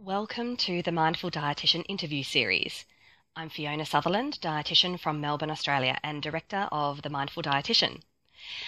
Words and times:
Welcome 0.00 0.56
to 0.58 0.80
the 0.80 0.92
Mindful 0.92 1.32
Dietitian 1.32 1.84
interview 1.88 2.22
series. 2.22 2.84
I'm 3.34 3.48
Fiona 3.48 3.84
Sutherland, 3.84 4.38
dietitian 4.40 4.98
from 4.98 5.20
Melbourne, 5.20 5.50
Australia, 5.50 5.98
and 6.04 6.22
director 6.22 6.68
of 6.70 7.02
The 7.02 7.10
Mindful 7.10 7.42
Dietitian. 7.42 8.02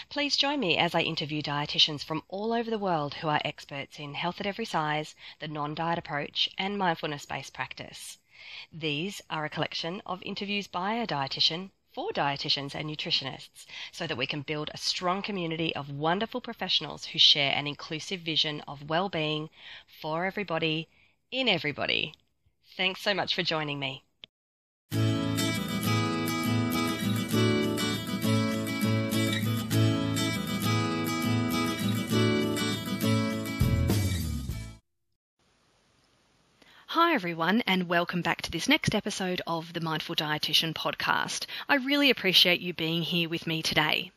Please 0.08 0.36
join 0.36 0.58
me 0.58 0.76
as 0.76 0.92
I 0.92 1.02
interview 1.02 1.40
dietitians 1.40 2.02
from 2.02 2.24
all 2.26 2.52
over 2.52 2.68
the 2.68 2.80
world 2.80 3.14
who 3.14 3.28
are 3.28 3.40
experts 3.44 4.00
in 4.00 4.14
health 4.14 4.40
at 4.40 4.46
every 4.46 4.64
size, 4.64 5.14
the 5.38 5.46
non 5.46 5.76
diet 5.76 6.00
approach, 6.00 6.48
and 6.58 6.76
mindfulness 6.76 7.26
based 7.26 7.54
practice. 7.54 8.18
These 8.72 9.22
are 9.30 9.44
a 9.44 9.50
collection 9.50 10.02
of 10.04 10.20
interviews 10.24 10.66
by 10.66 10.94
a 10.94 11.06
dietitian 11.06 11.70
for 11.92 12.10
dietitians 12.10 12.74
and 12.74 12.90
nutritionists 12.90 13.66
so 13.92 14.08
that 14.08 14.18
we 14.18 14.26
can 14.26 14.42
build 14.42 14.68
a 14.74 14.78
strong 14.78 15.22
community 15.22 15.72
of 15.76 15.90
wonderful 15.90 16.40
professionals 16.40 17.04
who 17.04 17.20
share 17.20 17.52
an 17.52 17.68
inclusive 17.68 18.20
vision 18.20 18.60
of 18.62 18.90
well-being 18.90 19.48
for 19.86 20.26
everybody 20.26 20.88
in 21.30 21.48
everybody. 21.48 22.14
Thanks 22.76 23.00
so 23.00 23.14
much 23.14 23.34
for 23.34 23.42
joining 23.42 23.78
me. 23.78 24.04
Hi, 36.94 37.14
everyone, 37.14 37.62
and 37.68 37.88
welcome 37.88 38.20
back 38.20 38.42
to 38.42 38.50
this 38.50 38.68
next 38.68 38.96
episode 38.96 39.40
of 39.46 39.74
the 39.74 39.80
Mindful 39.80 40.16
Dietitian 40.16 40.74
podcast. 40.74 41.46
I 41.68 41.76
really 41.76 42.10
appreciate 42.10 42.60
you 42.60 42.74
being 42.74 43.02
here 43.02 43.28
with 43.28 43.46
me 43.46 43.62
today. 43.62 44.10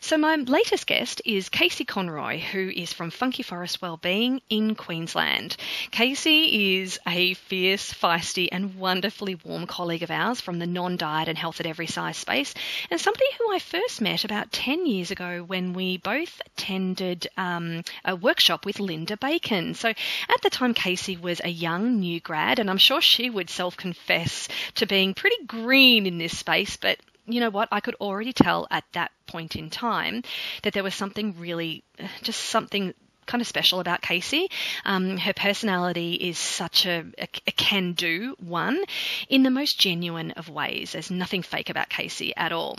So, 0.00 0.16
my 0.16 0.36
latest 0.36 0.86
guest 0.86 1.22
is 1.24 1.48
Casey 1.48 1.84
Conroy, 1.84 2.38
who 2.38 2.68
is 2.68 2.92
from 2.92 3.10
Funky 3.10 3.42
Forest 3.42 3.82
Wellbeing 3.82 4.40
in 4.48 4.74
Queensland. 4.74 5.56
Casey 5.90 6.78
is 6.78 6.98
a 7.06 7.34
fierce, 7.34 7.92
feisty, 7.92 8.48
and 8.50 8.76
wonderfully 8.76 9.36
warm 9.44 9.66
colleague 9.66 10.02
of 10.02 10.10
ours 10.10 10.40
from 10.40 10.58
the 10.58 10.66
non 10.66 10.96
diet 10.96 11.28
and 11.28 11.36
health 11.36 11.60
at 11.60 11.66
every 11.66 11.86
size 11.86 12.16
space, 12.16 12.54
and 12.90 13.00
somebody 13.00 13.26
who 13.38 13.52
I 13.52 13.58
first 13.58 14.00
met 14.00 14.24
about 14.24 14.52
10 14.52 14.86
years 14.86 15.10
ago 15.10 15.44
when 15.46 15.72
we 15.72 15.98
both 15.98 16.40
attended 16.46 17.26
um, 17.36 17.82
a 18.04 18.16
workshop 18.16 18.64
with 18.64 18.80
Linda 18.80 19.16
Bacon. 19.16 19.74
So, 19.74 19.88
at 19.88 20.42
the 20.42 20.50
time, 20.50 20.74
Casey 20.74 21.16
was 21.16 21.40
a 21.42 21.48
young 21.48 22.00
new 22.00 22.20
grad, 22.20 22.58
and 22.58 22.70
I'm 22.70 22.78
sure 22.78 23.00
she 23.00 23.30
would 23.30 23.50
self 23.50 23.76
confess 23.76 24.48
to 24.76 24.86
being 24.86 25.14
pretty 25.14 25.44
green 25.46 26.06
in 26.06 26.18
this 26.18 26.36
space, 26.38 26.76
but 26.76 26.98
you 27.28 27.40
know 27.40 27.50
what? 27.50 27.68
I 27.70 27.80
could 27.80 27.94
already 27.96 28.32
tell 28.32 28.66
at 28.70 28.84
that 28.92 29.10
point 29.26 29.56
in 29.56 29.70
time 29.70 30.22
that 30.62 30.72
there 30.72 30.82
was 30.82 30.94
something 30.94 31.38
really, 31.38 31.84
just 32.22 32.40
something 32.40 32.94
kind 33.28 33.40
of 33.40 33.46
special 33.46 33.78
about 33.78 34.02
Casey. 34.02 34.48
Um, 34.84 35.18
her 35.18 35.32
personality 35.32 36.14
is 36.14 36.38
such 36.38 36.86
a, 36.86 37.04
a, 37.18 37.28
a 37.46 37.52
can 37.52 37.92
do 37.92 38.34
one 38.40 38.82
in 39.28 39.44
the 39.44 39.50
most 39.50 39.78
genuine 39.78 40.32
of 40.32 40.48
ways. 40.48 40.92
There's 40.92 41.10
nothing 41.10 41.42
fake 41.42 41.70
about 41.70 41.88
Casey 41.90 42.34
at 42.36 42.50
all. 42.50 42.78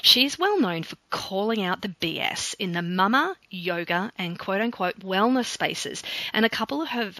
She's 0.00 0.38
well 0.38 0.58
known 0.58 0.84
for 0.84 0.96
calling 1.10 1.62
out 1.62 1.82
the 1.82 1.88
BS 1.88 2.54
in 2.58 2.72
the 2.72 2.82
mama, 2.82 3.36
yoga, 3.50 4.12
and 4.16 4.38
quote 4.38 4.60
unquote 4.60 5.00
wellness 5.00 5.46
spaces. 5.46 6.02
And 6.32 6.46
a 6.46 6.50
couple 6.50 6.80
of 6.80 6.88
her, 6.88 7.12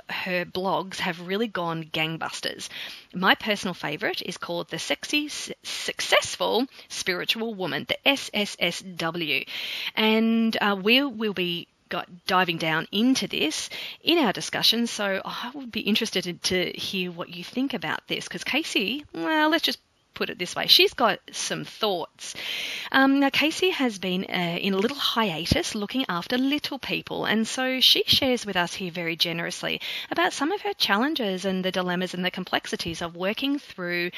blogs 0.45 0.99
have 0.99 1.27
really 1.27 1.49
gone 1.49 1.85
gangbusters. 1.85 2.69
My 3.13 3.35
personal 3.35 3.75
favorite 3.75 4.23
is 4.23 4.39
called 4.39 4.69
The 4.69 4.79
Sexy 4.79 5.29
Successful 5.29 6.67
Spiritual 6.89 7.55
Woman, 7.55 7.87
the 7.89 7.99
SSSW. 8.07 9.47
And 9.97 10.57
uh, 10.61 10.77
we 10.81 11.03
will 11.03 11.35
be 11.35 11.67
got 11.89 12.27
diving 12.27 12.59
down 12.59 12.87
into 12.93 13.27
this 13.27 13.71
in 14.03 14.19
our 14.19 14.33
discussion. 14.33 14.87
So 14.87 15.21
I 15.25 15.51
would 15.55 15.73
be 15.73 15.81
interested 15.81 16.43
to 16.43 16.71
hear 16.73 17.11
what 17.11 17.31
you 17.31 17.45
think 17.45 17.75
about 17.75 18.07
this 18.09 18.25
because 18.25 18.45
Casey, 18.45 19.05
well, 19.13 19.51
let's 19.51 19.65
just 19.65 19.79
put 20.15 20.31
it 20.31 20.39
this 20.39 20.57
way. 20.57 20.67
She's 20.67 20.95
got 20.95 21.21
some 21.33 21.65
thoughts. 21.65 22.35
Um, 22.91 23.21
now, 23.21 23.31
Casey 23.31 23.71
has 23.71 23.99
been 23.99 24.25
uh, 24.25 24.59
in 24.61 24.75
a 24.75 24.79
little 24.79 24.97
hiatus 24.97 25.75
looking 25.75 26.05
after 26.09 26.37
little 26.37 26.79
people, 26.79 27.25
and 27.25 27.47
so 27.47 27.79
she 27.81 28.03
shares 28.07 28.45
with 28.45 28.57
us 28.57 28.75
here 28.75 28.91
very 28.91 29.17
generously 29.17 29.81
about 30.11 30.33
some 30.33 30.53
of 30.53 30.63
her 30.63 30.75
challenges 30.75 31.45
and 31.45 31.65
the 31.65 31.71
dilemmas 31.71 32.15
and 32.15 32.25
the 32.25 32.31
complexities 32.31 33.01
of 33.01 33.17
working 33.17 33.59
through 33.59 34.11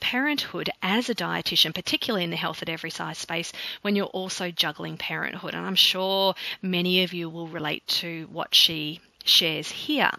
parenthood 0.00 0.70
as 0.82 1.08
a 1.08 1.14
dietitian, 1.14 1.74
particularly 1.74 2.24
in 2.24 2.30
the 2.30 2.36
health 2.36 2.62
at 2.62 2.68
every 2.68 2.90
size 2.90 3.18
space, 3.18 3.52
when 3.82 3.96
you're 3.96 4.06
also 4.06 4.50
juggling 4.50 4.96
parenthood. 4.96 5.54
And 5.54 5.66
I'm 5.66 5.74
sure 5.74 6.34
many 6.62 7.02
of 7.04 7.12
you 7.12 7.28
will 7.30 7.48
relate 7.48 7.86
to 7.86 8.28
what 8.30 8.54
she 8.54 9.00
shares 9.24 9.70
here. 9.70 10.10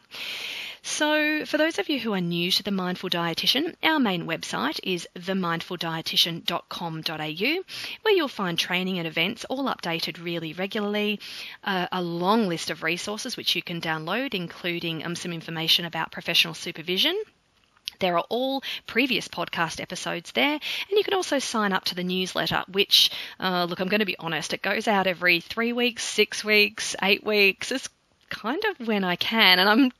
So, 0.81 1.45
for 1.45 1.57
those 1.57 1.77
of 1.77 1.89
you 1.89 1.99
who 1.99 2.13
are 2.13 2.21
new 2.21 2.51
to 2.51 2.63
the 2.63 2.71
Mindful 2.71 3.09
Dietitian, 3.09 3.75
our 3.83 3.99
main 3.99 4.25
website 4.25 4.79
is 4.83 5.05
themindfuldietitian.com.au, 5.17 7.63
where 8.01 8.15
you'll 8.15 8.29
find 8.29 8.57
training 8.57 8.97
and 8.97 9.07
events 9.07 9.43
all 9.45 9.65
updated 9.65 10.23
really 10.23 10.53
regularly, 10.53 11.19
uh, 11.63 11.87
a 11.91 12.01
long 12.01 12.47
list 12.47 12.69
of 12.69 12.81
resources 12.81 13.35
which 13.35 13.55
you 13.55 13.61
can 13.61 13.81
download, 13.81 14.33
including 14.33 15.05
um, 15.05 15.15
some 15.15 15.33
information 15.33 15.83
about 15.83 16.13
professional 16.13 16.53
supervision. 16.53 17.21
There 17.99 18.17
are 18.17 18.25
all 18.29 18.63
previous 18.87 19.27
podcast 19.27 19.81
episodes 19.81 20.31
there, 20.31 20.53
and 20.53 20.91
you 20.91 21.03
can 21.03 21.13
also 21.13 21.39
sign 21.39 21.73
up 21.73 21.83
to 21.85 21.95
the 21.95 22.03
newsletter, 22.03 22.63
which, 22.71 23.11
uh, 23.39 23.65
look, 23.65 23.81
I'm 23.81 23.89
going 23.89 23.99
to 23.99 24.05
be 24.05 24.17
honest, 24.17 24.53
it 24.53 24.61
goes 24.61 24.87
out 24.87 25.07
every 25.07 25.41
three 25.41 25.73
weeks, 25.73 26.05
six 26.05 26.45
weeks, 26.45 26.95
eight 27.01 27.25
weeks. 27.25 27.73
It's 27.73 27.89
kind 28.29 28.63
of 28.65 28.87
when 28.87 29.03
I 29.03 29.17
can, 29.17 29.59
and 29.59 29.67
I'm 29.67 29.91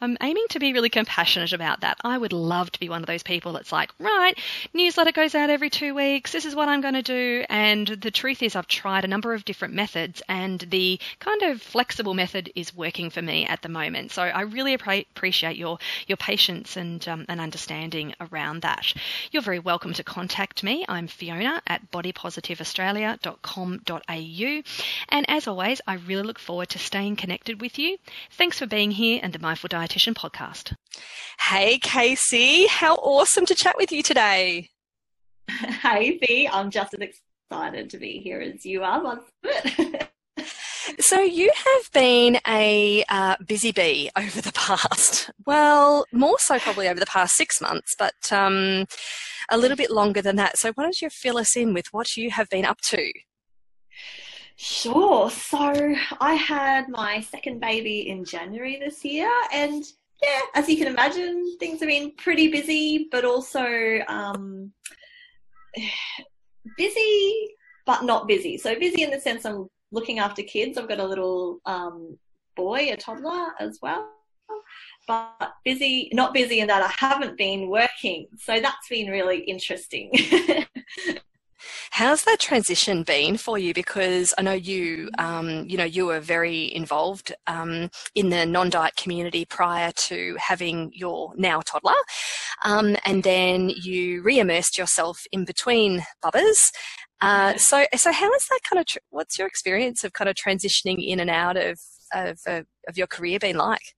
I'm 0.00 0.16
aiming 0.20 0.46
to 0.50 0.58
be 0.58 0.72
really 0.72 0.90
compassionate 0.90 1.52
about 1.52 1.80
that. 1.80 1.98
I 2.04 2.18
would 2.18 2.32
love 2.32 2.70
to 2.72 2.80
be 2.80 2.88
one 2.88 3.02
of 3.02 3.06
those 3.06 3.22
people 3.22 3.52
that's 3.52 3.72
like, 3.72 3.90
right, 3.98 4.36
newsletter 4.74 5.12
goes 5.12 5.34
out 5.34 5.50
every 5.50 5.70
two 5.70 5.94
weeks. 5.94 6.32
This 6.32 6.44
is 6.44 6.54
what 6.54 6.68
I'm 6.68 6.80
going 6.80 6.94
to 6.94 7.02
do. 7.02 7.44
And 7.48 7.86
the 7.86 8.10
truth 8.10 8.42
is, 8.42 8.56
I've 8.56 8.66
tried 8.66 9.04
a 9.04 9.08
number 9.08 9.34
of 9.34 9.44
different 9.44 9.74
methods, 9.74 10.22
and 10.28 10.60
the 10.60 10.98
kind 11.18 11.42
of 11.42 11.62
flexible 11.62 12.14
method 12.14 12.50
is 12.54 12.74
working 12.74 13.10
for 13.10 13.22
me 13.22 13.46
at 13.46 13.62
the 13.62 13.68
moment. 13.68 14.12
So 14.12 14.22
I 14.22 14.42
really 14.42 14.74
appreciate 14.74 15.56
your 15.56 15.78
your 16.06 16.16
patience 16.16 16.76
and 16.76 17.06
um, 17.08 17.24
and 17.28 17.40
understanding 17.40 18.14
around 18.20 18.62
that. 18.62 18.92
You're 19.30 19.42
very 19.42 19.58
welcome 19.58 19.92
to 19.94 20.04
contact 20.04 20.62
me. 20.62 20.84
I'm 20.88 21.06
Fiona 21.06 21.62
at 21.66 21.90
bodypositiveaustralia.com.au. 21.90 24.62
And 25.08 25.26
as 25.28 25.46
always, 25.46 25.80
I 25.86 25.94
really 25.94 26.22
look 26.22 26.38
forward 26.38 26.70
to 26.70 26.78
staying 26.78 27.16
connected 27.16 27.60
with 27.60 27.78
you. 27.78 27.98
Thanks 28.32 28.58
for 28.58 28.66
being 28.66 28.90
here 28.90 29.20
and 29.22 29.32
the 29.52 29.68
Mindful 29.68 29.68
Dietitian 29.68 30.14
podcast. 30.14 30.74
Hey, 31.38 31.78
Casey. 31.78 32.66
How 32.68 32.94
awesome 32.94 33.44
to 33.44 33.54
chat 33.54 33.74
with 33.76 33.92
you 33.92 34.02
today. 34.02 34.70
Hey, 35.82 36.18
Fee. 36.18 36.48
I'm 36.48 36.70
just 36.70 36.94
as 36.94 37.00
excited 37.50 37.90
to 37.90 37.98
be 37.98 38.20
here 38.20 38.40
as 38.40 38.64
you 38.64 38.82
are. 38.82 39.20
so, 41.00 41.20
you 41.20 41.52
have 41.54 41.92
been 41.92 42.38
a 42.48 43.04
uh, 43.10 43.36
busy 43.46 43.72
bee 43.72 44.10
over 44.16 44.40
the 44.40 44.52
past, 44.52 45.30
well, 45.44 46.06
more 46.12 46.38
so 46.38 46.58
probably 46.58 46.88
over 46.88 47.00
the 47.00 47.06
past 47.06 47.34
six 47.34 47.60
months, 47.60 47.94
but 47.98 48.32
um, 48.32 48.86
a 49.50 49.58
little 49.58 49.76
bit 49.76 49.90
longer 49.90 50.22
than 50.22 50.36
that. 50.36 50.56
So, 50.56 50.72
why 50.72 50.84
don't 50.84 51.02
you 51.02 51.10
fill 51.10 51.36
us 51.36 51.56
in 51.56 51.74
with 51.74 51.86
what 51.90 52.16
you 52.16 52.30
have 52.30 52.48
been 52.48 52.64
up 52.64 52.80
to? 52.82 53.12
Sure. 54.62 55.28
So 55.28 55.72
I 56.20 56.34
had 56.34 56.88
my 56.88 57.20
second 57.20 57.58
baby 57.58 58.08
in 58.08 58.24
January 58.24 58.78
this 58.78 59.04
year, 59.04 59.28
and 59.52 59.84
yeah, 60.22 60.38
as 60.54 60.68
you 60.68 60.76
can 60.76 60.86
imagine, 60.86 61.56
things 61.58 61.80
have 61.80 61.88
been 61.88 62.12
pretty 62.12 62.46
busy, 62.46 63.08
but 63.10 63.24
also 63.24 63.66
um, 64.06 64.72
busy, 66.76 67.48
but 67.86 68.04
not 68.04 68.28
busy. 68.28 68.56
So 68.56 68.78
busy 68.78 69.02
in 69.02 69.10
the 69.10 69.18
sense 69.18 69.44
I'm 69.44 69.66
looking 69.90 70.20
after 70.20 70.44
kids. 70.44 70.78
I've 70.78 70.88
got 70.88 71.00
a 71.00 71.08
little 71.08 71.58
um, 71.66 72.16
boy, 72.54 72.92
a 72.92 72.96
toddler 72.96 73.48
as 73.58 73.80
well. 73.82 74.10
But 75.08 75.54
busy, 75.64 76.08
not 76.12 76.34
busy 76.34 76.60
in 76.60 76.68
that 76.68 76.84
I 76.84 76.92
haven't 77.04 77.36
been 77.36 77.68
working. 77.68 78.28
So 78.38 78.60
that's 78.60 78.88
been 78.88 79.10
really 79.10 79.40
interesting. 79.40 80.12
How's 81.92 82.24
that 82.24 82.40
transition 82.40 83.02
been 83.02 83.36
for 83.36 83.58
you? 83.58 83.74
Because 83.74 84.32
I 84.38 84.42
know 84.42 84.54
you, 84.54 85.10
um, 85.18 85.68
you 85.68 85.76
know, 85.76 85.84
you 85.84 86.06
were 86.06 86.20
very 86.20 86.74
involved 86.74 87.34
um, 87.46 87.90
in 88.14 88.30
the 88.30 88.46
non-diet 88.46 88.96
community 88.96 89.44
prior 89.44 89.92
to 90.08 90.34
having 90.40 90.90
your 90.94 91.34
now 91.36 91.60
toddler, 91.60 92.00
um, 92.64 92.96
and 93.04 93.22
then 93.24 93.68
you 93.68 94.22
re-immersed 94.22 94.78
yourself 94.78 95.26
in 95.32 95.44
between 95.44 96.02
bubbers. 96.24 96.72
Uh, 97.20 97.58
so, 97.58 97.84
so 97.94 98.10
how 98.10 98.32
is 98.32 98.46
that 98.48 98.60
kind 98.66 98.80
of? 98.80 98.86
Tr- 98.86 98.98
what's 99.10 99.38
your 99.38 99.46
experience 99.46 100.02
of 100.02 100.14
kind 100.14 100.30
of 100.30 100.34
transitioning 100.34 101.06
in 101.06 101.20
and 101.20 101.28
out 101.28 101.58
of 101.58 101.78
of, 102.14 102.40
uh, 102.46 102.62
of 102.88 102.96
your 102.96 103.06
career 103.06 103.38
been 103.38 103.58
like? 103.58 103.94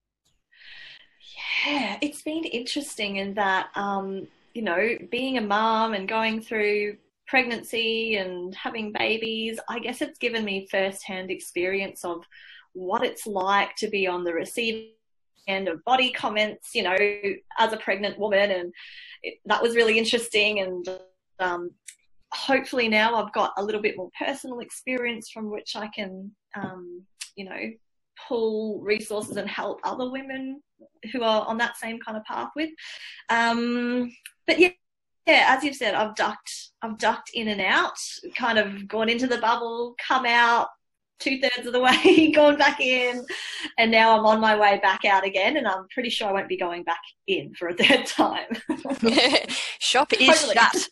Yeah, 1.65 1.99
it's 2.01 2.23
been 2.23 2.43
interesting 2.43 3.17
in 3.19 3.35
that, 3.35 3.69
um, 3.77 4.27
you 4.53 4.63
know, 4.63 4.99
being 5.13 5.39
a 5.39 5.41
mom 5.41 5.95
and 5.95 6.09
going 6.09 6.41
through 6.41 6.97
pregnancy 7.27 8.17
and 8.17 8.55
having 8.55 8.93
babies, 8.93 9.59
I 9.69 9.79
guess 9.79 10.03
it's 10.03 10.19
given 10.19 10.45
me 10.45 10.69
firsthand 10.71 11.31
experience 11.31 12.05
of 12.05 12.25
what 12.73 13.05
it's 13.05 13.27
like 13.27 13.75
to 13.77 13.89
be 13.89 14.07
on 14.07 14.25
the 14.25 14.35
receiving 14.35 14.91
end 15.47 15.69
of 15.69 15.85
body 15.85 16.11
comments, 16.11 16.75
you 16.75 16.83
know, 16.83 16.97
as 17.59 17.73
a 17.73 17.77
pregnant 17.79 18.19
woman. 18.19 18.51
And 18.51 18.73
it, 19.23 19.35
that 19.47 19.63
was 19.63 19.77
really 19.77 19.99
interesting. 19.99 20.61
And 20.61 20.89
um, 21.39 21.71
hopefully 22.33 22.89
now 22.89 23.15
I've 23.15 23.33
got 23.33 23.53
a 23.57 23.65
little 23.65 23.83
bit 23.83 23.97
more 23.97 24.11
personal 24.19 24.61
experience 24.61 25.31
from 25.31 25.51
which 25.51 25.77
I 25.77 25.89
can, 25.89 26.31
um, 26.57 27.03
you 27.37 27.45
know, 27.45 27.71
pull 28.29 28.81
resources 28.81 29.37
and 29.37 29.49
help 29.49 29.81
other 29.85 30.11
women 30.11 30.63
who 31.13 31.23
are 31.23 31.47
on 31.47 31.59
that 31.59 31.77
same 31.77 31.99
kind 32.01 32.17
of 32.17 32.25
path 32.25 32.51
with. 32.57 32.71
Um, 33.29 34.11
but 34.47 34.59
yeah, 34.59 34.71
yeah, 35.27 35.47
as 35.49 35.65
you've 35.65 35.77
said, 35.77 35.95
I've 35.95 36.15
ducked, 36.15 36.71
I've 36.83 36.99
ducked 36.99 37.31
in 37.33 37.49
and 37.49 37.61
out, 37.61 37.99
kind 38.37 38.59
of 38.59 38.87
gone 38.87 39.09
into 39.09 39.27
the 39.27 39.39
bubble, 39.39 39.95
come 40.07 40.27
out, 40.27 40.69
two 41.19 41.41
thirds 41.41 41.67
of 41.67 41.73
the 41.73 41.81
way, 42.05 42.33
gone 42.33 42.57
back 42.57 42.81
in, 42.81 43.25
and 43.79 43.91
now 43.91 44.19
I'm 44.19 44.27
on 44.27 44.41
my 44.41 44.57
way 44.57 44.79
back 44.83 45.05
out 45.05 45.25
again. 45.25 45.57
And 45.57 45.67
I'm 45.67 45.87
pretty 45.93 46.11
sure 46.11 46.29
I 46.29 46.33
won't 46.33 46.49
be 46.49 46.57
going 46.57 46.83
back 46.85 47.01
in 47.27 47.55
for 47.55 47.69
a 47.69 47.75
third 47.75 48.07
time. 48.07 48.49
Shop 49.81 50.13
is 50.19 50.53
shut. 50.53 50.89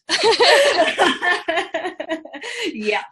yep. 2.72 3.04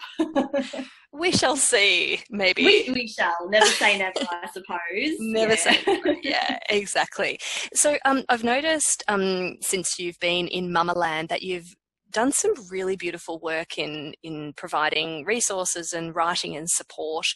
we 1.13 1.33
shall 1.33 1.57
see, 1.57 2.21
maybe. 2.31 2.65
We, 2.65 2.91
we 2.93 3.09
shall. 3.09 3.49
Never 3.49 3.67
say 3.67 3.99
never, 3.99 4.21
I 4.21 4.49
suppose. 4.53 5.17
Never 5.19 5.53
yeah. 5.53 5.57
say 5.57 5.79
never. 5.87 6.17
Yeah, 6.23 6.59
exactly. 6.69 7.39
So 7.75 7.97
um, 8.05 8.25
I've 8.29 8.45
noticed 8.45 9.03
um, 9.09 9.57
since 9.61 9.99
you've 9.99 10.19
been 10.21 10.49
in 10.49 10.71
Mamaland 10.71 11.29
that 11.29 11.43
you've 11.43 11.75
done 12.11 12.33
some 12.33 12.53
really 12.71 12.97
beautiful 12.97 13.39
work 13.39 13.79
in 13.79 14.15
in 14.23 14.53
providing 14.57 15.25
resources 15.25 15.93
and 15.93 16.15
writing 16.15 16.57
and 16.57 16.69
support 16.69 17.27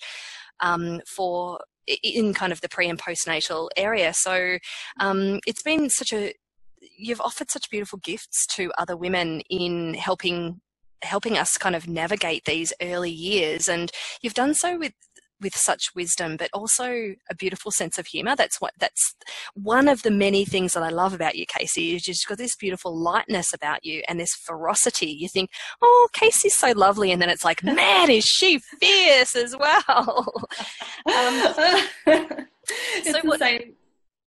um, 0.60 1.00
for 1.06 1.60
in 2.02 2.32
kind 2.34 2.52
of 2.52 2.60
the 2.60 2.68
pre 2.68 2.88
and 2.88 2.98
postnatal 2.98 3.68
area. 3.76 4.12
So 4.14 4.58
um, 5.00 5.40
it's 5.46 5.62
been 5.62 5.90
such 5.90 6.12
a 6.12 6.32
you've 6.98 7.20
offered 7.20 7.50
such 7.50 7.70
beautiful 7.70 7.98
gifts 8.02 8.46
to 8.46 8.72
other 8.78 8.96
women 8.96 9.40
in 9.50 9.94
helping 9.94 10.60
helping 11.02 11.36
us 11.36 11.58
kind 11.58 11.76
of 11.76 11.86
navigate 11.86 12.44
these 12.46 12.72
early 12.80 13.10
years 13.10 13.68
and 13.68 13.90
you've 14.22 14.32
done 14.32 14.54
so 14.54 14.78
with 14.78 14.92
with 15.44 15.54
such 15.54 15.94
wisdom, 15.94 16.36
but 16.36 16.50
also 16.52 17.14
a 17.30 17.34
beautiful 17.36 17.70
sense 17.70 17.98
of 17.98 18.08
humor. 18.08 18.34
That's 18.34 18.60
what 18.60 18.72
that's 18.78 19.14
one 19.54 19.86
of 19.86 20.02
the 20.02 20.10
many 20.10 20.44
things 20.44 20.72
that 20.72 20.82
I 20.82 20.88
love 20.88 21.14
about 21.14 21.36
you, 21.36 21.46
Casey. 21.46 21.94
Is 21.94 22.08
you've 22.08 22.18
got 22.26 22.38
this 22.38 22.56
beautiful 22.56 22.96
lightness 22.96 23.54
about 23.54 23.84
you 23.84 24.02
and 24.08 24.18
this 24.18 24.34
ferocity. 24.34 25.06
You 25.06 25.28
think, 25.28 25.50
oh, 25.80 26.08
Casey's 26.12 26.56
so 26.56 26.72
lovely, 26.72 27.12
and 27.12 27.22
then 27.22 27.30
it's 27.30 27.44
like, 27.44 27.62
man, 27.80 28.10
is 28.10 28.24
she 28.24 28.58
fierce 28.58 29.36
as 29.36 29.56
well? 29.56 29.86
um, 31.06 31.44
it's 32.06 33.12
so 33.12 33.20
the 33.20 33.28
what, 33.28 33.38
same. 33.38 33.74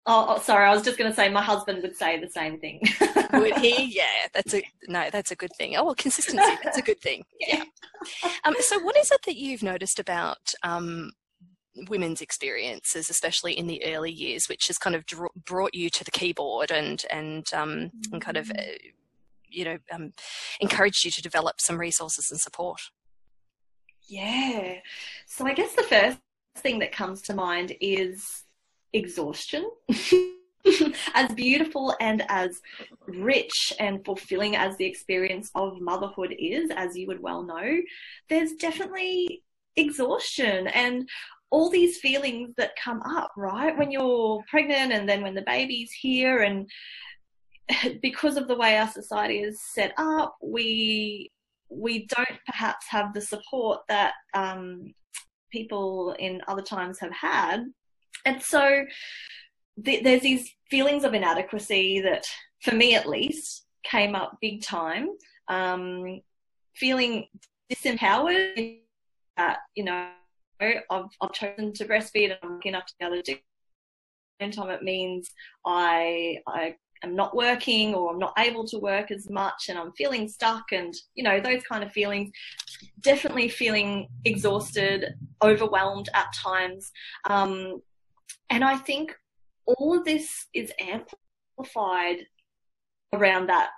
Oh, 0.07 0.27
oh, 0.29 0.39
sorry. 0.39 0.67
I 0.67 0.75
was 0.75 0.83
just 0.83 0.99
going 0.99 1.11
to 1.11 1.17
say 1.17 1.31
my 1.31 1.43
husband 1.43 1.83
would 1.83 1.97
say 1.97 2.21
the 2.21 2.29
same 2.29 2.61
thing. 2.61 2.83
would 3.33 3.57
he? 3.57 3.85
Yeah, 3.85 4.29
that's 4.35 4.53
a 4.53 4.63
no. 4.87 5.09
That's 5.11 5.31
a 5.31 5.37
good 5.37 5.53
thing. 5.57 5.77
Oh, 5.77 5.85
well, 5.85 5.95
consistency. 5.95 6.43
That's 6.63 6.77
a 6.77 6.83
good 6.83 7.01
thing. 7.01 7.25
Yeah. 7.41 7.65
Um, 8.45 8.55
so, 8.61 8.79
what 8.81 8.97
is 8.99 9.11
it 9.11 9.23
that 9.25 9.37
you've 9.37 9.63
noticed 9.63 9.99
about 9.99 10.53
um, 10.63 11.13
women's 11.89 12.21
experiences, 12.21 13.09
especially 13.09 13.57
in 13.57 13.67
the 13.67 13.83
early 13.87 14.13
years, 14.13 14.47
which 14.47 14.67
has 14.67 14.77
kind 14.77 14.95
of 14.95 15.07
draw, 15.07 15.29
brought 15.47 15.75
you 15.75 15.89
to 15.91 16.05
the 16.05 16.11
keyboard 16.11 16.71
and 16.71 17.05
and 17.11 17.47
um, 17.55 17.91
and 18.13 18.21
kind 18.21 18.37
of 18.37 18.51
uh, 18.51 18.63
you 19.49 19.65
know 19.65 19.79
um, 19.91 20.13
encouraged 20.61 21.07
you 21.07 21.11
to 21.13 21.23
develop 21.23 21.63
some 21.63 21.79
resources 21.79 22.31
and 22.31 22.39
support? 22.39 22.81
Yeah. 24.07 24.75
So, 25.27 25.47
I 25.47 25.55
guess 25.55 25.73
the 25.73 25.83
first 25.83 26.19
thing 26.57 26.79
that 26.81 26.93
comes 26.93 27.23
to 27.23 27.35
mind 27.35 27.75
is 27.81 28.44
exhaustion. 28.95 29.69
as 31.15 31.31
beautiful 31.35 31.95
and 32.01 32.25
as 32.31 32.63
rich 33.07 33.73
and 33.79 34.03
fulfilling 34.05 34.57
as 34.57 34.77
the 34.77 34.85
experience 34.87 35.51
of 35.55 35.81
motherhood 35.81 36.35
is, 36.39 36.71
as 36.75 36.97
you 36.97 37.07
would 37.07 37.21
well 37.21 37.43
know, 37.43 37.81
there's 38.31 38.53
definitely 38.55 39.43
exhaustion 39.77 40.67
and 40.69 41.09
all 41.51 41.71
these 41.71 41.99
feelings 41.99 42.55
that 42.57 42.77
come 42.83 43.03
up, 43.03 43.31
right? 43.37 43.77
When 43.77 43.91
you're 43.91 44.43
pregnant 44.49 44.93
and 44.93 45.09
then 45.09 45.23
when 45.23 45.35
the 45.35 45.43
baby's 45.43 45.93
here 45.93 46.43
and 46.43 46.69
because 48.03 48.37
of 48.37 48.49
the 48.49 48.57
way 48.57 48.77
our 48.77 48.89
society 48.89 49.41
is 49.41 49.61
set 49.73 49.93
up, 49.99 50.37
we 50.43 51.31
we 51.71 52.07
don't 52.07 52.39
perhaps 52.47 52.87
have 52.89 53.13
the 53.13 53.21
support 53.21 53.81
that 53.89 54.15
um, 54.33 54.95
people 55.51 56.15
in 56.19 56.41
other 56.47 56.63
times 56.63 56.99
have 57.01 57.13
had 57.13 57.65
and 58.25 58.43
so 58.43 58.85
th- 59.85 60.03
there's 60.05 60.23
these 60.23 60.51
feelings 60.71 61.05
of 61.05 61.15
inadequacy 61.15 62.01
that, 62.01 62.27
for 62.63 62.75
me 62.75 62.95
at 62.95 63.09
least, 63.09 63.67
came 63.85 64.15
up 64.15 64.39
big 64.41 64.63
time. 64.63 65.09
Um, 65.49 66.21
feeling 66.75 67.27
disempowered 67.71 68.79
that, 69.37 69.59
you 69.75 69.85
know, 69.85 70.09
I've, 70.61 71.05
I've 71.21 71.33
chosen 71.33 71.73
to 71.75 71.85
breastfeed 71.85 72.31
and 72.31 72.39
I'm 72.43 72.55
looking 72.55 72.75
up 72.75 72.87
to 72.87 72.95
the 72.99 73.07
other 73.07 73.23
do. 73.23 73.37
Same 74.41 74.51
time, 74.51 74.71
it 74.71 74.83
means 74.83 75.31
I 75.65 76.39
I 76.49 76.75
am 77.05 77.15
not 77.15 77.37
working 77.37 77.95
or 77.95 78.13
I'm 78.13 78.19
not 78.19 78.33
able 78.37 78.67
to 78.67 78.79
work 78.79 79.13
as 79.13 79.31
much 79.31 79.67
and 79.69 79.79
I'm 79.79 79.93
feeling 79.93 80.27
stuck 80.27 80.65
and 80.73 80.93
you 81.15 81.23
know 81.23 81.39
those 81.41 81.63
kind 81.63 81.85
of 81.85 81.93
feelings. 81.93 82.31
Definitely 83.01 83.49
feeling 83.49 84.09
exhausted, 84.25 85.15
overwhelmed 85.43 86.09
at 86.15 86.33
times. 86.35 86.91
Um, 87.31 87.81
and 88.51 88.65
I 88.65 88.77
think 88.77 89.15
all 89.67 89.99
of 89.99 90.05
this 90.05 90.47
is 90.55 90.73
amplified 90.81 92.27
around 93.13 93.49
that. 93.49 93.71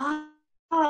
Uh, 0.00 0.24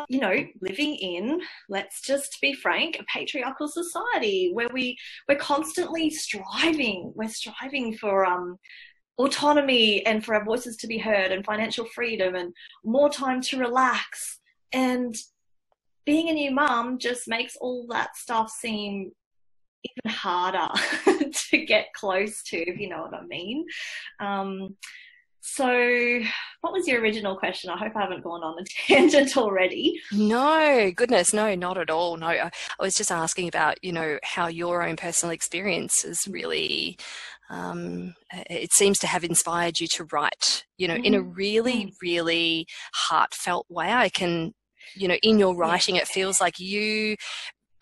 you 0.09 0.19
know, 0.19 0.35
living 0.63 0.95
in, 0.95 1.41
let's 1.69 2.01
just 2.01 2.39
be 2.41 2.55
frank, 2.55 2.99
a 2.99 3.05
patriarchal 3.05 3.69
society 3.69 4.51
where 4.55 4.69
we 4.73 4.97
we're 5.29 5.37
constantly 5.37 6.09
striving. 6.09 7.13
We're 7.15 7.29
striving 7.29 7.95
for 7.99 8.25
um, 8.25 8.57
autonomy 9.19 10.05
and 10.07 10.25
for 10.25 10.35
our 10.35 10.45
voices 10.45 10.77
to 10.79 10.87
be 10.87 10.99
heard 10.99 11.33
and 11.33 11.45
financial 11.45 11.85
freedom 11.85 12.35
and 12.35 12.55
more 12.83 13.11
time 13.11 13.43
to 13.43 13.59
relax. 13.59 14.41
And 14.73 15.15
being 16.07 16.31
a 16.31 16.33
new 16.33 16.51
mum 16.51 16.99
just 16.99 17.29
makes 17.29 17.57
all 17.57 17.87
that 17.91 18.17
stuff 18.17 18.51
seem 18.51 19.13
even 19.85 20.17
harder 20.17 20.69
to 21.51 21.65
get 21.65 21.93
close 21.95 22.43
to, 22.45 22.57
if 22.57 22.79
you 22.79 22.89
know 22.89 23.03
what 23.03 23.15
I 23.15 23.25
mean. 23.27 23.65
Um, 24.21 24.77
so, 25.47 25.67
what 26.63 26.73
was 26.73 26.89
your 26.89 27.03
original 27.03 27.37
question? 27.37 27.69
I 27.69 27.77
hope 27.77 27.93
I 27.95 28.01
haven't 28.01 28.25
gone 28.25 28.43
on 28.43 28.59
a 28.59 28.65
tangent 28.87 29.37
already. 29.37 30.01
No, 30.11 30.91
goodness, 30.97 31.35
no, 31.35 31.55
not 31.55 31.77
at 31.77 31.91
all. 31.91 32.17
No, 32.17 32.29
I, 32.29 32.47
I 32.47 32.51
was 32.83 32.95
just 32.95 33.13
asking 33.13 33.49
about, 33.49 33.77
you 33.85 33.93
know, 33.93 34.19
how 34.23 34.47
your 34.47 34.83
own 34.83 34.97
personal 34.97 35.33
experience 35.33 35.55
experiences 36.05 36.27
really, 36.29 36.99
um, 37.51 38.15
it 38.49 38.73
seems 38.73 38.99
to 39.01 39.07
have 39.07 39.23
inspired 39.23 39.79
you 39.81 39.87
to 39.89 40.07
write, 40.13 40.65
you 40.79 40.89
know, 40.89 40.95
mm-hmm. 40.95 41.05
in 41.05 41.15
a 41.15 41.19
mm-hmm. 41.19 41.33
really, 41.33 41.95
really 42.03 42.67
heartfelt 42.95 43.67
way. 43.69 43.93
I 43.93 44.09
can, 44.09 44.53
you 44.95 45.09
know, 45.09 45.17
in 45.23 45.39
your 45.39 45.57
writing, 45.57 45.97
it 45.97 46.09
feels 46.09 46.41
like 46.41 46.59
you 46.59 47.17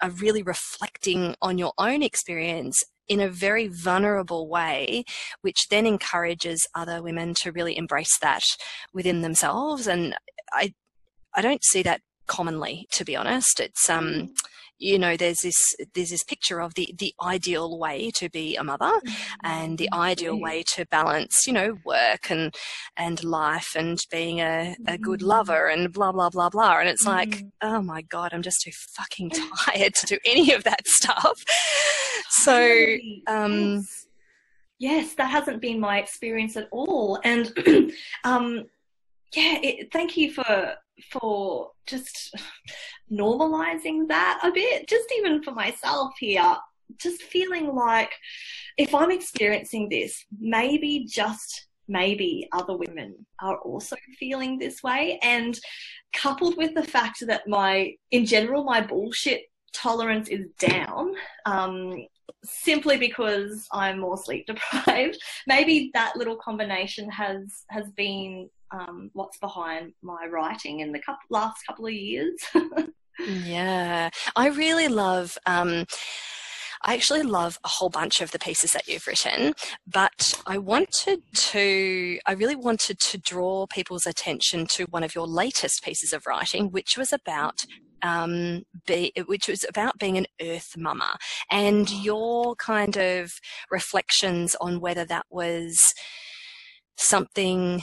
are 0.03 0.11
really 0.11 0.43
reflecting 0.43 1.35
on 1.41 1.57
your 1.57 1.73
own 1.79 2.03
experience 2.03 2.85
in 3.09 3.21
a 3.21 3.29
very 3.29 3.69
vulnerable 3.69 4.49
way, 4.49 5.05
which 5.41 5.69
then 5.69 5.87
encourages 5.87 6.67
other 6.75 7.03
women 7.03 7.35
to 7.35 7.53
really 7.53 7.77
embrace 7.77 8.19
that 8.21 8.45
within 8.93 9.23
themselves. 9.23 9.87
And 9.87 10.15
I, 10.53 10.75
I 11.35 11.41
don't 11.41 11.65
see 11.65 11.83
that 11.83 12.01
commonly, 12.27 12.87
to 12.93 13.05
be 13.05 13.17
honest. 13.17 13.61
It's 13.61 13.89
um, 13.89 14.35
you 14.83 14.99
know 14.99 15.17
there's 15.17 15.41
this 15.41 15.75
there's 15.95 16.11
this 16.11 16.25
picture 16.25 16.61
of 16.61 16.75
the 16.75 16.93
the 16.99 17.15
ideal 17.23 17.79
way 17.79 18.11
to 18.11 18.29
be 18.29 18.57
a 18.57 18.65
mother 18.65 19.01
and 19.45 19.79
the 19.79 19.89
ideal 19.93 20.39
way 20.39 20.63
to 20.63 20.85
balance 20.87 21.47
you 21.47 21.53
know 21.53 21.79
work 21.85 22.31
and 22.31 22.55
and 22.97 23.23
life 23.23 23.75
and 23.77 23.99
being 24.11 24.41
a, 24.41 24.77
a 24.89 24.99
good 24.99 25.21
mm-hmm. 25.21 25.29
lover 25.29 25.69
and 25.69 25.93
blah 25.93 26.11
blah 26.11 26.29
blah 26.29 26.51
blah. 26.51 26.79
And 26.81 26.89
it's 26.89 27.07
like 27.07 27.31
mm-hmm. 27.31 27.49
oh 27.63 27.81
my 27.81 28.03
god 28.03 28.33
i'm 28.33 28.43
just 28.43 28.63
too 28.63 28.73
fucking 28.97 29.31
tired 29.59 29.95
to 29.95 30.07
do 30.07 30.19
any 30.25 30.53
of 30.53 30.65
that 30.65 30.87
stuff. 30.87 31.43
So 32.29 32.97
um 33.27 33.85
yes 34.79 35.15
that 35.15 35.31
hasn't 35.31 35.61
been 35.61 35.79
my 35.79 35.99
experience 35.99 36.57
at 36.57 36.69
all. 36.73 37.21
And 37.25 37.53
um 38.25 38.65
yeah 39.35 39.59
it, 39.63 39.93
thank 39.93 40.17
you 40.17 40.33
for 40.33 40.75
for 41.11 41.71
just 41.87 42.35
normalizing 43.11 44.09
that 44.09 44.41
a 44.43 44.51
bit, 44.51 44.89
just 44.89 45.13
even 45.19 45.43
for 45.43 45.53
myself 45.53 46.13
here, 46.19 46.57
just 46.99 47.23
feeling 47.23 47.75
like 47.75 48.13
if 48.79 48.95
I'm 48.95 49.11
experiencing 49.11 49.89
this, 49.89 50.25
maybe 50.39 51.07
just 51.09 51.67
maybe 51.89 52.49
other 52.53 52.77
women 52.77 53.27
are 53.41 53.59
also 53.59 53.97
feeling 54.19 54.59
this 54.59 54.83
way. 54.83 55.19
And 55.23 55.59
coupled 56.13 56.57
with 56.57 56.75
the 56.75 56.83
fact 56.83 57.27
that 57.27 57.49
my, 57.49 57.95
in 58.11 58.27
general, 58.27 58.65
my 58.65 58.81
bullshit 58.81 59.43
tolerance 59.73 60.29
is 60.29 60.47
down, 60.59 61.15
um, 61.47 62.07
simply 62.45 62.97
because 62.97 63.67
I'm 63.73 63.99
more 63.99 64.17
sleep 64.17 64.47
deprived. 64.49 65.19
Maybe 65.47 65.91
that 65.95 66.17
little 66.17 66.37
combination 66.37 67.11
has 67.11 67.65
has 67.71 67.91
been 67.97 68.49
um, 68.71 69.11
what's 69.13 69.39
behind 69.39 69.93
my 70.03 70.27
writing 70.31 70.81
in 70.81 70.93
the 70.93 71.01
couple, 71.01 71.21
last 71.31 71.59
couple 71.67 71.87
of 71.87 71.93
years. 71.93 72.35
yeah, 73.45 74.11
I 74.35 74.49
really 74.49 74.89
love. 74.89 75.37
Um, 75.47 75.85
I 76.85 76.95
actually 76.95 77.23
love 77.23 77.59
a 77.63 77.69
whole 77.69 77.91
bunch 77.91 78.21
of 78.21 78.33
the 78.33 78.41
pieces 78.41 78.73
that 78.73 78.89
you've 78.89 79.07
written, 79.07 79.55
but 79.87 80.35
I 80.47 80.59
wanted 80.59 81.21
to, 81.33 82.19
I 82.27 82.33
really 82.33 82.57
wanted 82.57 82.99
to 82.99 83.19
draw 83.19 83.69
people's 83.69 84.05
attention 84.05 84.67
to 84.73 84.87
one 84.87 85.05
of 85.05 85.15
your 85.15 85.29
latest 85.29 85.85
pieces 85.85 86.13
of 86.13 86.27
writing, 86.27 86.73
which 86.73 86.97
was 86.99 87.13
about 87.13 87.65
um, 88.03 88.63
be, 88.87 89.13
which 89.27 89.49
was 89.49 89.65
about 89.69 89.99
being 89.99 90.19
an 90.19 90.27
earth 90.41 90.75
mama. 90.77 91.17
And 91.51 91.91
your 91.91 92.55
kind 92.57 92.97
of 92.97 93.33
reflections 93.71 94.57
on 94.61 94.81
whether 94.81 95.05
that 95.05 95.27
was 95.31 95.79
something 96.97 97.83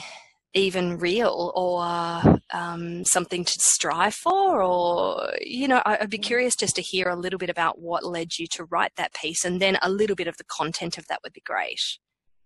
even 0.52 0.98
real 0.98 1.52
or 1.54 2.40
um, 2.52 3.04
something 3.04 3.44
to 3.44 3.52
strive 3.60 4.14
for 4.14 4.62
or 4.62 5.32
you 5.40 5.68
know 5.68 5.80
i'd 5.86 6.10
be 6.10 6.18
mm. 6.18 6.22
curious 6.22 6.56
just 6.56 6.74
to 6.74 6.82
hear 6.82 7.08
a 7.08 7.16
little 7.16 7.38
bit 7.38 7.50
about 7.50 7.78
what 7.78 8.04
led 8.04 8.36
you 8.36 8.46
to 8.48 8.64
write 8.64 8.90
that 8.96 9.14
piece 9.14 9.44
and 9.44 9.60
then 9.60 9.78
a 9.82 9.88
little 9.90 10.16
bit 10.16 10.26
of 10.26 10.36
the 10.38 10.44
content 10.44 10.98
of 10.98 11.06
that 11.06 11.20
would 11.22 11.32
be 11.32 11.42
great. 11.44 11.80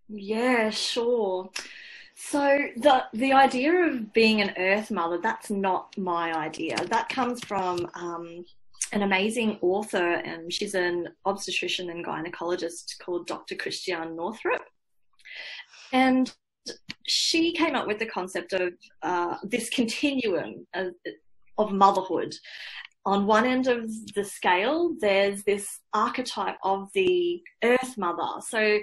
Yeah 0.09 0.71
sure 0.71 1.51
so 2.15 2.59
the 2.77 3.05
the 3.13 3.33
idea 3.33 3.73
of 3.73 4.13
being 4.13 4.41
an 4.41 4.53
earth 4.57 4.91
mother 4.91 5.19
that's 5.23 5.51
not 5.51 5.97
my 5.99 6.33
idea 6.35 6.77
that 6.87 7.09
comes 7.09 7.43
from 7.45 7.89
um, 7.95 8.45
an 8.93 9.03
amazing 9.03 9.59
author 9.61 10.15
and 10.15 10.53
she's 10.53 10.75
an 10.75 11.09
obstetrician 11.25 11.91
and 11.91 12.05
gynecologist 12.05 12.99
called 13.05 13.27
dr 13.27 13.55
christiane 13.57 14.15
northrup 14.15 14.63
and 15.93 16.35
she 17.07 17.53
came 17.53 17.75
up 17.75 17.87
with 17.87 17.99
the 17.99 18.07
concept 18.07 18.53
of 18.53 18.73
uh, 19.03 19.37
this 19.43 19.69
continuum 19.71 20.67
of, 20.75 20.95
of 21.59 21.73
motherhood. 21.73 22.35
On 23.07 23.27
one 23.27 23.45
end 23.45 23.67
of 23.67 23.91
the 24.15 24.25
scale, 24.25 24.97
there's 24.99 25.45
this 25.45 25.81
archetype 25.93 26.57
of 26.65 26.89
the 26.95 27.43
earth 27.63 27.99
mother. 27.99 28.41
So, 28.41 28.79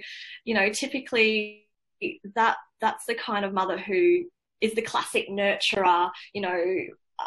you 0.45 0.53
know, 0.53 0.69
typically 0.69 1.67
that 2.35 2.57
that's 2.79 3.05
the 3.05 3.15
kind 3.15 3.45
of 3.45 3.53
mother 3.53 3.77
who 3.77 4.23
is 4.61 4.73
the 4.73 4.81
classic 4.81 5.27
nurturer, 5.29 6.09
you 6.33 6.41
know, 6.41 6.63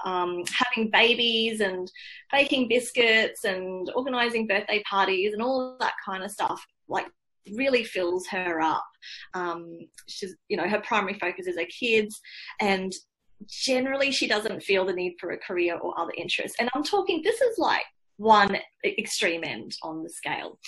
um, 0.05 0.43
having 0.53 0.91
babies 0.91 1.61
and 1.61 1.91
baking 2.33 2.69
biscuits 2.69 3.45
and 3.45 3.91
organizing 3.95 4.47
birthday 4.47 4.83
parties 4.89 5.33
and 5.33 5.43
all 5.43 5.77
that 5.81 5.95
kind 6.05 6.23
of 6.23 6.31
stuff. 6.31 6.65
Like 6.89 7.07
really 7.55 7.85
fills 7.85 8.27
her 8.29 8.61
up. 8.61 8.87
Um, 9.35 9.79
she's, 10.09 10.35
you 10.49 10.57
know, 10.57 10.69
her 10.69 10.81
primary 10.81 11.19
focus 11.19 11.47
is 11.47 11.59
her 11.59 11.67
kids, 11.67 12.21
and 12.61 12.93
generally 13.47 14.11
she 14.11 14.27
doesn't 14.27 14.63
feel 14.63 14.85
the 14.85 14.93
need 14.93 15.15
for 15.21 15.33
a 15.33 15.39
career 15.39 15.77
or 15.77 15.99
other 15.99 16.13
interests. 16.17 16.57
And 16.59 16.71
I'm 16.75 16.85
talking, 16.85 17.23
this 17.23 17.41
is 17.41 17.59
like 17.59 17.85
one 18.17 18.57
extreme 18.85 19.45
end 19.45 19.73
on 19.83 20.03
the 20.03 20.11
scale. 20.11 20.59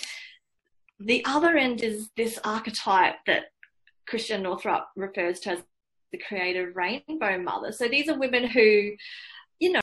The 0.99 1.23
other 1.25 1.57
end 1.57 1.81
is 1.81 2.09
this 2.17 2.39
archetype 2.43 3.15
that 3.27 3.45
Christiane 4.07 4.43
Northrup 4.43 4.87
refers 4.95 5.39
to 5.41 5.51
as 5.51 5.63
the 6.11 6.17
creative 6.17 6.75
rainbow 6.75 7.37
mother. 7.37 7.71
So 7.71 7.87
these 7.87 8.09
are 8.09 8.17
women 8.17 8.47
who, 8.47 8.93
you 9.59 9.71
know, 9.71 9.81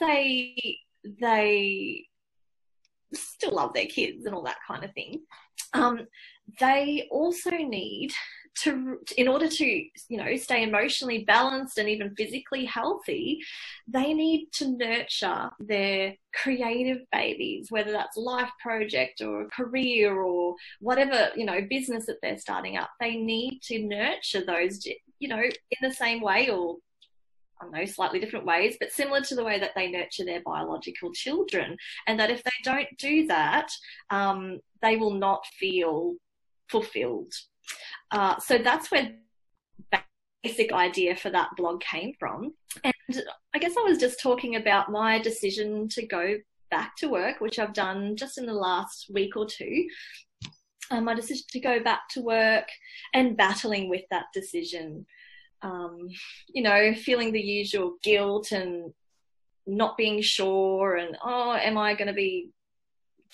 they 0.00 0.78
they 1.20 2.06
still 3.12 3.54
love 3.54 3.74
their 3.74 3.86
kids 3.86 4.26
and 4.26 4.34
all 4.34 4.42
that 4.42 4.58
kind 4.66 4.84
of 4.84 4.92
thing. 4.92 5.20
Um, 5.74 6.06
they 6.60 7.08
also 7.10 7.50
need 7.50 8.12
to, 8.62 8.98
in 9.16 9.28
order 9.28 9.48
to, 9.48 9.64
you 9.64 10.16
know, 10.16 10.36
stay 10.36 10.62
emotionally 10.62 11.24
balanced 11.24 11.78
and 11.78 11.88
even 11.88 12.14
physically 12.14 12.64
healthy, 12.64 13.40
they 13.86 14.14
need 14.14 14.48
to 14.52 14.76
nurture 14.76 15.50
their 15.60 16.14
creative 16.34 16.98
babies, 17.12 17.70
whether 17.70 17.92
that's 17.92 18.16
life 18.16 18.50
project 18.60 19.20
or 19.20 19.42
a 19.42 19.50
career 19.50 20.20
or 20.20 20.54
whatever, 20.80 21.30
you 21.36 21.44
know, 21.44 21.60
business 21.68 22.06
that 22.06 22.16
they're 22.22 22.38
starting 22.38 22.76
up. 22.76 22.90
They 23.00 23.16
need 23.16 23.60
to 23.64 23.82
nurture 23.82 24.44
those, 24.44 24.86
you 25.18 25.28
know, 25.28 25.42
in 25.42 25.88
the 25.88 25.94
same 25.94 26.20
way 26.20 26.48
or 26.50 26.76
I 27.60 27.64
don't 27.64 27.72
know, 27.72 27.86
slightly 27.86 28.18
different 28.18 28.44
ways, 28.44 28.76
but 28.78 28.92
similar 28.92 29.22
to 29.22 29.34
the 29.34 29.44
way 29.44 29.58
that 29.58 29.72
they 29.74 29.90
nurture 29.90 30.26
their 30.26 30.42
biological 30.44 31.10
children. 31.12 31.78
And 32.06 32.20
that 32.20 32.30
if 32.30 32.44
they 32.44 32.50
don't 32.62 32.88
do 32.98 33.26
that, 33.28 33.68
um, 34.10 34.60
they 34.82 34.96
will 34.96 35.14
not 35.14 35.46
feel 35.58 36.16
fulfilled. 36.68 37.32
Uh, 38.10 38.38
so 38.38 38.58
that's 38.58 38.90
where 38.90 39.12
the 39.90 39.98
basic 40.42 40.72
idea 40.72 41.16
for 41.16 41.30
that 41.30 41.50
blog 41.56 41.80
came 41.80 42.14
from. 42.18 42.54
And 42.84 43.22
I 43.54 43.58
guess 43.58 43.76
I 43.76 43.82
was 43.82 43.98
just 43.98 44.20
talking 44.20 44.56
about 44.56 44.90
my 44.90 45.18
decision 45.18 45.88
to 45.90 46.06
go 46.06 46.36
back 46.70 46.96
to 46.96 47.08
work, 47.08 47.40
which 47.40 47.58
I've 47.58 47.74
done 47.74 48.16
just 48.16 48.38
in 48.38 48.46
the 48.46 48.52
last 48.52 49.06
week 49.12 49.36
or 49.36 49.46
two. 49.46 49.86
Um, 50.90 51.04
my 51.04 51.14
decision 51.14 51.44
to 51.50 51.60
go 51.60 51.82
back 51.82 52.08
to 52.10 52.20
work 52.20 52.68
and 53.12 53.36
battling 53.36 53.88
with 53.88 54.02
that 54.10 54.26
decision. 54.32 55.06
Um, 55.62 56.08
you 56.48 56.62
know, 56.62 56.94
feeling 56.94 57.32
the 57.32 57.40
usual 57.40 57.96
guilt 58.02 58.52
and 58.52 58.92
not 59.66 59.96
being 59.96 60.22
sure 60.22 60.96
and, 60.96 61.16
oh, 61.24 61.54
am 61.54 61.76
I 61.76 61.94
going 61.94 62.06
to 62.06 62.12
be 62.12 62.50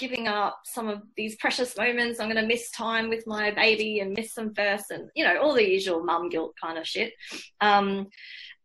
giving 0.02 0.26
up 0.26 0.58
some 0.64 0.88
of 0.88 1.00
these 1.16 1.36
precious 1.36 1.76
moments. 1.76 2.18
I'm 2.18 2.28
going 2.28 2.42
to 2.42 2.46
miss 2.46 2.72
time 2.72 3.08
with 3.08 3.24
my 3.24 3.52
baby 3.52 4.00
and 4.00 4.12
miss 4.12 4.34
them 4.34 4.52
first, 4.52 4.90
and 4.90 5.08
you 5.14 5.24
know 5.24 5.40
all 5.40 5.54
the 5.54 5.66
usual 5.66 6.02
mum 6.02 6.28
guilt 6.28 6.54
kind 6.60 6.76
of 6.76 6.86
shit. 6.86 7.12
Um, 7.60 8.08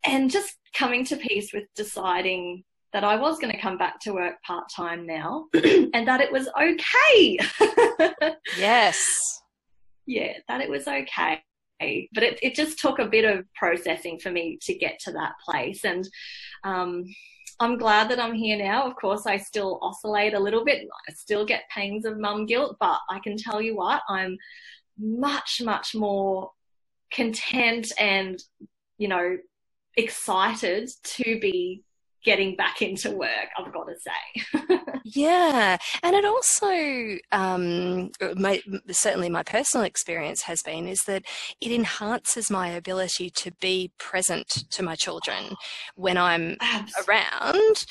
and 0.04 0.32
just 0.32 0.56
coming 0.74 1.04
to 1.04 1.16
peace 1.16 1.52
with 1.54 1.64
deciding 1.76 2.64
that 2.92 3.04
I 3.04 3.14
was 3.14 3.38
going 3.38 3.52
to 3.52 3.60
come 3.60 3.78
back 3.78 4.00
to 4.00 4.14
work 4.14 4.42
part 4.42 4.64
time 4.74 5.06
now, 5.06 5.46
and 5.54 6.08
that 6.08 6.20
it 6.20 6.32
was 6.32 6.48
okay. 6.60 7.38
yes. 8.58 9.40
Yeah, 10.06 10.32
that 10.48 10.60
it 10.60 10.68
was 10.68 10.88
okay. 10.88 11.40
But 12.12 12.24
it, 12.24 12.40
it 12.42 12.56
just 12.56 12.80
took 12.80 12.98
a 12.98 13.06
bit 13.06 13.24
of 13.24 13.44
processing 13.54 14.18
for 14.18 14.32
me 14.32 14.58
to 14.62 14.74
get 14.74 14.98
to 15.04 15.12
that 15.12 15.34
place. 15.48 15.84
And 15.84 16.08
um, 16.64 17.04
I'm 17.60 17.76
glad 17.76 18.08
that 18.10 18.20
I'm 18.20 18.34
here 18.34 18.56
now. 18.56 18.86
Of 18.86 18.94
course, 18.96 19.26
I 19.26 19.36
still 19.36 19.78
oscillate 19.82 20.34
a 20.34 20.40
little 20.40 20.64
bit. 20.64 20.86
I 21.08 21.12
still 21.12 21.44
get 21.44 21.68
pangs 21.70 22.04
of 22.04 22.18
mum 22.18 22.46
guilt, 22.46 22.76
but 22.78 23.00
I 23.10 23.18
can 23.18 23.36
tell 23.36 23.60
you 23.60 23.76
what, 23.76 24.02
I'm 24.08 24.36
much, 24.98 25.60
much 25.62 25.94
more 25.94 26.52
content 27.12 27.92
and, 27.98 28.40
you 28.98 29.08
know, 29.08 29.38
excited 29.96 30.88
to 31.02 31.40
be 31.40 31.82
getting 32.28 32.54
back 32.54 32.82
into 32.82 33.10
work, 33.10 33.48
I've 33.56 33.72
got 33.72 33.86
to 33.86 33.94
say. 33.98 34.78
yeah. 35.04 35.78
And 36.02 36.14
it 36.14 36.26
also, 36.26 37.16
um, 37.32 38.10
my, 38.36 38.60
certainly 38.90 39.30
my 39.30 39.42
personal 39.42 39.86
experience 39.86 40.42
has 40.42 40.60
been, 40.60 40.86
is 40.86 41.00
that 41.06 41.22
it 41.62 41.72
enhances 41.72 42.50
my 42.50 42.68
ability 42.68 43.30
to 43.30 43.50
be 43.62 43.92
present 43.98 44.46
to 44.72 44.82
my 44.82 44.94
children 44.94 45.54
when 45.94 46.18
I'm 46.18 46.58
Absolutely. 46.60 47.14
around 47.14 47.86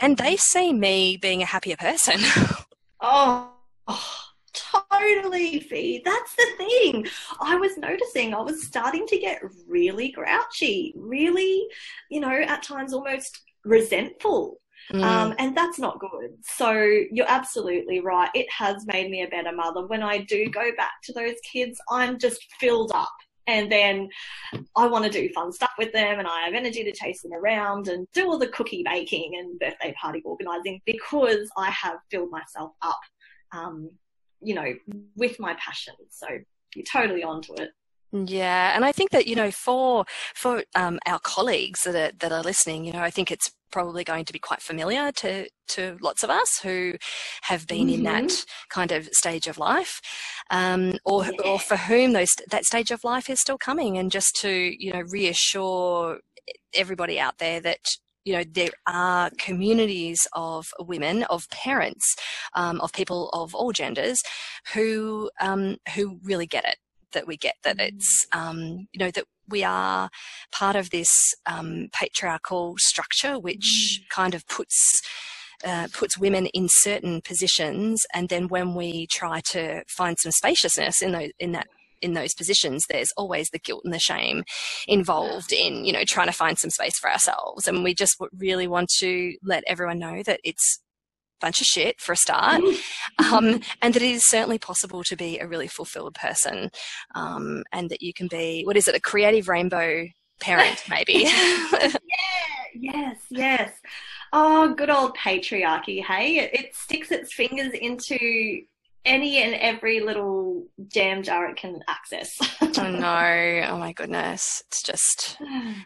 and 0.00 0.16
they 0.16 0.38
see 0.38 0.72
me 0.72 1.18
being 1.18 1.42
a 1.42 1.46
happier 1.46 1.76
person. 1.76 2.20
oh, 3.02 3.52
oh. 3.86 4.14
Totally, 4.90 5.60
Fee. 5.60 6.02
That's 6.04 6.34
the 6.34 6.46
thing. 6.56 7.06
I 7.40 7.54
was 7.56 7.76
noticing 7.78 8.34
I 8.34 8.40
was 8.40 8.66
starting 8.66 9.06
to 9.06 9.18
get 9.18 9.40
really 9.68 10.10
grouchy, 10.10 10.94
really, 10.96 11.68
you 12.10 12.18
know, 12.18 12.32
at 12.32 12.62
times 12.64 12.92
almost 12.92 13.40
resentful. 13.64 14.58
Mm. 14.92 15.02
Um, 15.02 15.34
and 15.38 15.56
that's 15.56 15.78
not 15.78 15.98
good. 15.98 16.30
So 16.42 16.72
you're 16.72 17.28
absolutely 17.28 18.00
right. 18.00 18.30
It 18.34 18.46
has 18.50 18.86
made 18.86 19.10
me 19.10 19.22
a 19.22 19.28
better 19.28 19.52
mother. 19.52 19.86
When 19.86 20.02
I 20.02 20.18
do 20.18 20.48
go 20.48 20.70
back 20.76 20.92
to 21.04 21.12
those 21.12 21.34
kids, 21.50 21.78
I'm 21.90 22.18
just 22.18 22.46
filled 22.58 22.92
up. 22.94 23.12
And 23.46 23.72
then 23.72 24.08
I 24.76 24.86
want 24.86 25.06
to 25.06 25.10
do 25.10 25.32
fun 25.32 25.52
stuff 25.52 25.72
with 25.78 25.92
them 25.92 26.18
and 26.18 26.28
I 26.28 26.42
have 26.42 26.54
energy 26.54 26.84
to 26.84 26.92
chase 26.92 27.22
them 27.22 27.32
around 27.32 27.88
and 27.88 28.06
do 28.12 28.28
all 28.28 28.38
the 28.38 28.48
cookie 28.48 28.84
baking 28.84 29.32
and 29.38 29.58
birthday 29.58 29.94
party 30.00 30.20
organizing 30.24 30.80
because 30.84 31.50
I 31.56 31.70
have 31.70 31.96
filled 32.10 32.30
myself 32.30 32.72
up, 32.82 33.00
um, 33.52 33.90
you 34.42 34.54
know, 34.54 34.74
with 35.16 35.40
my 35.40 35.54
passion. 35.54 35.94
So 36.10 36.26
you're 36.74 36.84
totally 36.84 37.24
onto 37.24 37.54
it. 37.54 37.70
Yeah, 38.10 38.72
and 38.74 38.84
I 38.84 38.92
think 38.92 39.10
that 39.10 39.26
you 39.26 39.36
know 39.36 39.50
for 39.50 40.06
for 40.34 40.64
um, 40.74 40.98
our 41.06 41.18
colleagues 41.18 41.82
that 41.82 41.94
are 41.94 42.16
that 42.18 42.32
are 42.32 42.42
listening, 42.42 42.84
you 42.84 42.92
know, 42.92 43.02
I 43.02 43.10
think 43.10 43.30
it's 43.30 43.50
probably 43.70 44.02
going 44.02 44.24
to 44.24 44.32
be 44.32 44.38
quite 44.38 44.62
familiar 44.62 45.12
to 45.12 45.46
to 45.68 45.98
lots 46.00 46.22
of 46.22 46.30
us 46.30 46.58
who 46.62 46.94
have 47.42 47.66
been 47.66 47.88
mm-hmm. 47.88 47.94
in 47.94 48.02
that 48.04 48.24
mm-hmm. 48.24 48.68
kind 48.70 48.92
of 48.92 49.08
stage 49.12 49.46
of 49.46 49.58
life, 49.58 50.00
um, 50.50 50.94
or 51.04 51.24
yeah. 51.24 51.30
or 51.44 51.58
for 51.58 51.76
whom 51.76 52.14
those 52.14 52.34
that 52.50 52.64
stage 52.64 52.90
of 52.90 53.04
life 53.04 53.28
is 53.28 53.40
still 53.40 53.58
coming, 53.58 53.98
and 53.98 54.10
just 54.10 54.34
to 54.40 54.50
you 54.50 54.92
know 54.92 55.02
reassure 55.10 56.20
everybody 56.74 57.20
out 57.20 57.36
there 57.38 57.60
that 57.60 57.80
you 58.24 58.34
know, 58.34 58.44
there 58.52 58.68
are 58.86 59.30
communities 59.38 60.26
of 60.34 60.66
women, 60.78 61.22
of 61.24 61.48
parents, 61.48 62.14
um, 62.54 62.78
of 62.82 62.92
people 62.92 63.30
of 63.30 63.54
all 63.54 63.72
genders 63.72 64.22
who, 64.74 65.30
um, 65.40 65.78
who 65.94 66.20
really 66.22 66.46
get 66.46 66.66
it. 66.66 66.76
That 67.12 67.26
we 67.26 67.36
get 67.36 67.54
that 67.64 67.78
Mm. 67.78 67.88
it's, 67.88 68.26
um, 68.32 68.88
you 68.92 68.98
know, 68.98 69.10
that 69.10 69.24
we 69.48 69.64
are 69.64 70.10
part 70.52 70.76
of 70.76 70.90
this 70.90 71.08
um, 71.46 71.88
patriarchal 71.92 72.74
structure, 72.78 73.38
which 73.38 74.02
kind 74.10 74.34
of 74.34 74.46
puts 74.46 75.00
uh, 75.64 75.88
puts 75.92 76.16
women 76.18 76.46
in 76.46 76.68
certain 76.68 77.20
positions, 77.20 78.06
and 78.14 78.28
then 78.28 78.46
when 78.48 78.74
we 78.74 79.06
try 79.08 79.40
to 79.40 79.82
find 79.88 80.16
some 80.18 80.30
spaciousness 80.32 81.02
in 81.02 81.12
those 81.12 81.30
in 81.38 81.52
that 81.52 81.66
in 82.00 82.12
those 82.14 82.32
positions, 82.34 82.86
there's 82.88 83.10
always 83.16 83.50
the 83.50 83.58
guilt 83.58 83.82
and 83.84 83.92
the 83.92 83.98
shame 83.98 84.44
involved 84.86 85.52
in 85.52 85.84
you 85.84 85.92
know 85.92 86.04
trying 86.04 86.28
to 86.28 86.32
find 86.32 86.58
some 86.58 86.70
space 86.70 86.98
for 86.98 87.10
ourselves, 87.10 87.66
and 87.66 87.82
we 87.82 87.94
just 87.94 88.16
really 88.36 88.68
want 88.68 88.88
to 88.98 89.34
let 89.42 89.64
everyone 89.66 89.98
know 89.98 90.22
that 90.22 90.40
it's 90.44 90.80
bunch 91.40 91.60
of 91.60 91.66
shit 91.66 92.00
for 92.00 92.12
a 92.12 92.16
start, 92.16 92.62
um, 93.18 93.60
and 93.82 93.94
that 93.94 94.02
it 94.02 94.10
is 94.10 94.28
certainly 94.28 94.58
possible 94.58 95.02
to 95.04 95.16
be 95.16 95.38
a 95.38 95.46
really 95.46 95.68
fulfilled 95.68 96.14
person, 96.14 96.70
um, 97.14 97.64
and 97.72 97.90
that 97.90 98.02
you 98.02 98.12
can 98.12 98.28
be 98.28 98.62
what 98.64 98.76
is 98.76 98.88
it 98.88 98.94
a 98.94 99.00
creative 99.00 99.48
rainbow 99.48 100.06
parent 100.40 100.82
maybe. 100.90 101.24
Yeah, 101.26 101.92
yes, 102.74 103.16
yes. 103.30 103.72
Oh, 104.32 104.74
good 104.74 104.90
old 104.90 105.16
patriarchy, 105.16 106.04
hey? 106.04 106.38
It, 106.38 106.54
it 106.54 106.76
sticks 106.76 107.10
its 107.10 107.32
fingers 107.34 107.72
into 107.72 108.62
any 109.04 109.42
and 109.42 109.54
every 109.54 110.00
little 110.00 110.66
jam 110.88 111.22
jar 111.22 111.48
it 111.50 111.56
can 111.56 111.80
access. 111.88 112.36
Oh 112.78 112.90
no! 112.90 113.64
Oh 113.70 113.78
my 113.78 113.92
goodness! 113.92 114.62
It's 114.66 114.82
just 114.82 115.38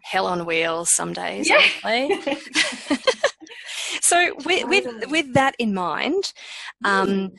hell 0.03 0.27
on 0.27 0.45
wheels 0.47 0.91
some 0.95 1.13
days. 1.13 1.49
Yeah. 1.49 1.61
so 4.01 4.35
with, 4.45 4.69
with 4.69 4.87
with 5.11 5.35
that 5.35 5.55
in 5.59 5.75
mind, 5.75 6.33
um, 6.85 7.31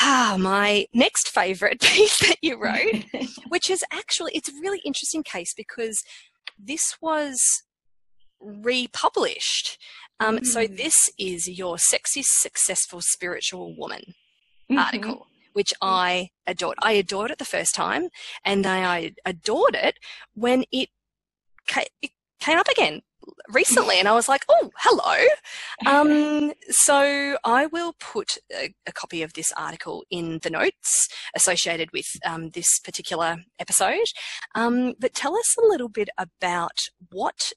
ah, 0.00 0.36
my 0.38 0.86
next 0.94 1.28
favourite 1.28 1.80
piece 1.80 2.18
that 2.28 2.36
you 2.42 2.58
wrote, 2.60 3.04
which 3.48 3.70
is 3.70 3.84
actually 3.92 4.32
it's 4.34 4.48
a 4.48 4.60
really 4.62 4.80
interesting 4.84 5.22
case 5.22 5.52
because 5.54 6.02
this 6.58 6.96
was 7.00 7.38
republished. 8.40 9.78
Um, 10.20 10.44
So 10.44 10.62
Mm. 10.66 10.76
this 10.76 11.10
is 11.18 11.46
your 11.46 11.78
sexy, 11.78 12.22
successful 12.22 13.00
spiritual 13.02 13.74
woman 13.76 14.14
Mhm. 14.70 14.78
article, 14.78 15.26
which 15.52 15.72
I 15.80 16.30
adored. 16.46 16.78
I 16.82 16.92
adored 16.92 17.30
it 17.30 17.38
the 17.38 17.44
first 17.44 17.74
time, 17.74 18.08
and 18.44 18.66
I 18.66 19.12
adored 19.24 19.74
it 19.74 19.98
when 20.34 20.64
it, 20.72 20.90
ca- 21.68 21.84
it 22.02 22.10
came 22.40 22.58
up 22.58 22.68
again 22.68 23.02
recently, 23.48 23.98
and 23.98 24.08
I 24.08 24.12
was 24.12 24.28
like, 24.28 24.44
"Oh, 24.48 24.70
hello!" 24.78 25.24
Um, 25.86 26.52
so 26.70 27.36
I 27.44 27.66
will 27.66 27.94
put 28.00 28.38
a, 28.52 28.74
a, 28.86 28.92
copy 28.92 29.22
of 29.22 29.34
this 29.34 29.52
article 29.56 30.04
in 30.10 30.40
the 30.42 30.50
notes 30.50 31.08
associated 31.34 31.90
with 31.92 32.08
um, 32.24 32.50
this 32.50 32.80
particular 32.80 33.36
episode. 33.58 34.06
Um, 34.54 34.94
but 34.98 35.14
tell 35.14 35.36
us 35.36 35.54
a 35.58 35.66
little 35.66 35.88
bit 35.88 36.08
about 36.18 36.88
what 37.12 37.52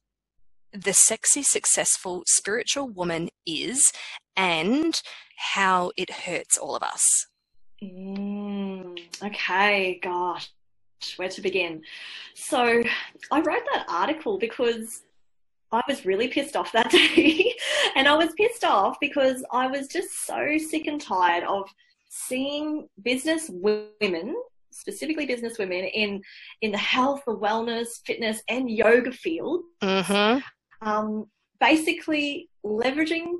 the 0.73 0.93
sexy, 0.93 1.43
successful 1.43 2.23
spiritual 2.27 2.87
woman 2.89 3.29
is 3.45 3.91
and 4.35 5.01
how 5.37 5.91
it 5.97 6.09
hurts 6.09 6.57
all 6.57 6.75
of 6.75 6.83
us. 6.83 7.27
Mm, 7.83 8.99
okay, 9.23 9.99
gosh, 10.03 10.49
where 11.15 11.29
to 11.29 11.41
begin? 11.41 11.81
So, 12.35 12.81
I 13.31 13.41
wrote 13.41 13.63
that 13.73 13.85
article 13.87 14.37
because 14.37 15.03
I 15.71 15.81
was 15.87 16.05
really 16.05 16.27
pissed 16.27 16.55
off 16.55 16.71
that 16.73 16.89
day. 16.91 17.55
and 17.95 18.07
I 18.07 18.15
was 18.15 18.33
pissed 18.33 18.63
off 18.63 18.97
because 18.99 19.43
I 19.51 19.67
was 19.67 19.87
just 19.87 20.25
so 20.25 20.57
sick 20.57 20.87
and 20.87 20.99
tired 20.99 21.43
of 21.45 21.69
seeing 22.09 22.87
business 23.03 23.49
women, 23.49 24.35
specifically 24.71 25.25
business 25.25 25.57
women 25.57 25.85
in 25.85 26.21
in 26.61 26.71
the 26.71 26.77
health, 26.77 27.21
the 27.25 27.35
wellness, 27.35 28.03
fitness 28.05 28.41
and 28.49 28.69
yoga 28.69 29.11
field 29.11 29.61
Mm-hmm. 29.81 30.39
Um, 30.81 31.25
basically 31.59 32.49
leveraging 32.65 33.33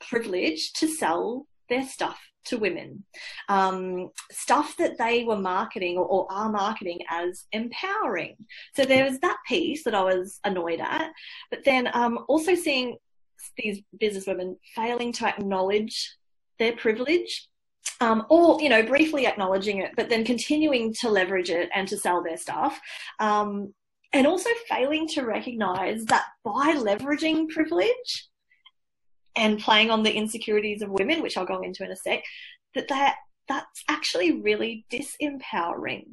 privilege 0.00 0.72
to 0.74 0.88
sell 0.88 1.46
their 1.68 1.84
stuff 1.84 2.20
to 2.46 2.58
women. 2.58 3.04
Um, 3.48 4.10
stuff 4.30 4.76
that 4.76 4.98
they 4.98 5.24
were 5.24 5.38
marketing 5.38 5.96
or, 5.96 6.04
or, 6.04 6.26
are 6.30 6.50
marketing 6.50 7.00
as 7.10 7.44
empowering. 7.52 8.36
So 8.76 8.84
there 8.84 9.04
was 9.04 9.18
that 9.20 9.38
piece 9.48 9.84
that 9.84 9.94
I 9.94 10.02
was 10.02 10.40
annoyed 10.44 10.80
at, 10.80 11.10
but 11.50 11.64
then 11.64 11.88
um, 11.94 12.24
also 12.28 12.54
seeing 12.54 12.96
these 13.56 13.82
business 13.98 14.26
women 14.26 14.56
failing 14.74 15.12
to 15.14 15.26
acknowledge 15.26 16.16
their 16.58 16.72
privilege. 16.72 17.48
Um, 18.00 18.24
or 18.28 18.60
you 18.60 18.70
know 18.70 18.82
briefly 18.82 19.26
acknowledging 19.26 19.78
it 19.78 19.92
but 19.94 20.08
then 20.08 20.24
continuing 20.24 20.94
to 21.00 21.10
leverage 21.10 21.50
it 21.50 21.68
and 21.74 21.86
to 21.88 21.98
sell 21.98 22.22
their 22.22 22.38
stuff 22.38 22.80
um, 23.20 23.74
and 24.14 24.28
also 24.28 24.48
failing 24.68 25.08
to 25.08 25.22
recognize 25.22 26.04
that 26.06 26.24
by 26.44 26.74
leveraging 26.76 27.48
privilege 27.48 28.28
and 29.36 29.58
playing 29.58 29.90
on 29.90 30.04
the 30.04 30.12
insecurities 30.12 30.80
of 30.80 30.90
women, 30.90 31.20
which 31.20 31.36
I'll 31.36 31.44
go 31.44 31.60
into 31.60 31.84
in 31.84 31.90
a 31.90 31.96
sec, 31.96 32.22
that 32.76 32.88
that 32.88 33.16
that's 33.48 33.84
actually 33.88 34.40
really 34.40 34.86
disempowering. 34.90 36.06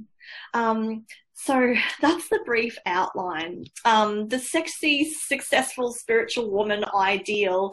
Um, 0.53 1.05
so 1.33 1.75
that's 2.01 2.27
the 2.29 2.41
brief 2.43 2.77
outline. 2.85 3.65
Um, 3.85 4.27
the 4.27 4.39
sexy, 4.39 5.05
successful 5.05 5.93
spiritual 5.93 6.49
woman 6.51 6.83
ideal. 6.95 7.71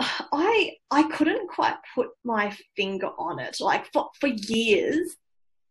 I 0.00 0.72
I 0.90 1.04
couldn't 1.04 1.48
quite 1.48 1.76
put 1.94 2.08
my 2.24 2.54
finger 2.76 3.10
on 3.18 3.38
it. 3.38 3.58
Like 3.60 3.86
for 3.92 4.10
for 4.20 4.26
years, 4.26 5.16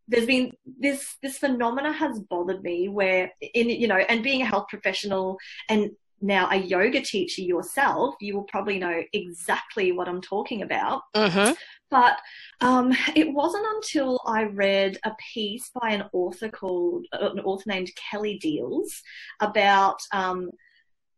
there's 0.08 0.26
been 0.26 0.52
this 0.80 1.18
this 1.22 1.38
phenomena 1.38 1.92
has 1.92 2.20
bothered 2.20 2.64
me 2.64 2.88
where 2.88 3.32
in 3.54 3.70
you 3.70 3.88
know 3.88 3.98
and 3.98 4.24
being 4.24 4.42
a 4.42 4.46
health 4.46 4.68
professional 4.70 5.38
and 5.70 5.92
now 6.20 6.50
a 6.50 6.56
yoga 6.56 7.02
teacher 7.02 7.42
yourself 7.42 8.16
you 8.20 8.34
will 8.34 8.44
probably 8.44 8.80
know 8.80 9.04
exactly 9.14 9.92
what 9.92 10.08
i'm 10.08 10.22
talking 10.22 10.64
about 10.64 11.02
mm-hmm. 11.16 11.54
but 11.92 12.18
um, 12.62 12.92
it 13.16 13.32
wasn't 13.32 13.66
until 13.76 14.20
i 14.26 14.44
read 14.44 14.98
a 15.04 15.12
piece 15.34 15.70
by 15.80 15.92
an 15.92 16.06
author 16.14 16.50
called 16.50 17.06
an 17.12 17.40
author 17.42 17.64
named 17.68 17.92
Kelly 17.96 18.40
Diels 18.44 19.02
about 19.42 20.00
um, 20.12 20.50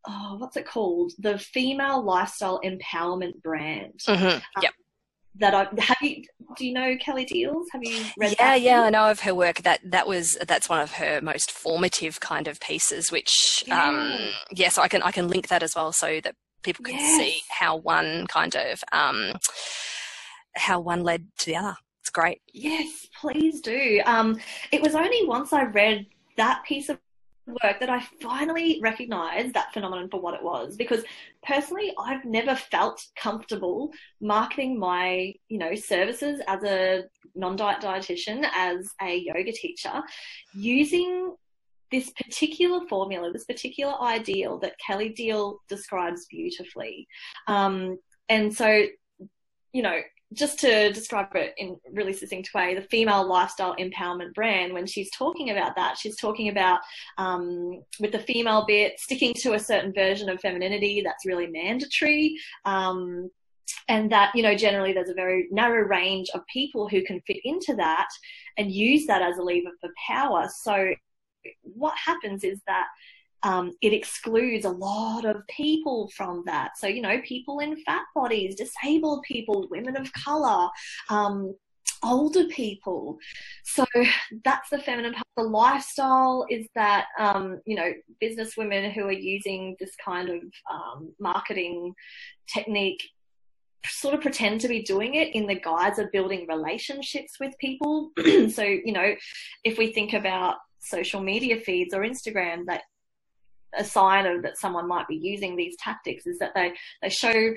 oh, 0.08 0.36
what's 0.38 0.58
it 0.58 0.68
called 0.68 1.14
the 1.20 1.38
female 1.38 2.04
lifestyle 2.04 2.60
empowerment 2.66 3.42
brand 3.42 4.00
Mm-hmm. 4.06 4.40
Yep 4.62 4.74
that 5.36 5.54
I 5.54 5.68
have 5.82 5.98
you 6.02 6.24
do 6.58 6.66
you 6.66 6.74
know 6.74 6.96
Kelly 7.00 7.26
Diels? 7.26 7.66
Have 7.72 7.84
you 7.84 8.04
read 8.18 8.36
Yeah, 8.40 8.48
that? 8.54 8.62
yeah, 8.62 8.82
I 8.84 8.90
know 8.90 9.12
of 9.12 9.22
her 9.22 9.36
work. 9.36 9.62
That 9.62 9.80
that 9.86 10.08
was 10.08 10.38
that's 10.48 10.68
one 10.70 10.82
of 10.82 10.94
her 10.94 11.22
most 11.22 11.52
formative 11.52 12.20
kind 12.20 12.48
of 12.48 12.60
pieces, 12.60 13.12
which 13.12 13.64
yeah. 13.68 13.88
um 13.88 14.32
yeah, 14.52 14.70
so 14.70 14.82
I 14.82 14.88
can 14.88 15.02
I 15.04 15.12
can 15.12 15.28
link 15.28 15.48
that 15.50 15.64
as 15.64 15.76
well 15.76 15.92
so 15.92 16.20
that 16.22 16.36
people 16.64 16.84
can 16.84 16.96
Yes. 16.96 17.18
see 17.18 17.40
how 17.50 17.78
one 17.78 18.28
kind 18.28 18.56
of 18.56 18.84
um 18.92 19.34
how 20.56 20.80
one 20.80 21.04
led 21.04 21.28
to 21.40 21.46
the 21.46 21.56
other. 21.56 21.76
It's 22.02 22.10
great. 22.10 22.42
Yes, 22.54 23.08
please 23.22 23.62
do. 23.62 24.02
Um, 24.06 24.40
it 24.72 24.82
was 24.82 24.96
only 24.96 25.26
once 25.28 25.54
I 25.54 25.64
read 25.64 26.08
that 26.38 26.64
piece 26.66 26.90
of 26.90 26.98
work 27.64 27.80
that 27.80 27.90
I 27.90 28.02
finally 28.22 28.80
recognized 28.82 29.54
that 29.54 29.74
phenomenon 29.74 30.10
for 30.10 30.22
what 30.22 30.34
it 30.34 30.44
was 30.44 30.76
because 30.76 31.04
personally 31.44 31.94
I've 32.00 32.26
never 32.26 32.56
felt 32.56 33.06
comfortable 33.16 33.92
marketing 34.22 34.80
my, 34.80 35.34
you 35.48 35.58
know, 35.58 35.76
services 35.76 36.42
as 36.48 36.64
a 36.64 37.04
non-diet 37.36 37.82
dietitian, 37.82 38.46
as 38.56 38.92
a 39.02 39.18
yoga 39.18 39.52
teacher, 39.52 40.02
using 40.54 41.36
this 41.92 42.12
particular 42.12 42.86
formula, 42.88 43.32
this 43.32 43.46
particular 43.46 44.00
ideal 44.02 44.60
that 44.60 44.76
Kelly 44.86 45.10
Deal 45.10 45.60
describes 45.68 46.28
beautifully. 46.30 47.08
Um, 47.48 47.98
and 48.28 48.56
so, 48.56 48.86
you 49.74 49.82
know, 49.82 50.00
just 50.34 50.60
to 50.60 50.92
describe 50.94 51.36
it 51.36 51.56
in 51.58 51.78
really 51.92 52.14
succinct 52.14 52.54
way, 52.54 52.76
the 52.76 52.84
female 52.84 53.28
lifestyle 53.28 53.76
empowerment 53.78 54.34
brand, 54.34 54.74
when 54.74 54.86
she's 54.86 55.10
talking 55.12 55.50
about 55.50 55.76
that, 55.76 55.98
she's 55.98 56.18
talking 56.18 56.50
about 56.50 56.80
um, 57.18 57.82
with 58.00 58.12
the 58.12 58.20
female 58.20 58.64
bit, 58.68 59.00
sticking 59.00 59.34
to 59.34 59.54
a 59.54 59.60
certain 59.60 59.92
version 59.92 60.30
of 60.30 60.40
femininity 60.40 61.02
that's 61.04 61.26
really 61.26 61.48
mandatory. 61.48 62.38
Um, 62.66 63.30
and 63.88 64.12
that, 64.12 64.32
you 64.36 64.44
know, 64.44 64.56
generally 64.56 64.94
there's 64.94 65.10
a 65.10 65.16
very 65.16 65.48
narrow 65.52 65.88
range 65.88 66.30
of 66.34 66.42
people 66.52 66.88
who 66.88 67.04
can 67.04 67.22
fit 67.22 67.38
into 67.44 67.76
that 67.76 68.08
and 68.58 68.72
use 68.72 69.08
that 69.08 69.22
as 69.22 69.38
a 69.38 69.44
lever 69.44 69.72
for 69.82 69.90
power. 70.08 70.48
So 70.62 70.94
what 71.64 71.96
happens 71.98 72.44
is 72.44 72.62
that 72.68 72.88
um, 73.44 73.72
it 73.82 73.94
excludes 73.94 74.66
a 74.66 74.70
lot 74.70 75.26
of 75.26 75.48
people 75.48 76.10
from 76.16 76.44
that. 76.46 76.78
So, 76.78 76.88
you 76.88 77.02
know, 77.02 77.22
people 77.24 77.60
in 77.60 77.82
fat 77.84 78.04
bodies, 78.16 78.56
disabled 78.56 79.24
people, 79.24 79.68
women 79.70 79.96
of 79.96 80.12
color, 80.14 80.70
um, 81.10 81.56
older 82.04 82.46
people. 82.46 83.18
So 83.64 83.86
that's 84.44 84.70
the 84.70 84.80
feminine 84.80 85.14
part. 85.14 85.26
The 85.38 85.44
lifestyle 85.44 86.46
is 86.50 86.68
that, 86.76 87.08
um, 87.18 87.62
you 87.66 87.76
know, 87.76 87.92
business 88.20 88.56
women 88.58 88.92
who 88.92 89.04
are 89.04 89.12
using 89.12 89.76
this 89.80 89.92
kind 90.04 90.30
of 90.30 90.42
um, 90.72 91.14
marketing 91.20 91.94
technique 92.48 93.04
sort 93.86 94.14
of 94.14 94.22
pretend 94.22 94.62
to 94.62 94.68
be 94.68 94.82
doing 94.82 95.16
it 95.16 95.34
in 95.34 95.48
the 95.48 95.56
guise 95.56 96.00
of 96.00 96.12
building 96.12 96.46
relationships 96.48 97.40
with 97.40 97.58
people. 97.60 98.12
so, 98.52 98.64
you 98.64 98.92
know, 98.92 99.16
if 99.64 99.78
we 99.78 99.94
think 99.94 100.14
about 100.14 100.58
social 100.80 101.22
media 101.22 101.60
feeds 101.60 101.94
or 101.94 102.02
Instagram, 102.02 102.66
that 102.66 102.82
a 103.78 103.84
sign 103.84 104.26
of 104.26 104.44
that 104.44 104.58
someone 104.58 104.88
might 104.88 105.08
be 105.08 105.16
using 105.16 105.56
these 105.56 105.76
tactics 105.78 106.26
is 106.26 106.40
that 106.40 106.54
they, 106.56 106.74
they 107.02 107.10
show 107.10 107.54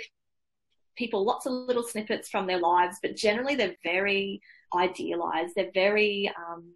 people 0.96 1.24
lots 1.24 1.46
of 1.46 1.52
little 1.52 1.82
snippets 1.82 2.28
from 2.28 2.46
their 2.46 2.58
lives, 2.58 2.98
but 3.02 3.16
generally 3.16 3.54
they're 3.54 3.76
very 3.82 4.40
idealized. 4.74 5.54
They're 5.54 5.70
very 5.72 6.30
um, 6.36 6.72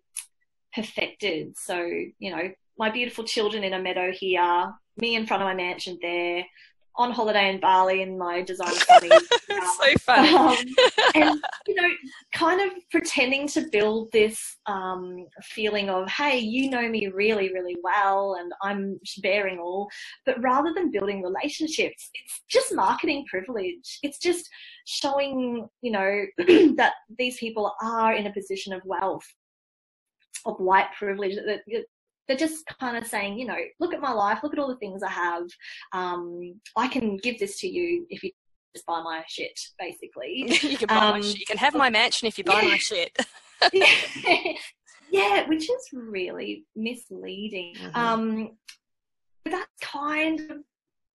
perfected. 0.75 1.57
So, 1.57 1.77
you 2.19 2.31
know, 2.31 2.51
my 2.79 2.91
beautiful 2.91 3.25
children 3.25 3.65
in 3.65 3.73
a 3.73 3.81
meadow 3.81 4.13
here, 4.13 4.73
me 4.99 5.17
in 5.17 5.27
front 5.27 5.43
of 5.43 5.47
my 5.47 5.55
mansion 5.55 5.99
there, 6.01 6.45
on 6.99 7.13
holiday 7.13 7.51
in 7.51 7.61
Bali 7.61 8.03
in 8.03 8.17
my 8.17 8.43
design 8.43 8.73
studies. 8.75 9.13
so 9.49 9.99
funny. 10.01 10.35
Um, 10.35 10.57
and, 11.15 11.45
you 11.67 11.75
know, 11.75 11.89
kind 12.33 12.61
of 12.61 12.77
pretending 12.91 13.47
to 13.49 13.67
build 13.71 14.11
this 14.13 14.57
um, 14.67 15.27
feeling 15.43 15.91
of, 15.91 16.09
hey, 16.09 16.39
you 16.39 16.71
know 16.71 16.89
me 16.89 17.09
really, 17.09 17.53
really 17.53 17.77
well 17.83 18.37
and 18.41 18.53
I'm 18.63 18.99
bearing 19.23 19.59
all. 19.59 19.89
But 20.25 20.43
rather 20.43 20.73
than 20.75 20.91
building 20.91 21.23
relationships, 21.23 22.11
it's 22.15 22.43
just 22.49 22.75
marketing 22.75 23.27
privilege. 23.29 23.99
It's 24.03 24.19
just 24.19 24.49
showing, 24.87 25.69
you 25.83 25.93
know, 25.93 26.25
that 26.77 26.95
these 27.19 27.39
people 27.39 27.73
are 27.83 28.15
in 28.15 28.27
a 28.27 28.33
position 28.33 28.73
of 28.73 28.83
wealth 28.85 29.27
of 30.45 30.59
white 30.59 30.89
privilege 30.97 31.35
that 31.35 31.61
they're 32.27 32.37
just 32.37 32.65
kind 32.81 32.97
of 32.97 33.07
saying, 33.07 33.39
you 33.39 33.47
know, 33.47 33.57
look 33.81 33.95
at 33.95 34.01
my 34.01 34.13
life, 34.13 34.41
look 34.43 34.53
at 34.53 34.59
all 34.59 34.69
the 34.69 34.77
things 34.77 35.03
I 35.03 35.11
have. 35.11 35.45
Um, 35.93 36.61
I 36.77 36.89
can 36.89 37.17
give 37.19 37.39
this 37.39 37.61
to 37.61 37.69
you 37.69 38.07
if 38.11 38.23
you 38.23 38.31
just 38.75 38.87
buy 38.87 39.03
my 39.03 39.23
shit, 39.29 39.59
basically. 39.79 40.47
you 40.63 40.77
can 40.77 40.89
buy 40.89 40.97
um, 40.97 41.11
my 41.13 41.21
shit. 41.21 41.41
You 41.41 41.47
can 41.47 41.59
have 41.59 41.75
my 41.75 41.91
mansion 41.91 42.29
if 42.29 42.39
you 42.39 42.45
buy 42.45 42.61
yeah. 42.63 42.69
my 42.69 42.79
shit. 42.79 43.17
yeah, 45.11 45.49
which 45.49 45.65
is 45.71 45.89
really 45.93 46.65
misleading. 46.75 47.75
Mm-hmm. 47.75 47.97
Um, 47.97 48.51
that's 49.45 49.67
kind 49.81 50.41
of 50.51 50.59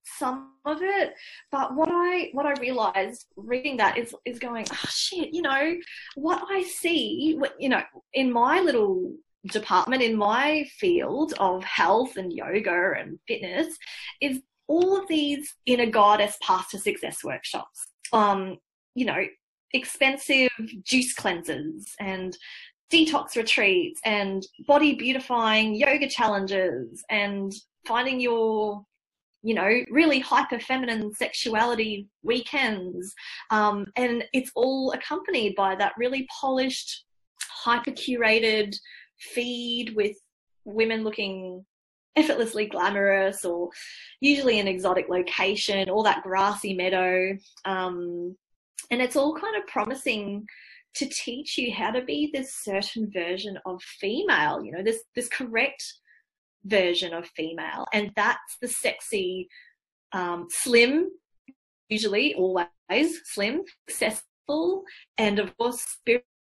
some 0.03 0.53
of 0.65 0.81
it 0.81 1.13
but 1.51 1.75
what 1.75 1.89
i 1.91 2.29
what 2.33 2.45
i 2.45 2.53
realized 2.59 3.27
reading 3.35 3.77
that 3.77 3.97
is 3.97 4.13
is 4.25 4.39
going 4.39 4.65
oh 4.71 4.85
shit 4.89 5.33
you 5.33 5.41
know 5.41 5.75
what 6.15 6.43
i 6.49 6.63
see 6.63 7.35
what, 7.37 7.53
you 7.59 7.69
know 7.69 7.81
in 8.13 8.31
my 8.31 8.59
little 8.59 9.13
department 9.47 10.03
in 10.03 10.15
my 10.15 10.65
field 10.77 11.33
of 11.39 11.63
health 11.63 12.17
and 12.17 12.31
yoga 12.31 12.93
and 12.97 13.19
fitness 13.27 13.75
is 14.21 14.41
all 14.67 14.97
of 14.97 15.07
these 15.07 15.53
inner 15.65 15.87
goddess 15.87 16.37
path 16.41 16.69
to 16.69 16.79
success 16.79 17.23
workshops. 17.23 17.87
Um, 18.13 18.57
you 18.95 19.05
know, 19.05 19.25
expensive 19.73 20.49
juice 20.83 21.13
cleanses 21.13 21.93
and 21.99 22.37
detox 22.91 23.35
retreats 23.35 24.01
and 24.03 24.45
body 24.67 24.95
beautifying 24.95 25.73
yoga 25.75 26.07
challenges 26.09 27.03
and 27.09 27.53
finding 27.87 28.19
your 28.19 28.83
you 29.43 29.55
know 29.55 29.79
really 29.89 30.19
hyper 30.19 30.59
feminine 30.59 31.13
sexuality 31.13 32.07
weekends 32.21 33.13
um, 33.49 33.85
and 33.95 34.23
it's 34.33 34.51
all 34.55 34.91
accompanied 34.91 35.55
by 35.55 35.73
that 35.73 35.93
really 35.97 36.27
polished 36.39 37.05
hyper 37.63 37.91
curated 37.91 38.75
feed 39.21 39.95
with 39.95 40.17
women 40.65 41.03
looking 41.03 41.65
effortlessly 42.15 42.65
glamorous 42.65 43.45
or 43.45 43.69
usually 44.19 44.59
an 44.59 44.67
exotic 44.67 45.07
location 45.09 45.89
or 45.89 46.03
that 46.03 46.23
grassy 46.23 46.73
meadow. 46.73 47.37
Um, 47.65 48.35
and 48.89 49.01
it's 49.01 49.15
all 49.15 49.33
kind 49.33 49.55
of 49.55 49.67
promising 49.67 50.45
to 50.95 51.05
teach 51.05 51.57
you 51.57 51.73
how 51.73 51.91
to 51.91 52.03
be 52.03 52.29
this 52.33 52.53
certain 52.53 53.09
version 53.11 53.57
of 53.65 53.81
female, 53.81 54.61
you 54.63 54.71
know, 54.73 54.83
this, 54.83 55.03
this 55.15 55.29
correct 55.29 55.83
version 56.65 57.13
of 57.13 57.25
female. 57.27 57.85
And 57.93 58.11
that's 58.15 58.57
the 58.61 58.67
sexy, 58.67 59.47
um, 60.11 60.47
slim, 60.49 61.09
usually 61.87 62.35
always 62.35 63.21
slim, 63.25 63.61
successful, 63.87 64.83
and 65.17 65.39
of 65.39 65.55
course 65.57 65.97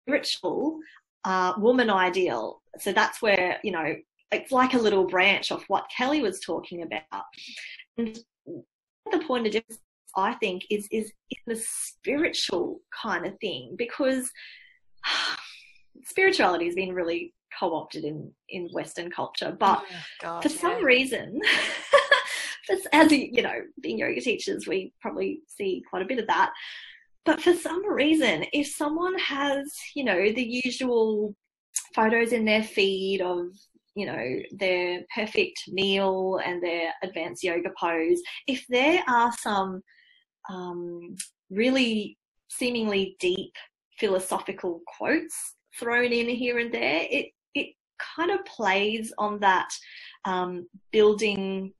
spiritual 0.09 0.81
uh, 1.25 1.55
woman 1.59 1.91
ideal. 1.91 2.63
So 2.79 2.93
that's 2.93 3.23
where, 3.23 3.59
you 3.63 3.73
know, 3.73 3.95
it's 4.33 4.53
like 4.53 4.75
a 4.75 4.79
little 4.79 5.07
branch 5.07 5.51
of 5.51 5.63
what 5.69 5.91
Kelly 5.95 6.23
was 6.23 6.41
talking 6.41 6.83
about. 6.83 7.25
And 7.99 8.19
the 9.11 9.19
point 9.27 9.47
of 9.47 9.53
difference, 9.53 9.81
I 10.17 10.35
think, 10.35 10.65
is, 10.71 10.89
is 10.91 11.13
in 11.31 11.55
the 11.55 11.63
spiritual 11.65 12.81
kind 13.03 13.27
of 13.27 13.39
thing 13.41 13.75
because 13.77 14.31
spirituality 16.05 16.67
has 16.67 16.75
been 16.75 16.95
really 16.95 17.35
co-opted 17.59 18.05
in, 18.05 18.33
in 18.49 18.69
Western 18.73 19.11
culture. 19.11 19.55
But 19.59 19.83
oh, 19.83 19.97
God, 20.21 20.43
for 20.43 20.49
some 20.49 20.83
reason, 20.83 21.39
as 22.93 23.13
you 23.13 23.43
know, 23.43 23.61
being 23.81 23.99
yoga 23.99 24.21
teachers, 24.21 24.67
we 24.67 24.93
probably 25.01 25.43
see 25.47 25.83
quite 25.89 26.03
a 26.03 26.07
bit 26.07 26.19
of 26.19 26.27
that. 26.29 26.53
But 27.25 27.41
for 27.41 27.55
some 27.55 27.87
reason, 27.87 28.45
if 28.53 28.67
someone 28.67 29.17
has, 29.19 29.73
you 29.95 30.05
know, 30.05 30.33
the 30.33 30.43
usual 30.65 31.35
photos 31.95 32.33
in 32.33 32.45
their 32.45 32.63
feed 32.63 33.21
of, 33.21 33.47
you 33.95 34.07
know, 34.07 34.39
their 34.53 35.03
perfect 35.15 35.63
meal 35.69 36.41
and 36.45 36.63
their 36.63 36.93
advanced 37.03 37.45
yoga 37.45 37.71
pose, 37.79 38.21
if 38.47 38.65
there 38.69 39.03
are 39.09 39.33
some 39.39 39.83
um, 40.51 41.15
really 41.51 42.19
seemingly 42.49 43.17
deep 43.21 43.55
philosophical 43.99 44.81
quotes 44.99 45.55
thrown 45.79 46.13
in 46.13 46.29
here 46.29 46.59
and 46.59 46.73
there, 46.73 47.07
it 47.11 47.27
it 47.55 47.75
kind 48.17 48.31
of 48.33 48.45
plays 48.45 49.13
on 49.19 49.39
that 49.41 49.69
um, 50.25 50.67
building 50.91 51.73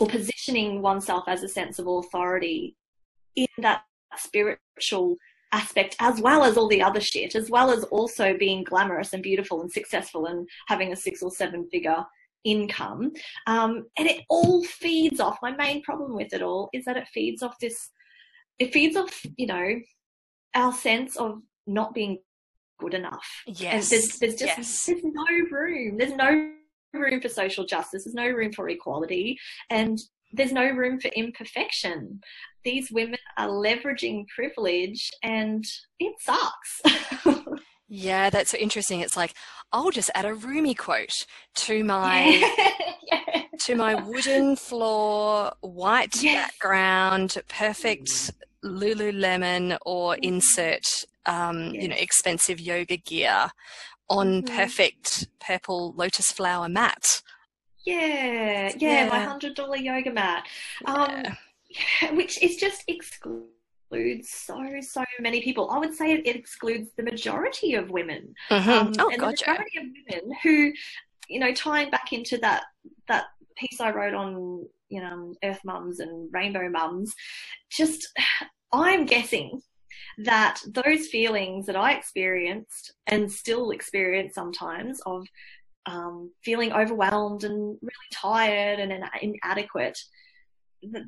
or 0.00 0.06
positioning 0.06 0.80
oneself 0.80 1.24
as 1.26 1.42
a 1.42 1.48
sense 1.48 1.78
of 1.78 1.86
authority 1.86 2.76
in 3.34 3.46
that 3.58 3.82
spiritual 4.16 5.16
aspect 5.52 5.96
as 6.00 6.20
well 6.20 6.44
as 6.44 6.56
all 6.56 6.68
the 6.68 6.82
other 6.82 7.00
shit, 7.00 7.34
as 7.34 7.50
well 7.50 7.70
as 7.70 7.84
also 7.84 8.36
being 8.36 8.64
glamorous 8.64 9.12
and 9.12 9.22
beautiful 9.22 9.62
and 9.62 9.70
successful 9.72 10.26
and 10.26 10.48
having 10.68 10.92
a 10.92 10.96
six 10.96 11.22
or 11.22 11.30
seven 11.30 11.68
figure 11.70 12.04
income. 12.44 13.12
Um, 13.46 13.86
and 13.98 14.08
it 14.08 14.22
all 14.28 14.64
feeds 14.64 15.20
off. 15.20 15.38
My 15.42 15.52
main 15.52 15.82
problem 15.82 16.14
with 16.14 16.32
it 16.32 16.42
all 16.42 16.68
is 16.72 16.84
that 16.84 16.96
it 16.96 17.08
feeds 17.08 17.42
off 17.42 17.56
this, 17.60 17.90
it 18.58 18.72
feeds 18.72 18.96
off, 18.96 19.24
you 19.36 19.46
know, 19.46 19.80
our 20.54 20.72
sense 20.72 21.16
of 21.16 21.42
not 21.66 21.94
being 21.94 22.18
good 22.78 22.94
enough. 22.94 23.26
Yes. 23.46 23.90
And 23.90 24.00
there's, 24.00 24.18
there's 24.18 24.34
just, 24.36 24.58
yes. 24.58 24.86
there's 24.86 25.04
no 25.04 25.24
room. 25.50 25.98
There's 25.98 26.12
no 26.12 26.52
room 26.92 27.20
for 27.20 27.28
social 27.28 27.66
justice. 27.66 28.04
There's 28.04 28.14
no 28.14 28.28
room 28.28 28.52
for 28.52 28.68
equality. 28.68 29.38
And 29.70 29.98
there's 30.32 30.52
no 30.52 30.68
room 30.68 31.00
for 31.00 31.08
imperfection. 31.08 32.20
These 32.66 32.90
women 32.90 33.20
are 33.38 33.46
leveraging 33.46 34.26
privilege 34.26 35.12
and 35.22 35.64
it 36.00 36.16
sucks. 36.18 36.82
yeah, 37.88 38.28
that's 38.28 38.50
so 38.50 38.58
interesting. 38.58 39.02
It's 39.02 39.16
like, 39.16 39.34
I'll 39.70 39.92
just 39.92 40.10
add 40.16 40.24
a 40.24 40.34
Rumi 40.34 40.74
quote 40.74 41.26
to 41.54 41.84
my 41.84 42.24
yeah. 42.26 42.70
yeah. 43.12 43.42
to 43.60 43.76
my 43.76 43.94
wooden 43.94 44.56
floor, 44.56 45.52
white 45.60 46.20
yes. 46.20 46.50
background, 46.50 47.36
perfect 47.46 48.32
Lululemon 48.64 49.78
or 49.86 50.16
insert 50.16 51.04
um, 51.24 51.66
yes. 51.66 51.82
you 51.84 51.88
know, 51.88 51.96
expensive 51.96 52.58
yoga 52.58 52.96
gear 52.96 53.52
on 54.10 54.42
mm-hmm. 54.42 54.56
perfect 54.56 55.28
purple 55.38 55.94
lotus 55.96 56.32
flower 56.32 56.68
mat 56.68 57.22
yeah, 57.86 58.72
yeah, 58.76 59.04
yeah. 59.04 59.08
my 59.08 59.20
hundred 59.20 59.54
dollar 59.54 59.76
yoga 59.76 60.12
mat. 60.12 60.44
Um, 60.84 61.08
yeah. 61.08 61.34
which 62.12 62.42
is 62.42 62.56
just 62.56 62.84
excludes 62.88 64.30
so 64.30 64.62
so 64.80 65.04
many 65.20 65.42
people. 65.42 65.70
I 65.70 65.78
would 65.78 65.94
say 65.94 66.12
it, 66.12 66.26
excludes 66.26 66.90
the 66.96 67.02
majority 67.02 67.74
of 67.74 67.90
women. 67.90 68.34
Mm-hmm. 68.50 68.70
Um, 68.70 68.92
oh, 68.98 69.10
and 69.10 69.20
gotcha. 69.20 69.44
the 69.44 69.52
majority 69.52 69.78
of 69.78 69.84
women 70.08 70.36
who, 70.42 70.72
you 71.28 71.40
know, 71.40 71.52
tying 71.52 71.90
back 71.90 72.12
into 72.12 72.38
that 72.38 72.64
that 73.08 73.26
piece 73.56 73.80
I 73.80 73.90
wrote 73.92 74.14
on 74.14 74.66
you 74.88 75.00
know 75.00 75.34
Earth 75.42 75.60
Mums 75.64 76.00
and 76.00 76.28
Rainbow 76.32 76.68
Mums, 76.68 77.14
just 77.70 78.08
I'm 78.72 79.06
guessing 79.06 79.62
that 80.18 80.60
those 80.66 81.08
feelings 81.08 81.66
that 81.66 81.76
I 81.76 81.92
experienced 81.92 82.94
and 83.06 83.30
still 83.30 83.70
experience 83.70 84.34
sometimes 84.34 85.00
of 85.06 85.26
um, 85.86 86.32
feeling 86.42 86.72
overwhelmed 86.72 87.44
and 87.44 87.78
really 87.80 88.08
tired 88.12 88.80
and 88.80 88.92
inadequate. 89.22 89.98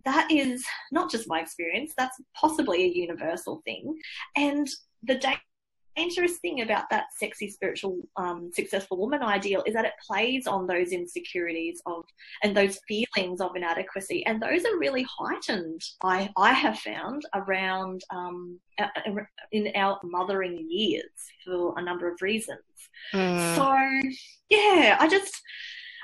That 0.05 0.31
is 0.31 0.65
not 0.93 1.11
just 1.11 1.29
my 1.29 1.41
experience, 1.41 1.93
that's 1.97 2.21
possibly 2.35 2.85
a 2.85 2.89
universal 2.89 3.63
thing. 3.65 3.99
And 4.37 4.69
the 5.03 5.21
dangerous 5.99 6.39
thing 6.39 6.61
about 6.63 6.85
that 6.91 7.07
sexy, 7.19 7.51
spiritual, 7.51 7.99
um, 8.17 8.51
successful 8.55 8.97
woman 8.97 9.23
ideal 9.23 9.63
is 9.67 9.75
that 9.75 9.85
it 9.85 9.93
plays 10.07 10.47
on 10.47 10.67
those 10.67 10.93
insecurities 10.93 11.83
of 11.87 12.05
and 12.43 12.57
those 12.57 12.79
feelings 12.87 13.41
of 13.41 13.57
inadequacy, 13.57 14.25
and 14.27 14.41
those 14.41 14.65
are 14.65 14.79
really 14.79 15.07
heightened. 15.19 15.83
I 16.03 16.31
I 16.37 16.53
have 16.53 16.79
found 16.79 17.23
around 17.35 18.03
um, 18.11 18.59
in 19.53 19.73
our 19.75 19.99
mothering 20.05 20.67
years 20.69 21.11
for 21.45 21.75
a 21.77 21.83
number 21.83 22.11
of 22.11 22.23
reasons. 22.23 22.61
Mm. 23.13 23.57
So 23.57 24.19
yeah, 24.49 24.97
I 25.01 25.09
just 25.09 25.35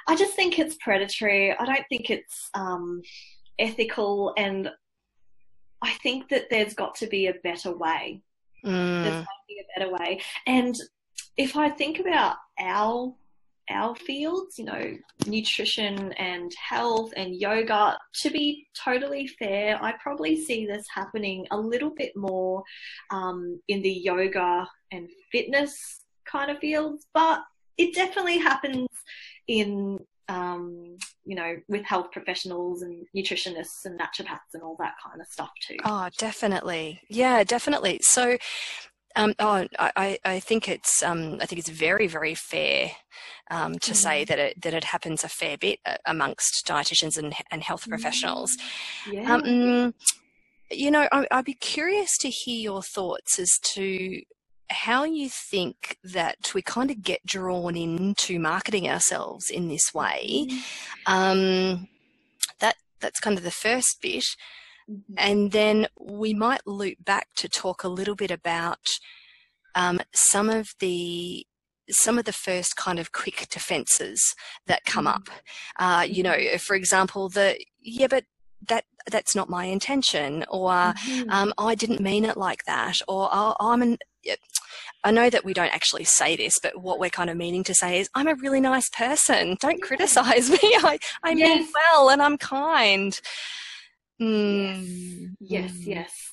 I 0.06 0.16
just 0.16 0.34
think 0.34 0.58
it's 0.58 0.76
predatory. 0.80 1.56
I 1.56 1.64
don't 1.64 1.86
think 1.88 2.10
it's 2.10 2.50
um, 2.54 3.00
ethical, 3.58 4.34
and 4.36 4.70
I 5.82 5.90
think 6.02 6.28
that 6.30 6.50
there's 6.50 6.74
got 6.74 6.94
to 6.96 7.06
be 7.06 7.26
a 7.26 7.34
better 7.42 7.76
way. 7.76 8.22
Mm. 8.64 9.02
There's 9.02 9.16
got 9.16 9.22
to 9.22 9.48
be 9.48 9.60
a 9.60 9.78
better 9.78 9.92
way. 9.92 10.20
And 10.46 10.76
if 11.36 11.56
I 11.56 11.70
think 11.70 11.98
about 12.00 12.36
our 12.58 13.14
our 13.70 13.94
fields, 13.96 14.58
you 14.58 14.64
know, 14.66 14.94
nutrition 15.26 16.12
and 16.14 16.52
health 16.54 17.12
and 17.16 17.34
yoga, 17.34 17.96
to 18.12 18.30
be 18.30 18.66
totally 18.76 19.26
fair, 19.26 19.82
I 19.82 19.92
probably 20.02 20.38
see 20.38 20.66
this 20.66 20.86
happening 20.94 21.46
a 21.50 21.56
little 21.56 21.90
bit 21.90 22.12
more 22.14 22.62
um, 23.10 23.58
in 23.68 23.80
the 23.80 23.90
yoga 23.90 24.68
and 24.92 25.08
fitness 25.32 26.02
kind 26.26 26.50
of 26.50 26.58
fields, 26.58 27.06
but 27.14 27.40
it 27.78 27.94
definitely 27.94 28.38
happens 28.38 28.88
in 29.48 29.98
um, 30.28 30.96
you 31.24 31.34
know, 31.34 31.56
with 31.68 31.84
health 31.84 32.10
professionals 32.12 32.82
and 32.82 33.06
nutritionists 33.16 33.84
and 33.84 33.98
naturopaths 33.98 34.54
and 34.54 34.62
all 34.62 34.76
that 34.78 34.94
kind 35.04 35.20
of 35.20 35.26
stuff 35.26 35.50
too. 35.66 35.76
Oh, 35.84 36.08
definitely. 36.18 37.00
Yeah, 37.08 37.44
definitely. 37.44 38.00
So, 38.02 38.38
um, 39.16 39.34
oh, 39.38 39.66
I, 39.78 40.18
I 40.24 40.40
think 40.40 40.68
it's 40.68 41.02
um, 41.02 41.38
I 41.40 41.46
think 41.46 41.60
it's 41.60 41.68
very 41.68 42.06
very 42.06 42.34
fair 42.34 42.90
um, 43.50 43.78
to 43.78 43.92
mm. 43.92 43.96
say 43.96 44.24
that 44.24 44.38
it 44.38 44.62
that 44.62 44.74
it 44.74 44.84
happens 44.84 45.22
a 45.22 45.28
fair 45.28 45.56
bit 45.56 45.78
uh, 45.86 45.96
amongst 46.06 46.66
dietitians 46.66 47.16
and 47.16 47.34
and 47.50 47.62
health 47.62 47.88
professionals. 47.88 48.56
Yeah. 49.10 49.34
Um, 49.34 49.94
you 50.70 50.90
know, 50.90 51.06
I, 51.12 51.26
I'd 51.30 51.44
be 51.44 51.54
curious 51.54 52.16
to 52.18 52.30
hear 52.30 52.58
your 52.58 52.82
thoughts 52.82 53.38
as 53.38 53.58
to 53.74 54.20
how 54.70 55.04
you 55.04 55.28
think 55.28 55.98
that 56.02 56.52
we 56.54 56.62
kind 56.62 56.90
of 56.90 57.02
get 57.02 57.24
drawn 57.26 57.76
into 57.76 58.38
marketing 58.38 58.88
ourselves 58.88 59.50
in 59.50 59.68
this 59.68 59.92
way. 59.94 60.46
Mm-hmm. 60.48 61.12
Um, 61.12 61.88
that 62.60 62.76
that's 63.00 63.20
kind 63.20 63.36
of 63.36 63.44
the 63.44 63.50
first 63.50 64.00
bit, 64.00 64.24
mm-hmm. 64.90 65.14
and 65.16 65.52
then 65.52 65.86
we 66.00 66.34
might 66.34 66.66
loop 66.66 67.04
back 67.04 67.28
to 67.36 67.48
talk 67.48 67.84
a 67.84 67.88
little 67.88 68.14
bit 68.14 68.30
about 68.30 68.86
um, 69.74 70.00
some 70.12 70.48
of 70.48 70.74
the 70.80 71.46
some 71.90 72.18
of 72.18 72.24
the 72.24 72.32
first 72.32 72.76
kind 72.76 72.98
of 72.98 73.12
quick 73.12 73.46
defenses 73.50 74.34
that 74.66 74.84
come 74.84 75.04
mm-hmm. 75.04 75.16
up. 75.16 75.28
Uh, 75.78 76.06
you 76.08 76.22
know, 76.22 76.36
for 76.58 76.74
example, 76.74 77.28
the 77.28 77.58
yeah, 77.80 78.06
but 78.08 78.24
that 78.68 78.84
that's 79.10 79.36
not 79.36 79.50
my 79.50 79.66
intention, 79.66 80.44
or 80.48 80.70
mm-hmm. 80.70 81.30
um, 81.30 81.52
I 81.58 81.74
didn't 81.74 82.00
mean 82.00 82.24
it 82.24 82.36
like 82.36 82.64
that, 82.64 83.00
or 83.06 83.28
oh, 83.30 83.54
I'm 83.60 83.82
an 83.82 83.98
I 85.04 85.10
know 85.10 85.28
that 85.28 85.44
we 85.44 85.52
don't 85.52 85.74
actually 85.74 86.04
say 86.04 86.34
this, 86.34 86.58
but 86.62 86.80
what 86.80 86.98
we're 86.98 87.10
kind 87.10 87.28
of 87.28 87.36
meaning 87.36 87.62
to 87.64 87.74
say 87.74 88.00
is, 88.00 88.08
I'm 88.14 88.26
a 88.26 88.34
really 88.34 88.60
nice 88.60 88.88
person. 88.88 89.56
Don't 89.60 89.82
criticize 89.82 90.50
me. 90.50 90.58
I, 90.62 90.98
I 91.22 91.32
yes. 91.32 91.58
mean 91.58 91.68
well 91.74 92.08
and 92.08 92.22
I'm 92.22 92.38
kind. 92.38 93.20
Mm. 94.20 95.34
Yes, 95.40 95.72
yes, 95.74 95.86
yes. 95.86 96.32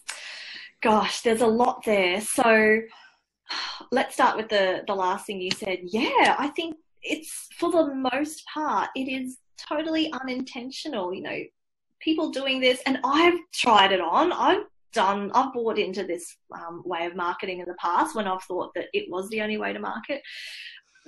Gosh, 0.81 1.21
there's 1.21 1.41
a 1.41 1.47
lot 1.47 1.83
there. 1.85 2.21
So 2.21 2.79
let's 3.91 4.13
start 4.13 4.37
with 4.37 4.49
the, 4.49 4.83
the 4.87 4.95
last 4.95 5.25
thing 5.25 5.41
you 5.41 5.51
said. 5.51 5.79
Yeah, 5.83 6.35
I 6.39 6.51
think 6.55 6.75
it's 7.01 7.47
for 7.57 7.71
the 7.71 7.93
most 7.93 8.43
part, 8.53 8.89
it 8.95 9.09
is 9.09 9.37
totally 9.57 10.13
unintentional. 10.13 11.13
You 11.13 11.23
know, 11.23 11.39
people 11.99 12.31
doing 12.31 12.59
this, 12.59 12.81
and 12.85 12.99
I've 13.03 13.37
tried 13.53 13.91
it 13.91 14.01
on. 14.01 14.31
I've 14.31 14.63
done, 14.93 15.31
I've 15.33 15.53
bought 15.53 15.77
into 15.77 16.03
this 16.03 16.35
um, 16.53 16.81
way 16.85 17.05
of 17.05 17.15
marketing 17.15 17.59
in 17.59 17.65
the 17.65 17.75
past 17.75 18.15
when 18.15 18.27
I've 18.27 18.43
thought 18.43 18.73
that 18.75 18.87
it 18.93 19.09
was 19.09 19.29
the 19.29 19.41
only 19.41 19.57
way 19.57 19.73
to 19.73 19.79
market. 19.79 20.21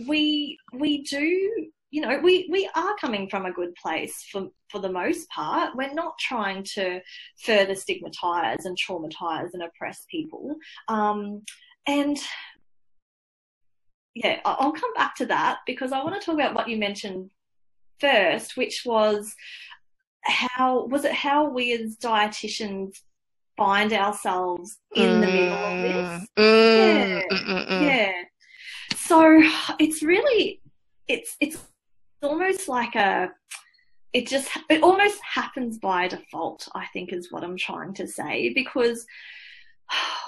We 0.07 0.57
we 0.73 1.03
do, 1.03 1.67
you 1.91 2.01
know, 2.01 2.19
we 2.19 2.47
we 2.51 2.69
are 2.75 2.95
coming 2.99 3.29
from 3.29 3.45
a 3.45 3.51
good 3.51 3.75
place 3.75 4.25
for 4.31 4.47
for 4.69 4.79
the 4.79 4.91
most 4.91 5.29
part. 5.29 5.75
We're 5.75 5.93
not 5.93 6.17
trying 6.19 6.63
to 6.75 6.99
further 7.43 7.75
stigmatize 7.75 8.65
and 8.65 8.77
traumatize 8.77 9.49
and 9.53 9.63
oppress 9.63 10.05
people. 10.09 10.55
Um, 10.87 11.43
and 11.85 12.17
yeah, 14.15 14.39
I'll 14.45 14.71
come 14.71 14.93
back 14.93 15.15
to 15.15 15.25
that 15.27 15.59
because 15.65 15.91
I 15.91 16.03
want 16.03 16.19
to 16.19 16.25
talk 16.25 16.35
about 16.35 16.53
what 16.53 16.69
you 16.69 16.77
mentioned 16.77 17.29
first, 17.99 18.57
which 18.57 18.83
was 18.85 19.33
how 20.23 20.85
was 20.85 21.03
it 21.03 21.11
how 21.11 21.49
we 21.49 21.73
as 21.73 21.97
dietitians 21.97 22.95
find 23.57 23.93
ourselves 23.93 24.77
in 24.95 25.09
mm, 25.09 25.21
the 25.21 25.27
middle 25.27 25.57
of 25.57 25.81
this. 25.81 26.27
Mm, 26.37 26.77
yeah. 26.77 27.21
Mm, 27.31 27.67
mm, 27.67 27.81
yeah. 27.87 28.11
So 28.95 29.41
it's 29.79 30.01
really, 30.01 30.61
it's, 31.07 31.35
it's 31.39 31.57
almost 32.21 32.67
like 32.67 32.95
a, 32.95 33.31
it 34.13 34.27
just, 34.27 34.49
it 34.69 34.83
almost 34.83 35.19
happens 35.21 35.79
by 35.79 36.07
default, 36.07 36.67
I 36.75 36.85
think 36.93 37.11
is 37.11 37.31
what 37.31 37.43
I'm 37.43 37.57
trying 37.57 37.93
to 37.95 38.07
say, 38.07 38.53
because 38.53 39.05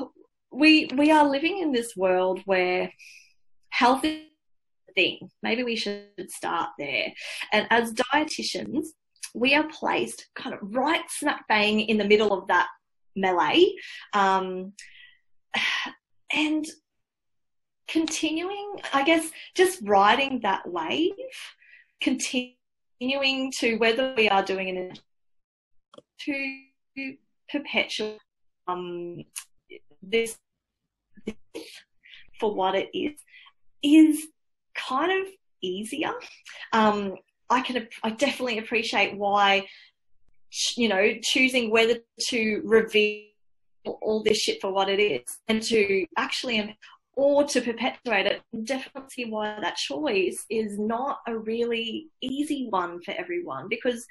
we, 0.51 0.89
we 0.95 1.11
are 1.11 1.27
living 1.27 1.59
in 1.59 1.71
this 1.71 1.95
world 1.95 2.41
where 2.45 2.91
health 3.69 4.03
is 4.03 4.21
a 4.89 4.93
thing. 4.93 5.29
Maybe 5.43 5.63
we 5.63 5.75
should 5.75 6.29
start 6.29 6.69
there. 6.79 7.13
And 7.51 7.67
as 7.69 7.93
dietitians, 7.93 8.87
we 9.33 9.53
are 9.53 9.67
placed 9.67 10.27
kind 10.35 10.55
of 10.55 10.61
right 10.75 11.03
smack 11.09 11.45
bang 11.47 11.81
in 11.81 11.97
the 11.97 12.05
middle 12.05 12.31
of 12.31 12.47
that 12.47 12.67
melee. 13.15 13.75
Um, 14.13 14.73
and 16.33 16.65
continuing, 17.87 18.79
I 18.93 19.03
guess, 19.03 19.29
just 19.55 19.81
riding 19.83 20.41
that 20.41 20.67
wave, 20.67 21.13
continuing 22.01 23.51
to 23.59 23.77
whether 23.77 24.13
we 24.17 24.29
are 24.29 24.43
doing 24.43 24.75
it 24.75 24.99
to 26.21 27.15
perpetuate 27.49 28.19
um, 28.67 29.23
this, 30.01 30.37
this 31.25 31.35
for 32.39 32.53
what 32.53 32.75
it 32.75 32.89
is 32.97 33.13
is 33.83 34.27
kind 34.75 35.11
of 35.11 35.31
easier. 35.61 36.11
Um, 36.73 37.15
I 37.49 37.61
can 37.61 37.87
I 38.03 38.09
definitely 38.09 38.57
appreciate 38.57 39.17
why 39.17 39.67
you 40.77 40.87
know, 40.87 41.15
choosing 41.21 41.69
whether 41.69 41.95
to 42.27 42.61
reveal 42.63 43.23
all 43.85 44.23
this 44.23 44.39
shit 44.39 44.61
for 44.61 44.71
what 44.71 44.89
it 44.89 44.99
is 44.99 45.37
and 45.47 45.61
to 45.61 46.05
actually, 46.17 46.75
or 47.13 47.43
to 47.45 47.61
perpetuate 47.61 48.25
it, 48.25 48.41
definitely 48.63 49.25
why 49.25 49.57
that 49.61 49.75
choice 49.75 50.45
is 50.49 50.79
not 50.79 51.19
a 51.27 51.37
really 51.37 52.07
easy 52.21 52.67
one 52.69 53.01
for 53.01 53.13
everyone 53.17 53.67
because 53.69 54.05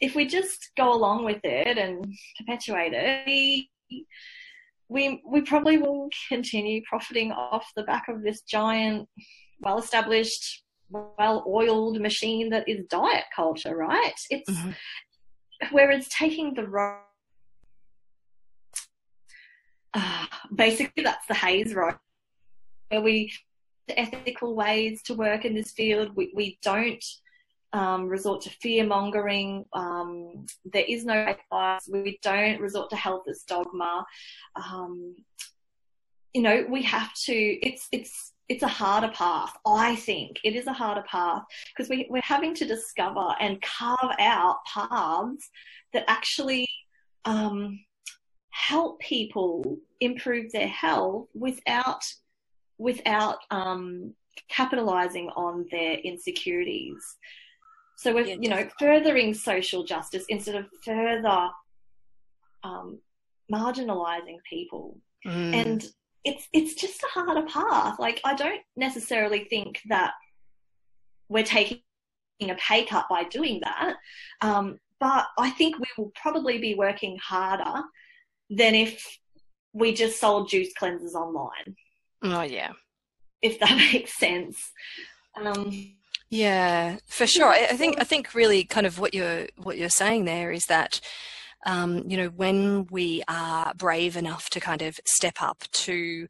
if 0.00 0.14
we 0.14 0.26
just 0.26 0.70
go 0.76 0.92
along 0.92 1.24
with 1.24 1.40
it 1.44 1.78
and 1.78 2.14
perpetuate 2.38 2.92
it, 2.94 3.26
we, 3.26 3.68
we, 4.88 5.22
we 5.26 5.42
probably 5.42 5.78
will 5.78 6.08
continue 6.28 6.82
profiting 6.88 7.32
off 7.32 7.70
the 7.76 7.82
back 7.82 8.08
of 8.08 8.22
this 8.22 8.40
giant, 8.42 9.06
well 9.60 9.78
established, 9.78 10.64
well 10.90 11.44
oiled 11.46 12.00
machine 12.00 12.50
that 12.50 12.68
is 12.68 12.86
diet 12.88 13.24
culture, 13.34 13.76
right? 13.76 14.14
It's, 14.30 14.50
mm-hmm. 14.50 14.70
Whereas 15.70 16.08
taking 16.08 16.54
the 16.54 16.66
road, 16.66 17.02
uh, 19.94 20.26
basically 20.54 21.02
that's 21.02 21.26
the 21.26 21.34
HAES 21.34 21.74
road, 21.74 21.96
where 22.88 23.02
we 23.02 23.32
ethical 23.96 24.54
ways 24.54 25.02
to 25.02 25.14
work 25.14 25.44
in 25.44 25.54
this 25.54 25.72
field. 25.72 26.14
We, 26.16 26.32
we 26.34 26.58
don't 26.62 27.04
um, 27.72 28.08
resort 28.08 28.42
to 28.42 28.50
fear 28.50 28.84
mongering. 28.84 29.64
Um, 29.72 30.46
there 30.64 30.84
is 30.86 31.04
no 31.04 31.14
advice. 31.14 31.88
We 31.88 32.18
don't 32.22 32.60
resort 32.60 32.90
to 32.90 32.96
health 32.96 33.24
as 33.28 33.42
dogma. 33.42 34.04
Um, 34.56 35.16
you 36.34 36.42
know, 36.42 36.64
we 36.68 36.82
have 36.82 37.12
to. 37.26 37.34
It's 37.34 37.88
it's 37.92 38.32
it's 38.50 38.64
a 38.64 38.68
harder 38.68 39.08
path. 39.08 39.56
I 39.64 39.94
think 39.94 40.40
it 40.42 40.56
is 40.56 40.66
a 40.66 40.72
harder 40.72 41.04
path 41.08 41.44
because 41.68 41.88
we, 41.88 42.08
we're 42.10 42.20
having 42.20 42.52
to 42.56 42.66
discover 42.66 43.34
and 43.40 43.62
carve 43.62 44.16
out 44.18 44.56
paths 44.66 45.48
that 45.92 46.04
actually 46.08 46.68
um, 47.24 47.78
help 48.50 48.98
people 48.98 49.78
improve 50.00 50.50
their 50.50 50.66
health 50.66 51.28
without 51.32 52.02
without 52.76 53.38
um, 53.52 54.14
capitalizing 54.48 55.28
on 55.36 55.66
their 55.70 55.94
insecurities. 55.98 57.16
So 57.98 58.14
we're, 58.14 58.26
you 58.26 58.48
know, 58.48 58.66
furthering 58.80 59.32
social 59.34 59.84
justice 59.84 60.24
instead 60.28 60.56
of 60.56 60.66
further 60.84 61.50
um, 62.64 62.98
marginalizing 63.52 64.38
people. 64.48 64.96
Mm. 65.26 65.54
And 65.54 65.84
it's 66.24 66.48
it's 66.52 66.74
just 66.74 67.02
a 67.02 67.06
harder 67.06 67.46
path. 67.46 67.98
Like 67.98 68.20
I 68.24 68.34
don't 68.34 68.60
necessarily 68.76 69.44
think 69.44 69.80
that 69.88 70.12
we're 71.28 71.44
taking 71.44 71.80
a 72.42 72.54
pay 72.56 72.84
cut 72.84 73.06
by 73.08 73.24
doing 73.24 73.60
that, 73.62 73.96
um, 74.40 74.78
but 74.98 75.26
I 75.38 75.50
think 75.50 75.78
we 75.78 75.86
will 75.96 76.12
probably 76.14 76.58
be 76.58 76.74
working 76.74 77.18
harder 77.22 77.82
than 78.50 78.74
if 78.74 79.18
we 79.72 79.94
just 79.94 80.20
sold 80.20 80.48
juice 80.48 80.72
cleansers 80.78 81.14
online. 81.14 81.76
Oh 82.22 82.42
yeah, 82.42 82.72
if 83.42 83.58
that 83.60 83.76
makes 83.92 84.18
sense. 84.18 84.72
Um, 85.36 85.94
yeah, 86.28 86.98
for 87.06 87.26
sure. 87.26 87.48
I, 87.48 87.68
I 87.70 87.76
think 87.76 88.00
I 88.00 88.04
think 88.04 88.34
really 88.34 88.64
kind 88.64 88.86
of 88.86 88.98
what 88.98 89.14
you're 89.14 89.46
what 89.56 89.78
you're 89.78 89.88
saying 89.88 90.24
there 90.24 90.52
is 90.52 90.66
that 90.66 91.00
um, 91.66 92.04
you 92.08 92.16
know, 92.16 92.28
when 92.28 92.86
we 92.90 93.22
are 93.28 93.72
brave 93.74 94.16
enough 94.16 94.50
to 94.50 94.60
kind 94.60 94.82
of 94.82 94.98
step 95.04 95.40
up 95.40 95.64
to, 95.72 96.26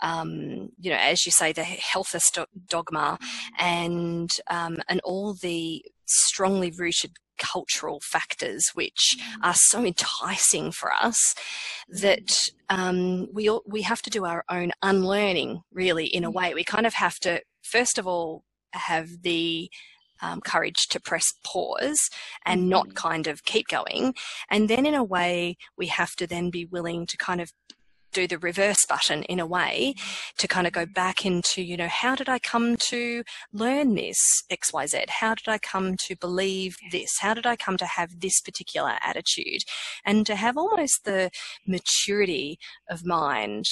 um, 0.00 0.70
you 0.78 0.90
know, 0.90 0.98
as 0.98 1.26
you 1.26 1.32
say, 1.32 1.52
the 1.52 1.62
healthist 1.62 2.44
dogma 2.68 3.18
and 3.58 4.30
um, 4.50 4.78
and 4.88 5.00
all 5.04 5.34
the 5.34 5.84
strongly 6.06 6.70
rooted 6.70 7.12
cultural 7.38 8.00
factors 8.04 8.70
which 8.74 9.16
mm. 9.18 9.36
are 9.42 9.54
so 9.54 9.84
enticing 9.84 10.70
for 10.70 10.92
us 10.92 11.34
that 11.88 12.48
um, 12.68 13.26
we 13.32 13.50
we 13.66 13.82
have 13.82 14.00
to 14.02 14.10
do 14.10 14.24
our 14.24 14.44
own 14.48 14.70
unlearning 14.82 15.60
really 15.72 16.06
in 16.06 16.24
a 16.24 16.30
mm. 16.30 16.34
way 16.34 16.54
we 16.54 16.62
kind 16.62 16.86
of 16.86 16.94
have 16.94 17.18
to 17.18 17.40
first 17.62 17.98
of 17.98 18.06
all 18.06 18.44
have 18.72 19.22
the 19.22 19.68
um, 20.22 20.40
courage 20.40 20.86
to 20.88 21.00
press 21.00 21.34
pause 21.44 22.08
and 22.46 22.68
not 22.68 22.86
mm-hmm. 22.86 22.94
kind 22.94 23.26
of 23.26 23.44
keep 23.44 23.68
going. 23.68 24.14
And 24.50 24.68
then, 24.68 24.86
in 24.86 24.94
a 24.94 25.04
way, 25.04 25.56
we 25.76 25.86
have 25.88 26.14
to 26.16 26.26
then 26.26 26.50
be 26.50 26.64
willing 26.64 27.06
to 27.06 27.16
kind 27.16 27.40
of 27.40 27.52
do 28.12 28.26
the 28.26 28.38
reverse 28.38 28.84
button 28.86 29.22
in 29.24 29.40
a 29.40 29.46
way 29.46 29.94
to 30.38 30.46
kind 30.46 30.66
of 30.66 30.72
go 30.72 30.86
back 30.86 31.24
into, 31.24 31.62
you 31.62 31.76
know, 31.76 31.88
how 31.88 32.14
did 32.14 32.28
I 32.28 32.38
come 32.38 32.76
to 32.88 33.24
learn 33.52 33.94
this 33.94 34.18
XYZ? 34.50 35.08
How 35.08 35.34
did 35.34 35.48
I 35.48 35.58
come 35.58 35.96
to 36.06 36.16
believe 36.16 36.76
this? 36.90 37.18
How 37.20 37.34
did 37.34 37.46
I 37.46 37.56
come 37.56 37.76
to 37.78 37.86
have 37.86 38.20
this 38.20 38.40
particular 38.40 38.96
attitude? 39.02 39.62
And 40.04 40.26
to 40.26 40.36
have 40.36 40.56
almost 40.56 41.04
the 41.04 41.30
maturity 41.66 42.58
of 42.88 43.04
mind 43.04 43.64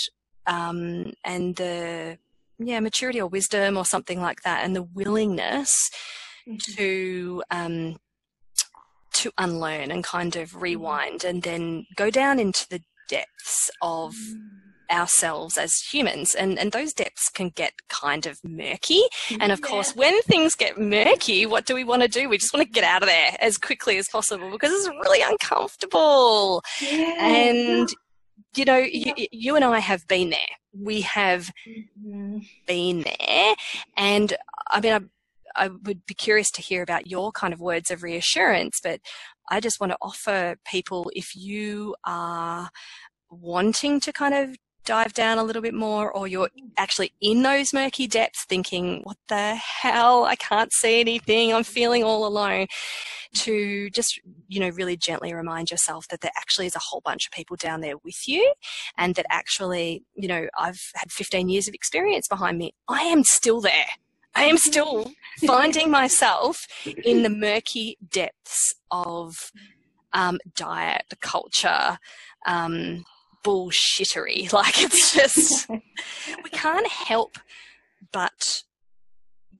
um, 0.46 1.12
and 1.24 1.56
the 1.56 2.18
yeah 2.58 2.80
maturity 2.80 3.20
or 3.20 3.26
wisdom 3.26 3.78
or 3.78 3.86
something 3.86 4.20
like 4.20 4.42
that 4.42 4.64
and 4.64 4.76
the 4.76 4.82
willingness 4.82 5.70
mm-hmm. 6.48 6.56
to 6.76 7.42
um, 7.50 7.96
to 9.14 9.32
unlearn 9.38 9.90
and 9.90 10.04
kind 10.04 10.36
of 10.36 10.50
mm-hmm. 10.50 10.60
rewind 10.60 11.24
and 11.24 11.42
then 11.42 11.86
go 11.96 12.10
down 12.10 12.38
into 12.38 12.66
the 12.68 12.80
depths 13.08 13.70
of 13.82 14.14
mm. 14.14 14.96
ourselves 14.96 15.58
as 15.58 15.76
humans 15.92 16.34
and 16.34 16.58
and 16.58 16.70
those 16.70 16.92
depths 16.92 17.28
can 17.28 17.48
get 17.50 17.72
kind 17.88 18.24
of 18.24 18.38
murky 18.44 19.02
and 19.40 19.50
of 19.50 19.58
yeah. 19.58 19.66
course 19.66 19.96
when 19.96 20.22
things 20.22 20.54
get 20.54 20.78
murky 20.78 21.44
what 21.44 21.66
do 21.66 21.74
we 21.74 21.82
want 21.82 22.02
to 22.02 22.08
do 22.08 22.28
we 22.28 22.38
just 22.38 22.54
want 22.54 22.64
to 22.64 22.72
get 22.72 22.84
out 22.84 23.02
of 23.02 23.08
there 23.08 23.36
as 23.40 23.58
quickly 23.58 23.98
as 23.98 24.08
possible 24.08 24.48
because 24.50 24.72
it's 24.72 24.88
really 24.88 25.22
uncomfortable 25.22 26.62
yeah. 26.80 27.16
and 27.18 27.88
you 28.54 28.64
know 28.64 28.78
you, 28.78 29.12
you, 29.32 29.56
and 29.56 29.64
i 29.64 29.80
have 29.80 30.06
been 30.06 30.30
there 30.30 30.54
we 30.72 31.00
have 31.00 31.50
mm-hmm. 31.68 32.38
been 32.66 33.02
there 33.02 33.54
and 33.96 34.36
i 34.70 34.80
mean 34.80 34.92
I, 34.92 35.00
I 35.56 35.68
would 35.68 36.06
be 36.06 36.14
curious 36.14 36.50
to 36.52 36.62
hear 36.62 36.82
about 36.82 37.06
your 37.06 37.32
kind 37.32 37.52
of 37.52 37.60
words 37.60 37.90
of 37.90 38.02
reassurance, 38.02 38.80
but 38.82 39.00
I 39.50 39.60
just 39.60 39.80
want 39.80 39.92
to 39.92 39.98
offer 40.00 40.56
people 40.64 41.10
if 41.14 41.34
you 41.34 41.94
are 42.04 42.70
wanting 43.30 44.00
to 44.00 44.12
kind 44.12 44.34
of 44.34 44.56
dive 44.84 45.12
down 45.12 45.38
a 45.38 45.44
little 45.44 45.62
bit 45.62 45.74
more 45.74 46.10
or 46.10 46.26
you're 46.26 46.48
actually 46.78 47.12
in 47.20 47.42
those 47.42 47.72
murky 47.72 48.06
depths 48.06 48.44
thinking 48.48 49.00
what 49.04 49.18
the 49.28 49.54
hell? 49.54 50.24
I 50.24 50.36
can't 50.36 50.72
see 50.72 51.00
anything. 51.00 51.52
I'm 51.52 51.64
feeling 51.64 52.02
all 52.02 52.26
alone 52.26 52.66
to 53.32 53.90
just 53.90 54.20
you 54.48 54.58
know 54.58 54.70
really 54.70 54.96
gently 54.96 55.32
remind 55.32 55.70
yourself 55.70 56.08
that 56.08 56.20
there 56.20 56.32
actually 56.36 56.66
is 56.66 56.74
a 56.74 56.80
whole 56.80 57.00
bunch 57.04 57.26
of 57.26 57.32
people 57.32 57.56
down 57.56 57.80
there 57.80 57.96
with 58.04 58.26
you 58.26 58.52
and 58.98 59.14
that 59.14 59.26
actually 59.30 60.02
you 60.14 60.26
know 60.26 60.48
i've 60.58 60.80
had 60.96 61.12
15 61.12 61.48
years 61.48 61.68
of 61.68 61.74
experience 61.74 62.26
behind 62.26 62.58
me. 62.58 62.72
I 62.88 63.02
am 63.02 63.22
still 63.22 63.60
there 63.60 63.86
I 64.34 64.44
am 64.44 64.58
still 64.58 65.10
finding 65.46 65.90
myself 65.90 66.66
in 67.04 67.22
the 67.22 67.30
murky 67.30 67.98
depths 68.08 68.74
of 68.90 69.50
um, 70.12 70.38
diet 70.56 71.04
culture, 71.20 71.98
um, 72.46 73.04
bullshittery. 73.44 74.52
Like 74.60 74.82
it's 74.82 75.14
just, 75.14 75.68
we 75.68 76.50
can't 76.50 76.86
help 76.86 77.36
but 78.12 78.62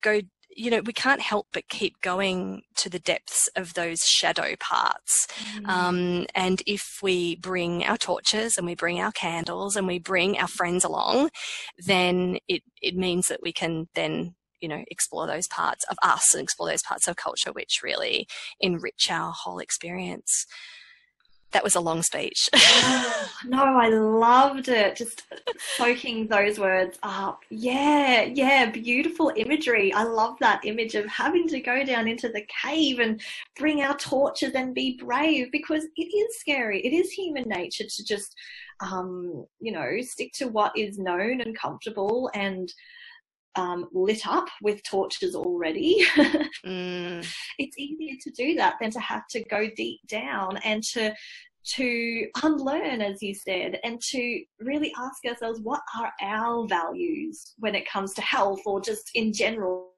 go, 0.03 0.21
you 0.51 0.71
know, 0.71 0.81
we 0.85 0.93
can't 0.93 1.21
help 1.21 1.47
but 1.53 1.69
keep 1.69 2.01
going 2.03 2.63
to 2.77 2.91
the 2.91 2.99
depths 2.99 3.49
of 3.57 3.75
those 3.75 4.01
shadow 4.01 4.57
parts. 4.59 5.27
Mm. 5.57 5.69
Um, 5.69 6.27
and 6.35 6.63
if 6.67 6.99
we 7.03 7.37
bring 7.37 7.85
our 7.85 7.97
torches 7.97 8.57
and 8.57 8.67
we 8.67 8.75
bring 8.75 9.01
our 9.01 9.13
candles 9.13 9.77
and 9.77 9.87
we 9.87 9.99
bring 9.99 10.39
our 10.39 10.49
friends 10.49 10.85
along, 10.85 11.31
then 11.79 12.39
it, 12.49 12.63
it 12.83 12.97
means 12.97 13.29
that 13.29 13.43
we 13.43 13.53
can 13.53 13.89
then 13.95 14.35
you 14.61 14.69
know, 14.69 14.85
explore 14.89 15.27
those 15.27 15.49
parts 15.49 15.85
of 15.91 15.97
us 16.03 16.35
and 16.35 16.43
explore 16.43 16.69
those 16.69 16.83
parts 16.83 17.09
of 17.09 17.17
culture 17.17 17.53
which 17.53 17.81
really 17.83 18.27
enrich 18.61 19.09
our 19.11 19.33
whole 19.33 19.59
experience. 19.59 20.47
That 21.53 21.65
was 21.65 21.75
a 21.75 21.81
long 21.81 22.03
speech. 22.03 22.49
no, 23.45 23.65
I 23.77 23.89
loved 23.89 24.69
it. 24.69 24.95
Just 24.95 25.25
soaking 25.77 26.29
those 26.29 26.61
words 26.61 26.97
up. 27.03 27.41
Yeah, 27.51 28.23
yeah, 28.23 28.71
beautiful 28.71 29.33
imagery. 29.35 29.93
I 29.93 30.05
love 30.05 30.37
that 30.39 30.65
image 30.65 30.95
of 30.95 31.07
having 31.07 31.49
to 31.49 31.59
go 31.61 31.85
down 31.85 32.07
into 32.07 32.29
the 32.29 32.47
cave 32.63 33.01
and 33.01 33.21
bring 33.59 33.83
our 33.83 33.97
torches 33.97 34.53
and 34.55 34.75
be 34.75 34.97
brave 35.03 35.51
because 35.51 35.85
it 35.97 36.05
is 36.05 36.39
scary. 36.39 36.87
It 36.87 36.93
is 36.93 37.11
human 37.11 37.49
nature 37.49 37.85
to 37.85 38.05
just, 38.05 38.33
um, 38.79 39.45
you 39.59 39.73
know, 39.73 40.01
stick 40.03 40.31
to 40.35 40.47
what 40.47 40.71
is 40.77 40.99
known 40.99 41.41
and 41.41 41.59
comfortable 41.59 42.31
and 42.33 42.73
um, 43.57 43.89
lit 43.93 44.27
up 44.27 44.47
with 44.63 44.83
torches 44.83 45.35
already. 45.35 46.05
mm. 46.65 47.27
It's 47.59 47.79
easier 47.79 48.17
to 48.23 48.31
do 48.31 48.55
that 48.57 48.77
than 48.81 48.91
to 48.91 49.01
have 49.01 49.27
to 49.31 49.43
go 49.45 49.69
deep 49.77 50.01
down 50.09 50.59
and 50.59 50.83
to 50.95 51.15
to 51.63 52.27
unlearn, 52.43 53.03
as 53.03 53.23
you 53.23 53.35
said, 53.35 53.79
and 53.85 54.01
to 54.01 54.43
really 54.61 54.93
ask 54.99 55.25
ourselves 55.27 55.61
what 55.61 55.83
are 55.99 56.13
our 56.23 56.67
values 56.67 57.55
when 57.59 57.75
it 57.75 57.89
comes 57.89 58.15
to 58.15 58.23
health 58.23 58.61
or 58.65 58.81
just 58.81 59.11
in 59.15 59.33
general. 59.33 59.89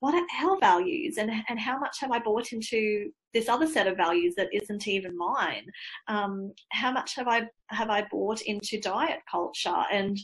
What 0.00 0.14
are 0.14 0.26
our 0.46 0.58
values 0.60 1.16
and, 1.18 1.30
and 1.48 1.58
how 1.58 1.78
much 1.78 1.98
have 2.00 2.10
I 2.10 2.18
bought 2.18 2.52
into 2.52 3.10
this 3.34 3.48
other 3.48 3.66
set 3.66 3.86
of 3.86 3.96
values 3.96 4.34
that 4.36 4.48
isn't 4.52 4.88
even 4.88 5.16
mine? 5.16 5.66
Um, 6.08 6.52
how 6.72 6.92
much 6.92 7.14
have 7.16 7.28
I 7.28 7.48
have 7.68 7.90
I 7.90 8.06
bought 8.10 8.42
into 8.42 8.80
diet 8.80 9.20
culture 9.30 9.84
and 9.90 10.18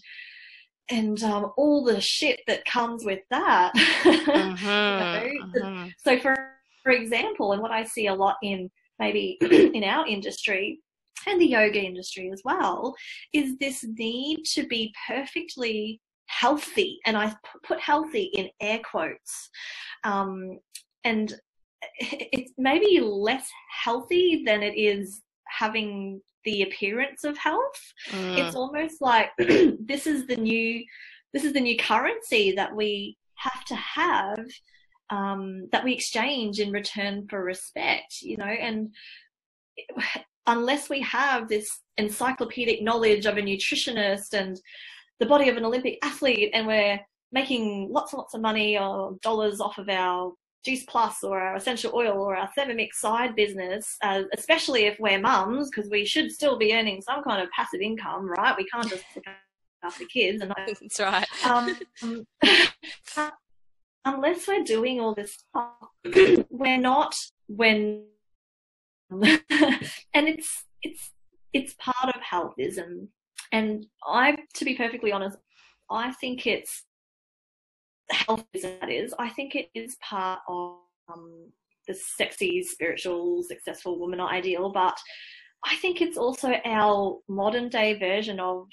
and 0.93 1.23
um, 1.25 1.53
all 1.57 1.83
the 1.83 2.01
shit 2.01 2.41
that 2.47 2.65
comes 2.65 3.05
with 3.05 3.21
that. 3.31 3.73
Mm-hmm, 4.03 5.25
you 5.25 5.61
know? 5.61 5.69
mm-hmm. 5.69 5.89
So, 6.05 6.19
for 6.19 6.37
for 6.83 6.93
example, 6.93 7.53
and 7.53 7.63
what 7.63 7.71
I 7.71 7.85
see 7.85 8.09
a 8.09 8.15
lot 8.15 8.37
in 8.43 8.71
maybe 8.99 9.39
in 9.41 9.85
our 9.85 10.07
industry 10.07 10.81
and 11.27 11.41
the 11.41 11.47
yoga 11.47 11.81
industry 11.81 12.31
as 12.33 12.43
well, 12.45 12.95
is 13.33 13.57
this 13.59 13.85
need 13.97 14.45
to 14.55 14.67
be 14.67 14.93
perfectly 15.07 16.01
healthy, 16.27 16.99
and 17.07 17.17
I 17.17 17.35
put 17.65 17.81
healthy 17.81 18.31
in 18.35 18.49
air 18.61 18.81
quotes, 18.89 19.51
um, 20.05 20.59
and 21.05 21.33
it's 21.99 22.53
maybe 22.59 23.01
less 23.01 23.49
healthy 23.71 24.43
than 24.45 24.63
it 24.63 24.77
is 24.77 25.21
having 25.49 26.21
the 26.45 26.63
appearance 26.63 27.25
of 27.25 27.37
health. 27.39 27.93
Mm. 28.11 28.39
It's 28.39 28.57
almost 28.57 29.01
like 29.01 29.31
this 29.39 30.07
is 30.07 30.27
the 30.27 30.37
new 30.37 30.85
this 31.33 31.45
is 31.45 31.53
the 31.53 31.61
new 31.61 31.79
currency 31.79 32.53
that 32.53 32.75
we 32.75 33.17
have 33.37 33.65
to 33.65 33.75
have 33.75 34.45
um, 35.11 35.69
that 35.73 35.85
we 35.85 35.93
exchange 35.93 36.61
in 36.61 36.71
return 36.71 37.27
for 37.29 37.43
respect, 37.43 38.23
you 38.23 38.37
know, 38.37 38.45
and 38.45 38.95
unless 40.47 40.89
we 40.89 41.01
have 41.01 41.49
this 41.49 41.81
encyclopedic 41.99 42.83
knowledge 42.83 43.27
of 43.27 43.37
a 43.37 43.43
nutritionist 43.43 44.33
and 44.33 44.61
the 45.21 45.27
body 45.27 45.49
of 45.49 45.57
an 45.57 45.65
Olympic 45.65 45.99
athlete 46.03 46.51
and 46.55 46.67
we're 46.67 46.99
making 47.31 47.89
lots 47.91 48.13
and 48.13 48.19
lots 48.19 48.35
of 48.35 48.41
money 48.41 48.79
or 48.79 49.17
dollars 49.23 49.61
off 49.61 49.79
of 49.79 49.89
our 49.89 50.33
Juice 50.65 50.85
Plus 50.85 51.23
or 51.25 51.41
our 51.41 51.57
essential 51.57 51.93
oil 51.95 52.21
or 52.21 52.37
our 52.37 52.51
Thermomix 52.57 52.95
side 52.95 53.35
business, 53.35 53.97
uh, 54.03 54.23
especially 54.33 54.85
if 54.85 54.99
we're 55.01 55.19
mums, 55.19 55.71
because 55.71 55.91
we 55.91 56.05
should 56.05 56.31
still 56.31 56.57
be 56.57 56.75
earning 56.75 57.03
some 57.03 57.23
kind 57.23 57.43
of 57.43 57.51
passive 57.51 57.81
income, 57.81 58.29
right? 58.29 58.57
We 58.57 58.65
can't 58.67 58.89
just 58.89 59.05
look 59.15 59.25
after 59.83 60.05
kids. 60.05 60.43
And 60.43 60.53
that's 60.81 61.01
right. 61.01 61.27
Um, 61.45 61.77
unless 64.05 64.47
we're 64.47 64.65
doing 64.65 65.01
all 65.01 65.15
this 65.15 65.35
stuff, 65.35 66.47
we're 66.51 66.79
not 66.79 67.15
when, 67.49 68.05
and 69.11 69.39
it's 70.15 70.65
it's 70.81 71.11
it's 71.53 71.75
part 71.75 72.17
of 72.17 72.23
healthism 72.23 73.09
and 73.53 73.87
I, 74.07 74.37
to 74.55 74.65
be 74.65 74.75
perfectly 74.75 75.13
honest, 75.13 75.37
I 75.91 76.13
think 76.13 76.47
it's 76.47 76.85
health 78.15 78.45
is 78.53 78.63
that 78.63 78.91
is. 78.91 79.15
I 79.19 79.29
think 79.29 79.55
it 79.55 79.69
is 79.75 79.97
part 79.97 80.41
of 80.49 80.77
um, 81.13 81.51
the 81.89 81.95
sexy, 81.95 82.63
spiritual, 82.63 83.43
successful 83.43 83.99
woman 83.99 84.21
ideal, 84.21 84.71
but 84.73 84.99
I 85.65 85.77
think 85.77 86.01
it's 86.01 86.19
also 86.19 86.55
our 86.65 87.19
modern 87.29 87.69
day 87.69 87.99
version 87.99 88.41
of 88.41 88.67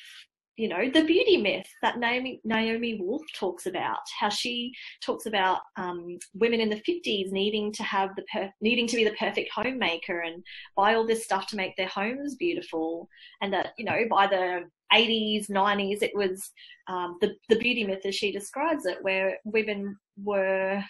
you 0.60 0.68
know, 0.68 0.90
the 0.94 1.06
beauty 1.06 1.38
myth 1.38 1.66
that 1.82 2.00
Naomi, 2.00 2.42
Naomi 2.44 3.00
Wolf 3.00 3.22
talks 3.34 3.66
about, 3.66 4.00
how 4.20 4.28
she 4.28 4.74
talks 5.02 5.26
about 5.26 5.62
um, 5.78 6.20
women 6.34 6.60
in 6.60 6.70
the 6.70 6.84
50s 6.86 7.32
needing 7.32 7.72
to 7.72 7.84
have 7.84 8.10
the 8.18 8.24
per- 8.24 8.52
needing 8.60 8.86
to 8.88 8.98
be 8.98 9.06
the 9.06 9.16
perfect 9.18 9.50
homemaker 9.56 10.20
and 10.20 10.44
buy 10.76 10.96
all 10.96 11.08
this 11.08 11.24
stuff 11.24 11.48
to 11.48 11.56
make 11.56 11.78
their 11.78 11.88
homes 11.88 12.36
beautiful, 12.36 13.08
and 13.42 13.54
that 13.54 13.72
you 13.78 13.86
know 13.86 14.02
by 14.10 14.28
the 14.28 14.64
80s, 14.94 15.50
90s, 15.50 16.02
it 16.02 16.16
was 16.16 16.52
um, 16.88 17.18
the 17.22 17.36
the 17.50 17.58
beauty 17.58 17.84
myth 17.84 18.06
as 18.06 18.16
she 18.16 18.32
describes 18.32 18.86
it, 18.86 18.98
where 19.02 19.38
women 19.44 19.98
were, 20.24 20.84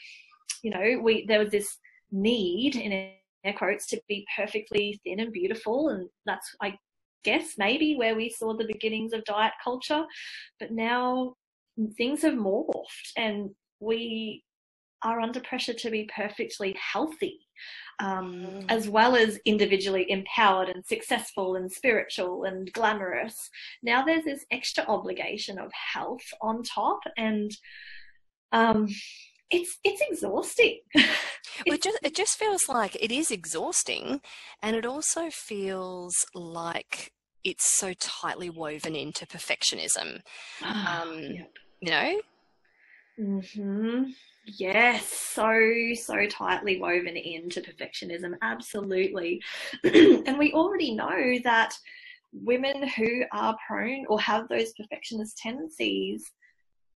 you 0.63 0.71
know, 0.71 0.99
we 1.01 1.25
there 1.25 1.39
was 1.39 1.51
this 1.51 1.77
need 2.11 2.75
in 2.75 2.91
air 3.43 3.53
quotes 3.53 3.87
to 3.87 4.01
be 4.07 4.25
perfectly 4.35 4.99
thin 5.03 5.19
and 5.19 5.33
beautiful, 5.33 5.89
and 5.89 6.09
that's 6.25 6.55
I 6.61 6.77
guess 7.23 7.55
maybe 7.57 7.95
where 7.95 8.15
we 8.15 8.29
saw 8.29 8.55
the 8.55 8.67
beginnings 8.67 9.13
of 9.13 9.25
diet 9.25 9.53
culture, 9.63 10.05
but 10.59 10.71
now 10.71 11.35
things 11.97 12.21
have 12.21 12.33
morphed 12.33 13.11
and 13.17 13.49
we 13.79 14.43
are 15.03 15.21
under 15.21 15.39
pressure 15.41 15.73
to 15.73 15.89
be 15.89 16.09
perfectly 16.13 16.75
healthy, 16.79 17.39
um, 17.99 18.33
mm. 18.33 18.65
as 18.69 18.89
well 18.89 19.15
as 19.15 19.39
individually 19.45 20.09
empowered 20.09 20.69
and 20.69 20.85
successful 20.85 21.55
and 21.55 21.71
spiritual 21.71 22.43
and 22.43 22.71
glamorous. 22.73 23.49
Now 23.83 24.03
there's 24.03 24.25
this 24.25 24.45
extra 24.51 24.83
obligation 24.85 25.59
of 25.59 25.71
health 25.93 26.25
on 26.41 26.63
top, 26.63 26.99
and 27.17 27.51
um, 28.51 28.87
it's 29.49 29.77
it's 29.83 30.01
exhausting. 30.09 30.79
well, 30.95 31.05
it 31.65 31.81
just 31.81 31.99
it 32.03 32.15
just 32.15 32.37
feels 32.37 32.67
like 32.69 32.95
it 32.95 33.11
is 33.11 33.31
exhausting, 33.31 34.21
and 34.61 34.75
it 34.75 34.85
also 34.85 35.29
feels 35.29 36.15
like 36.33 37.11
it's 37.43 37.77
so 37.77 37.93
tightly 37.93 38.49
woven 38.49 38.95
into 38.95 39.25
perfectionism. 39.25 40.21
Um, 40.63 41.19
yep. 41.19 41.51
You 41.81 41.91
know. 41.91 42.21
Hmm. 43.19 44.03
Yes, 44.45 45.05
so 45.05 45.93
so 45.93 46.25
tightly 46.27 46.79
woven 46.79 47.17
into 47.17 47.61
perfectionism. 47.61 48.35
Absolutely, 48.41 49.41
and 49.83 50.37
we 50.37 50.53
already 50.53 50.93
know 50.93 51.37
that 51.43 51.75
women 52.31 52.87
who 52.87 53.23
are 53.33 53.57
prone 53.67 54.05
or 54.07 54.19
have 54.21 54.47
those 54.47 54.71
perfectionist 54.73 55.37
tendencies 55.37 56.31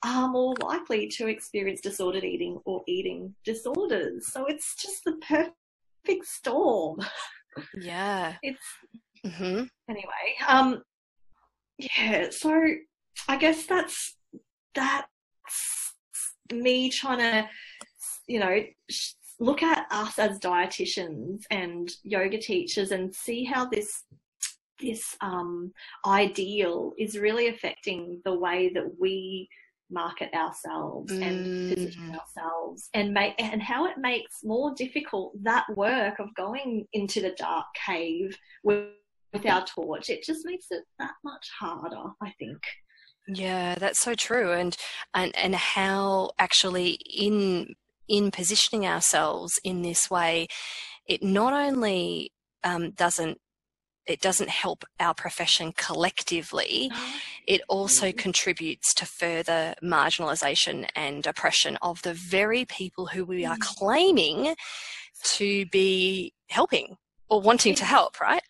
are 0.06 0.28
more 0.28 0.54
likely 0.62 1.08
to 1.08 1.28
experience 1.28 1.82
disordered 1.82 2.24
eating 2.24 2.60
or 2.66 2.84
eating 2.88 3.34
disorders. 3.44 4.32
So 4.32 4.46
it's 4.46 4.76
just 4.76 5.04
the 5.04 5.14
perfect 5.28 6.26
storm. 6.26 7.00
Yeah. 7.76 8.36
It's 8.44 8.64
mm-hmm. 9.26 9.64
anyway. 9.90 10.36
Um 10.48 10.82
yeah, 11.78 12.30
so 12.30 12.64
I 13.28 13.38
guess 13.38 13.66
that's 13.66 14.16
that's 14.74 15.08
me 16.52 16.90
trying 16.90 17.20
to 17.20 17.50
you 18.28 18.40
know 18.40 18.64
look 19.40 19.64
at 19.64 19.88
us 19.92 20.20
as 20.20 20.40
dietitians 20.40 21.44
and 21.50 21.90
yoga 22.04 22.38
teachers 22.38 22.92
and 22.92 23.14
see 23.14 23.44
how 23.44 23.66
this 23.66 24.04
this 24.80 25.16
um, 25.22 25.72
ideal 26.06 26.94
is 26.98 27.18
really 27.18 27.48
affecting 27.48 28.22
the 28.26 28.34
way 28.34 28.72
that 28.74 28.90
we 29.00 29.48
market 29.92 30.34
ourselves 30.34 31.12
mm. 31.12 31.22
and 31.22 31.74
position 31.76 32.16
ourselves 32.16 32.90
and 32.94 33.14
make 33.14 33.34
and 33.40 33.62
how 33.62 33.86
it 33.86 33.98
makes 33.98 34.38
more 34.44 34.74
difficult 34.76 35.34
that 35.44 35.66
work 35.76 36.18
of 36.20 36.34
going 36.36 36.88
into 36.94 37.22
the 37.22 37.36
dark 37.38 37.66
cave 37.86 38.38
with, 38.64 38.88
with 39.34 39.46
our 39.46 39.66
torch 39.66 40.10
it 40.10 40.24
just 40.24 40.46
makes 40.46 40.68
it 40.72 40.84
that 40.98 41.12
much 41.26 41.50
harder 41.60 42.10
i 42.22 42.34
think 42.40 42.58
yeah 43.28 43.76
that's 43.76 44.00
so 44.00 44.14
true 44.14 44.52
and 44.52 44.78
and 45.14 45.36
and 45.36 45.56
how 45.56 46.32
actually 46.40 47.00
in 47.10 47.76
in 48.08 48.32
positioning 48.32 48.86
ourselves 48.86 49.60
in 49.64 49.82
this 49.82 50.10
way 50.10 50.48
it 51.06 51.24
not 51.24 51.54
only 51.54 52.32
um, 52.64 52.92
doesn't 52.92 53.40
it 54.08 54.20
doesn't 54.20 54.50
help 54.50 54.84
our 55.00 55.14
profession 55.14 55.74
collectively, 55.78 56.90
oh, 56.94 57.14
it 57.48 57.62
also 57.70 58.08
mm-hmm. 58.08 58.18
contributes 58.18 58.94
to 58.96 59.06
further 59.06 59.76
marginalisation 59.84 60.88
and 60.96 61.28
oppression 61.28 61.78
of 61.82 62.02
the 62.02 62.14
very 62.14 62.66
people 62.66 63.06
who 63.06 63.24
we 63.24 63.46
are 63.46 63.58
mm. 63.58 63.62
claiming 63.62 64.56
to 65.24 65.66
be 65.68 66.34
helping 66.50 66.98
or 67.30 67.42
wanting 67.42 67.76
to 67.76 67.86
help, 67.86 68.20
right? 68.20 68.44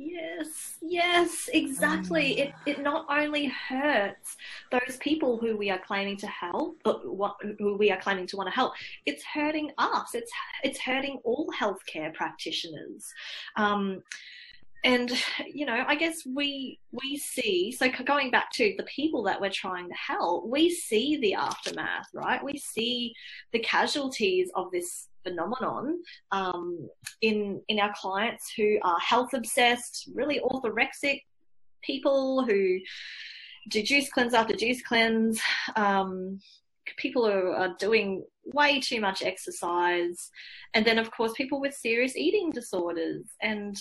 Yes, 0.00 0.76
yes, 0.80 1.50
exactly. 1.52 2.36
Mm. 2.36 2.38
It 2.38 2.54
it 2.66 2.82
not 2.82 3.06
only 3.10 3.46
hurts 3.46 4.36
those 4.70 4.96
people 5.00 5.38
who 5.38 5.56
we 5.56 5.70
are 5.70 5.80
claiming 5.80 6.16
to 6.18 6.28
help, 6.28 6.78
but 6.84 7.04
what, 7.04 7.36
who 7.58 7.76
we 7.76 7.90
are 7.90 8.00
claiming 8.00 8.28
to 8.28 8.36
want 8.36 8.48
to 8.48 8.54
help. 8.54 8.74
It's 9.06 9.24
hurting 9.24 9.72
us. 9.76 10.14
It's 10.14 10.30
it's 10.62 10.78
hurting 10.78 11.18
all 11.24 11.48
healthcare 11.58 12.14
practitioners. 12.14 13.12
Um, 13.56 14.02
and 14.84 15.10
you 15.52 15.66
know 15.66 15.84
i 15.88 15.96
guess 15.96 16.24
we 16.24 16.78
we 16.92 17.16
see 17.16 17.72
so 17.72 17.88
going 18.04 18.30
back 18.30 18.48
to 18.52 18.74
the 18.76 18.84
people 18.84 19.24
that 19.24 19.40
we're 19.40 19.50
trying 19.50 19.88
to 19.88 19.94
help 19.94 20.46
we 20.46 20.70
see 20.70 21.16
the 21.16 21.34
aftermath 21.34 22.06
right 22.14 22.44
we 22.44 22.56
see 22.56 23.12
the 23.52 23.58
casualties 23.58 24.50
of 24.54 24.70
this 24.70 25.07
phenomenon 25.22 26.00
um, 26.30 26.88
in 27.22 27.60
in 27.68 27.78
our 27.78 27.92
clients 27.94 28.52
who 28.56 28.78
are 28.82 28.98
health 29.00 29.34
obsessed 29.34 30.08
really 30.14 30.40
orthorexic 30.40 31.22
people 31.82 32.44
who 32.44 32.78
do 33.70 33.82
juice 33.82 34.10
cleanse 34.10 34.34
after 34.34 34.54
juice 34.54 34.82
cleanse 34.82 35.40
um, 35.76 36.38
people 36.96 37.30
who 37.30 37.50
are 37.50 37.74
doing 37.78 38.24
way 38.44 38.80
too 38.80 39.00
much 39.00 39.22
exercise 39.22 40.30
and 40.74 40.86
then 40.86 40.98
of 40.98 41.10
course 41.10 41.32
people 41.36 41.60
with 41.60 41.74
serious 41.74 42.16
eating 42.16 42.50
disorders. 42.50 43.26
And 43.42 43.76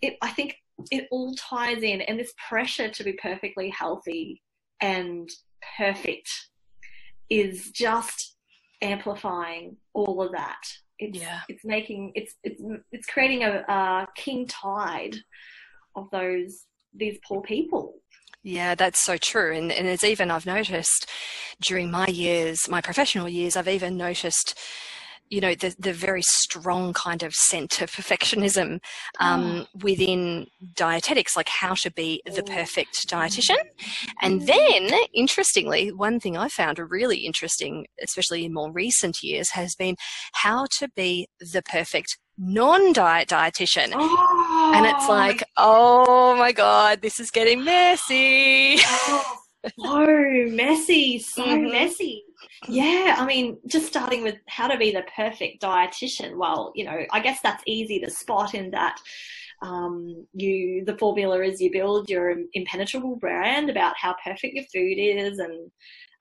it, 0.00 0.16
I 0.22 0.30
think 0.30 0.56
it 0.90 1.06
all 1.10 1.34
ties 1.34 1.82
in, 1.82 2.00
and 2.02 2.18
this 2.18 2.32
pressure 2.48 2.88
to 2.88 3.04
be 3.04 3.12
perfectly 3.14 3.70
healthy 3.70 4.42
and 4.80 5.28
perfect 5.76 6.30
is 7.30 7.70
just 7.70 8.36
amplifying 8.82 9.76
all 9.94 10.22
of 10.22 10.32
that. 10.32 10.62
It's, 10.98 11.18
yeah. 11.18 11.40
it's 11.48 11.64
making 11.64 12.12
it's 12.14 12.34
it's 12.44 12.62
it's 12.92 13.06
creating 13.06 13.42
a, 13.42 13.64
a 13.68 14.06
king 14.14 14.46
tide 14.46 15.16
of 15.96 16.08
those 16.10 16.66
these 16.94 17.18
poor 17.26 17.40
people. 17.42 17.94
Yeah, 18.44 18.74
that's 18.74 19.04
so 19.04 19.16
true. 19.16 19.54
And, 19.54 19.70
and 19.70 19.86
it's 19.86 20.02
even, 20.02 20.30
I've 20.30 20.46
noticed 20.46 21.08
during 21.60 21.92
my 21.92 22.08
years, 22.08 22.68
my 22.68 22.80
professional 22.80 23.28
years, 23.28 23.56
I've 23.56 23.68
even 23.68 23.96
noticed 23.96 24.58
you 25.32 25.40
know 25.40 25.54
the 25.54 25.74
the 25.78 25.94
very 25.94 26.20
strong 26.20 26.92
kind 26.92 27.22
of 27.22 27.34
scent 27.34 27.80
of 27.80 27.90
perfectionism 27.90 28.80
um, 29.18 29.64
oh. 29.64 29.78
within 29.82 30.46
dietetics, 30.74 31.36
like 31.36 31.48
how 31.48 31.72
to 31.72 31.90
be 31.90 32.20
the 32.26 32.42
perfect 32.42 33.08
dietitian. 33.08 33.56
And 34.20 34.46
then, 34.46 34.90
interestingly, 35.14 35.90
one 35.90 36.20
thing 36.20 36.36
I 36.36 36.48
found 36.48 36.78
really 36.78 37.20
interesting, 37.20 37.86
especially 38.02 38.44
in 38.44 38.52
more 38.52 38.70
recent 38.70 39.22
years, 39.22 39.50
has 39.52 39.74
been 39.74 39.96
how 40.34 40.66
to 40.78 40.88
be 40.94 41.28
the 41.40 41.62
perfect 41.62 42.18
non-diet 42.36 43.28
dietitian. 43.28 43.92
Oh. 43.94 44.72
And 44.74 44.84
it's 44.84 45.08
like, 45.08 45.42
oh 45.56 46.36
my 46.36 46.52
god, 46.52 47.00
this 47.00 47.18
is 47.18 47.30
getting 47.30 47.64
messy. 47.64 48.76
Oh, 48.84 49.38
so 49.80 50.06
messy, 50.50 51.18
so 51.20 51.42
mm-hmm. 51.46 51.70
messy. 51.70 52.22
Yeah, 52.68 53.16
I 53.18 53.26
mean, 53.26 53.58
just 53.66 53.86
starting 53.86 54.22
with 54.22 54.36
how 54.46 54.68
to 54.68 54.78
be 54.78 54.92
the 54.92 55.04
perfect 55.16 55.62
dietitian. 55.62 56.36
Well, 56.36 56.72
you 56.74 56.84
know, 56.84 57.04
I 57.10 57.20
guess 57.20 57.40
that's 57.42 57.62
easy 57.66 57.98
to 58.00 58.10
spot 58.10 58.54
in 58.54 58.70
that 58.70 59.00
um, 59.62 60.26
you 60.32 60.84
the 60.84 60.98
formula 60.98 61.40
is 61.42 61.60
you 61.60 61.70
build 61.70 62.10
your 62.10 62.36
impenetrable 62.52 63.16
brand 63.16 63.70
about 63.70 63.96
how 63.96 64.14
perfect 64.24 64.54
your 64.54 64.64
food 64.72 64.98
is, 64.98 65.38
and 65.38 65.70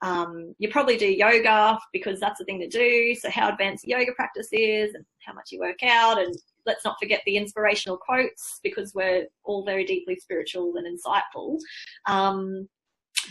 um, 0.01 0.55
you 0.59 0.69
probably 0.69 0.97
do 0.97 1.07
yoga 1.07 1.77
because 1.91 2.19
that's 2.19 2.39
the 2.39 2.45
thing 2.45 2.59
to 2.59 2.67
do. 2.67 3.15
So 3.15 3.29
how 3.29 3.49
advanced 3.49 3.87
yoga 3.87 4.11
practice 4.15 4.49
is, 4.51 4.93
and 4.93 5.03
how 5.25 5.33
much 5.33 5.49
you 5.51 5.59
work 5.59 5.83
out, 5.83 6.19
and 6.21 6.35
let's 6.65 6.85
not 6.85 6.97
forget 6.99 7.21
the 7.25 7.37
inspirational 7.37 7.97
quotes 7.97 8.59
because 8.63 8.93
we're 8.93 9.25
all 9.43 9.65
very 9.65 9.85
deeply 9.85 10.15
spiritual 10.17 10.73
and 10.75 10.87
insightful. 10.87 11.57
Um, 12.05 12.69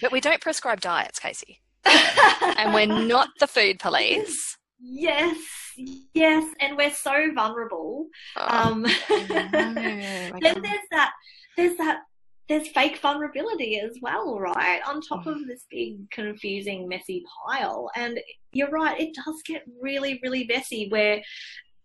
but 0.00 0.12
we 0.12 0.20
don't 0.20 0.40
prescribe 0.40 0.80
diets, 0.80 1.18
Casey. 1.18 1.61
And 1.85 2.74
we're 2.74 2.87
not 2.87 3.28
the 3.39 3.47
food 3.47 3.78
police. 3.78 4.57
Yes, 4.81 5.37
yes, 5.76 6.55
and 6.61 6.76
we're 6.76 6.91
so 6.91 7.33
vulnerable. 7.35 8.07
Oh, 8.37 8.47
um, 8.49 8.83
then 9.09 10.31
there's 10.41 10.87
that, 10.91 11.12
there's 11.57 11.76
that, 11.76 12.01
there's 12.49 12.68
fake 12.68 12.99
vulnerability 12.99 13.78
as 13.78 13.97
well, 14.01 14.41
right? 14.41 14.81
On 14.87 15.01
top 15.01 15.26
of 15.26 15.47
this 15.47 15.66
big, 15.70 16.11
confusing, 16.11 16.89
messy 16.89 17.22
pile. 17.47 17.91
And 17.95 18.18
you're 18.53 18.70
right, 18.70 18.99
it 19.01 19.14
does 19.14 19.43
get 19.47 19.62
really, 19.81 20.18
really 20.22 20.47
messy 20.49 20.89
where, 20.89 21.22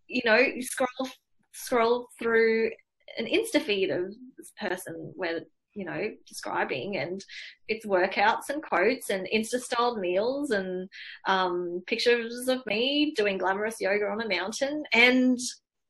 you 0.08 0.22
know, 0.26 0.38
you 0.38 0.64
scroll 0.64 1.10
scroll 1.54 2.08
through 2.20 2.70
an 3.18 3.26
Insta 3.26 3.62
feed 3.62 3.89
of 3.89 4.14
this 4.38 4.52
person 4.60 5.14
where 5.16 5.41
you 5.76 5.86
know, 5.86 6.09
describing 6.26 6.97
and 6.97 7.23
it's 7.67 7.86
workouts 7.86 8.49
and 8.49 8.63
quotes 8.63 9.09
and 9.09 9.28
Insta 9.34 9.59
styled 9.59 9.99
meals 9.99 10.51
and 10.51 10.89
um, 11.28 11.84
pictures 11.86 12.47
of 12.47 12.65
me 12.65 13.13
doing 13.15 13.38
glamorous 13.38 13.82
yoga 13.82 14.05
on 14.05 14.21
a 14.21 14.28
mountain 14.28 14.84
and 14.93 15.38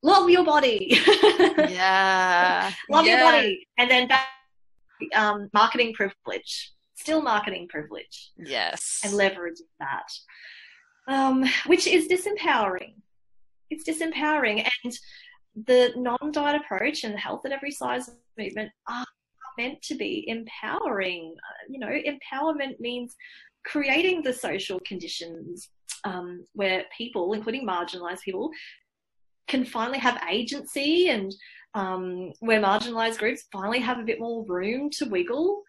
love 0.02 0.30
your 0.30 0.44
body. 0.44 1.00
yeah. 1.70 2.72
love 2.90 3.06
yeah. 3.06 3.16
your 3.16 3.32
body. 3.32 3.68
And 3.78 3.90
then 3.90 4.08
back, 4.08 4.28
um, 5.14 5.50
marketing 5.54 5.94
privilege, 5.94 6.74
still 6.96 7.22
marketing 7.22 7.68
privilege. 7.70 8.32
Yes. 8.38 9.02
And 9.04 9.14
leveraging 9.14 9.70
that, 9.80 10.08
um, 11.08 11.46
which 11.68 11.88
is 11.88 12.08
disempowering. 12.08 12.96
It's 13.70 13.88
disempowering. 13.88 14.68
And 14.84 14.94
the 15.68 15.94
non 15.96 16.32
diet 16.32 16.62
approach 16.62 17.04
and 17.04 17.14
the 17.14 17.20
health 17.20 17.46
at 17.46 17.52
every 17.52 17.72
size 17.72 18.10
movement 18.38 18.72
are 18.88 19.06
meant 19.58 19.82
to 19.84 19.96
be 19.96 20.26
empowering. 20.28 21.36
Uh, 21.38 21.64
you 21.70 21.80
know, 21.80 21.88
empowerment 21.88 22.80
means 22.80 23.16
creating 23.66 24.22
the 24.22 24.34
social 24.34 24.80
conditions 24.86 25.70
um, 26.04 26.46
where 26.54 26.86
people, 26.96 27.34
including 27.34 27.66
marginalized 27.66 28.22
people, 28.22 28.52
can 29.48 29.66
finally 29.66 30.00
have 30.00 30.22
agency 30.30 31.10
and 31.10 31.34
um, 31.74 32.32
where 32.40 32.62
marginalized 32.62 33.18
groups 33.18 33.46
finally 33.52 33.80
have 33.80 34.00
a 34.00 34.04
bit 34.04 34.20
more 34.20 34.46
room 34.46 34.90
to 34.92 35.06
wiggle. 35.06 35.64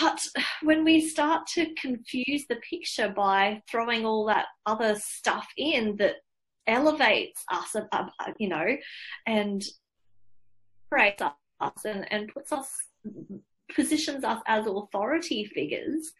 But 0.00 0.26
when 0.62 0.84
we 0.84 1.00
start 1.00 1.46
to 1.54 1.72
confuse 1.74 2.46
the 2.48 2.60
picture 2.68 3.08
by 3.08 3.62
throwing 3.70 4.04
all 4.04 4.26
that 4.26 4.46
other 4.66 4.96
stuff 4.96 5.46
in 5.56 5.96
that 5.96 6.16
elevates 6.66 7.42
us, 7.50 7.74
uh, 7.74 7.84
uh 7.92 8.32
you 8.38 8.48
know, 8.48 8.76
and 9.26 9.64
creates 10.90 11.22
us 11.22 11.84
and, 11.84 12.10
and 12.12 12.28
puts 12.32 12.52
us 12.52 12.70
positions 13.74 14.24
us 14.24 14.40
as 14.46 14.66
authority 14.66 15.44
figures, 15.44 16.12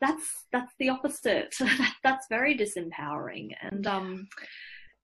that's 0.00 0.46
that's 0.52 0.72
the 0.78 0.90
opposite. 0.90 1.54
that's 2.04 2.26
very 2.28 2.56
disempowering, 2.56 3.50
and 3.62 3.86
um, 3.86 4.28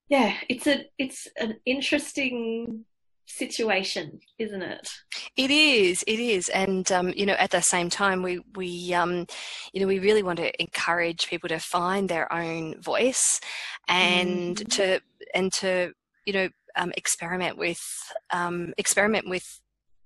yeah, 0.08 0.34
it's 0.48 0.66
a 0.66 0.84
it's 0.98 1.28
an 1.38 1.56
interesting 1.64 2.84
situation, 3.26 4.20
isn't 4.38 4.62
it? 4.62 4.88
It 5.36 5.50
is, 5.50 6.04
it 6.06 6.18
is, 6.18 6.48
and 6.50 6.90
um, 6.92 7.12
you 7.16 7.24
know, 7.24 7.34
at 7.34 7.50
the 7.50 7.62
same 7.62 7.88
time, 7.88 8.22
we 8.22 8.40
we 8.54 8.92
um, 8.92 9.26
you 9.72 9.80
know, 9.80 9.86
we 9.86 9.98
really 9.98 10.22
want 10.22 10.38
to 10.38 10.62
encourage 10.62 11.28
people 11.28 11.48
to 11.48 11.58
find 11.58 12.08
their 12.08 12.30
own 12.32 12.80
voice, 12.80 13.40
and 13.88 14.56
mm. 14.56 14.70
to 14.72 15.00
and 15.34 15.52
to 15.54 15.92
you 16.26 16.32
know 16.32 16.48
um, 16.76 16.92
experiment 16.96 17.56
with 17.56 17.82
um, 18.30 18.74
experiment 18.76 19.28
with 19.28 19.60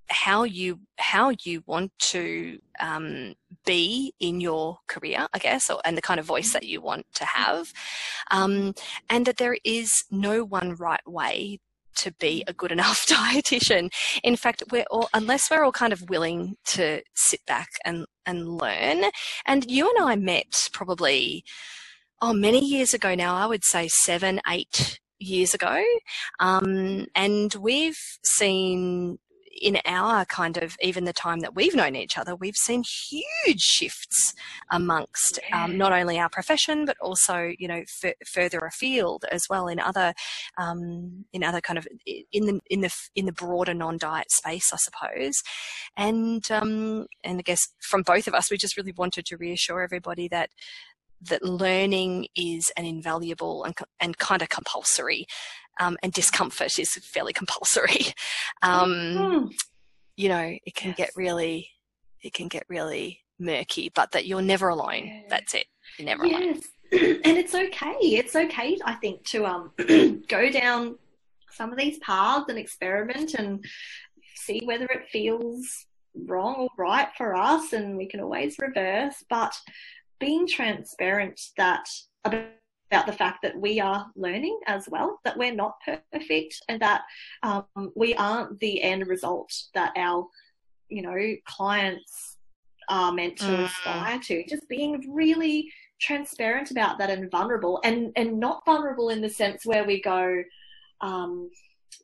how 0.08 0.44
you 0.44 0.80
how 0.98 1.32
you 1.44 1.62
want 1.66 1.92
to 1.98 2.58
um, 2.80 3.34
be 3.64 4.14
in 4.20 4.40
your 4.40 4.78
career, 4.86 5.26
I 5.32 5.38
guess, 5.38 5.70
or, 5.70 5.80
and 5.84 5.96
the 5.96 6.02
kind 6.02 6.20
of 6.20 6.26
voice 6.26 6.52
that 6.52 6.64
you 6.64 6.80
want 6.80 7.06
to 7.14 7.24
have, 7.24 7.72
um, 8.30 8.74
and 9.10 9.26
that 9.26 9.36
there 9.36 9.56
is 9.64 9.90
no 10.10 10.44
one 10.44 10.74
right 10.74 11.06
way 11.06 11.58
to 11.96 12.12
be 12.12 12.44
a 12.46 12.52
good 12.52 12.72
enough 12.72 13.06
dietitian. 13.08 13.92
In 14.22 14.36
fact, 14.36 14.62
we're 14.70 14.84
all, 14.90 15.08
unless 15.12 15.50
we're 15.50 15.64
all 15.64 15.72
kind 15.72 15.92
of 15.92 16.08
willing 16.08 16.56
to 16.66 17.02
sit 17.14 17.44
back 17.46 17.68
and 17.84 18.06
and 18.24 18.48
learn. 18.48 19.04
And 19.46 19.70
you 19.70 19.88
and 19.88 20.08
I 20.08 20.16
met 20.16 20.68
probably 20.72 21.44
oh 22.22 22.32
many 22.32 22.64
years 22.64 22.94
ago 22.94 23.14
now. 23.14 23.34
I 23.34 23.46
would 23.46 23.64
say 23.64 23.88
seven, 23.88 24.40
eight 24.48 25.00
years 25.18 25.54
ago, 25.54 25.82
um, 26.40 27.06
and 27.14 27.54
we've 27.54 27.98
seen 28.24 29.18
in 29.60 29.78
our 29.84 30.24
kind 30.24 30.56
of 30.56 30.76
even 30.80 31.04
the 31.04 31.12
time 31.12 31.40
that 31.40 31.54
we've 31.54 31.74
known 31.74 31.96
each 31.96 32.18
other, 32.18 32.34
we've 32.34 32.56
seen 32.56 32.82
huge 32.82 33.60
shifts 33.60 34.34
amongst 34.70 35.38
um, 35.52 35.76
not 35.78 35.92
only 35.92 36.18
our 36.18 36.28
profession 36.28 36.84
but 36.84 36.96
also 37.00 37.52
you 37.58 37.68
know 37.68 37.82
f- 38.04 38.14
further 38.26 38.58
afield 38.58 39.24
as 39.30 39.46
well 39.48 39.68
in 39.68 39.78
other 39.78 40.12
um, 40.58 41.24
in 41.32 41.42
other 41.42 41.60
kind 41.60 41.78
of 41.78 41.86
in 42.06 42.46
the 42.46 42.60
in 42.70 42.80
the 42.80 42.94
in 43.14 43.26
the 43.26 43.32
broader 43.32 43.74
non-diet 43.74 44.30
space, 44.30 44.72
I 44.72 44.76
suppose. 44.76 45.42
And 45.96 46.48
um, 46.50 47.06
and 47.24 47.38
I 47.38 47.42
guess 47.42 47.68
from 47.80 48.02
both 48.02 48.26
of 48.26 48.34
us, 48.34 48.50
we 48.50 48.56
just 48.56 48.76
really 48.76 48.94
wanted 48.96 49.26
to 49.26 49.36
reassure 49.36 49.82
everybody 49.82 50.28
that 50.28 50.50
that 51.22 51.42
learning 51.42 52.28
is 52.36 52.70
an 52.76 52.84
invaluable 52.84 53.64
and, 53.64 53.74
and 54.00 54.18
kind 54.18 54.42
of 54.42 54.48
compulsory 54.48 55.26
um, 55.80 55.96
and 56.02 56.12
discomfort 56.12 56.78
is 56.78 56.94
fairly 56.94 57.32
compulsory. 57.32 58.06
Um, 58.62 58.90
mm-hmm. 58.90 59.46
You 60.16 60.30
know, 60.30 60.56
it 60.64 60.74
can 60.74 60.88
yes. 60.88 60.96
get 60.96 61.10
really, 61.14 61.68
it 62.22 62.32
can 62.32 62.48
get 62.48 62.64
really 62.70 63.20
murky, 63.38 63.92
but 63.94 64.12
that 64.12 64.26
you're 64.26 64.40
never 64.40 64.68
alone. 64.68 65.06
Yeah. 65.06 65.20
That's 65.28 65.54
it. 65.54 65.66
You're 65.98 66.06
never 66.06 66.24
yes. 66.24 66.40
alone. 66.42 66.62
and 67.24 67.36
it's 67.36 67.54
okay. 67.54 67.96
It's 68.00 68.34
okay, 68.34 68.78
I 68.82 68.94
think, 68.94 69.24
to 69.26 69.44
um 69.44 69.72
go 70.28 70.50
down 70.50 70.96
some 71.50 71.70
of 71.70 71.78
these 71.78 71.98
paths 71.98 72.46
and 72.48 72.58
experiment 72.58 73.34
and 73.34 73.64
see 74.36 74.62
whether 74.64 74.86
it 74.86 75.08
feels 75.10 75.86
wrong 76.14 76.54
or 76.56 76.68
right 76.78 77.08
for 77.16 77.34
us, 77.34 77.74
and 77.74 77.96
we 77.96 78.06
can 78.06 78.20
always 78.20 78.56
reverse. 78.58 79.22
But 79.28 79.54
being 80.18 80.46
transparent 80.46 81.40
that 81.56 81.88
about 82.24 83.06
the 83.06 83.12
fact 83.12 83.42
that 83.42 83.58
we 83.58 83.80
are 83.80 84.06
learning 84.14 84.58
as 84.66 84.88
well, 84.88 85.18
that 85.24 85.36
we're 85.36 85.54
not 85.54 85.74
perfect, 86.12 86.62
and 86.68 86.80
that 86.80 87.02
um, 87.42 87.66
we 87.94 88.14
aren't 88.14 88.58
the 88.60 88.82
end 88.82 89.06
result 89.06 89.52
that 89.74 89.92
our, 89.96 90.26
you 90.88 91.02
know, 91.02 91.36
clients 91.46 92.36
are 92.88 93.12
meant 93.12 93.36
to 93.38 93.44
mm. 93.44 93.64
aspire 93.64 94.18
to. 94.20 94.44
Just 94.46 94.68
being 94.68 95.12
really 95.12 95.70
transparent 96.00 96.70
about 96.70 96.98
that 96.98 97.10
and 97.10 97.30
vulnerable, 97.30 97.80
and 97.84 98.12
and 98.16 98.38
not 98.38 98.64
vulnerable 98.64 99.10
in 99.10 99.20
the 99.20 99.30
sense 99.30 99.66
where 99.66 99.84
we 99.84 100.00
go, 100.00 100.42
um, 101.00 101.50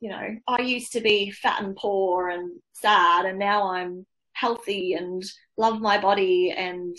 you 0.01 0.09
know, 0.09 0.35
I 0.47 0.61
used 0.61 0.91
to 0.93 1.01
be 1.01 1.31
fat 1.31 1.63
and 1.63 1.75
poor 1.75 2.29
and 2.29 2.51
sad, 2.73 3.25
and 3.25 3.39
now 3.39 3.71
I'm 3.71 4.05
healthy 4.33 4.93
and 4.93 5.23
love 5.57 5.79
my 5.79 5.99
body 5.99 6.51
and 6.51 6.97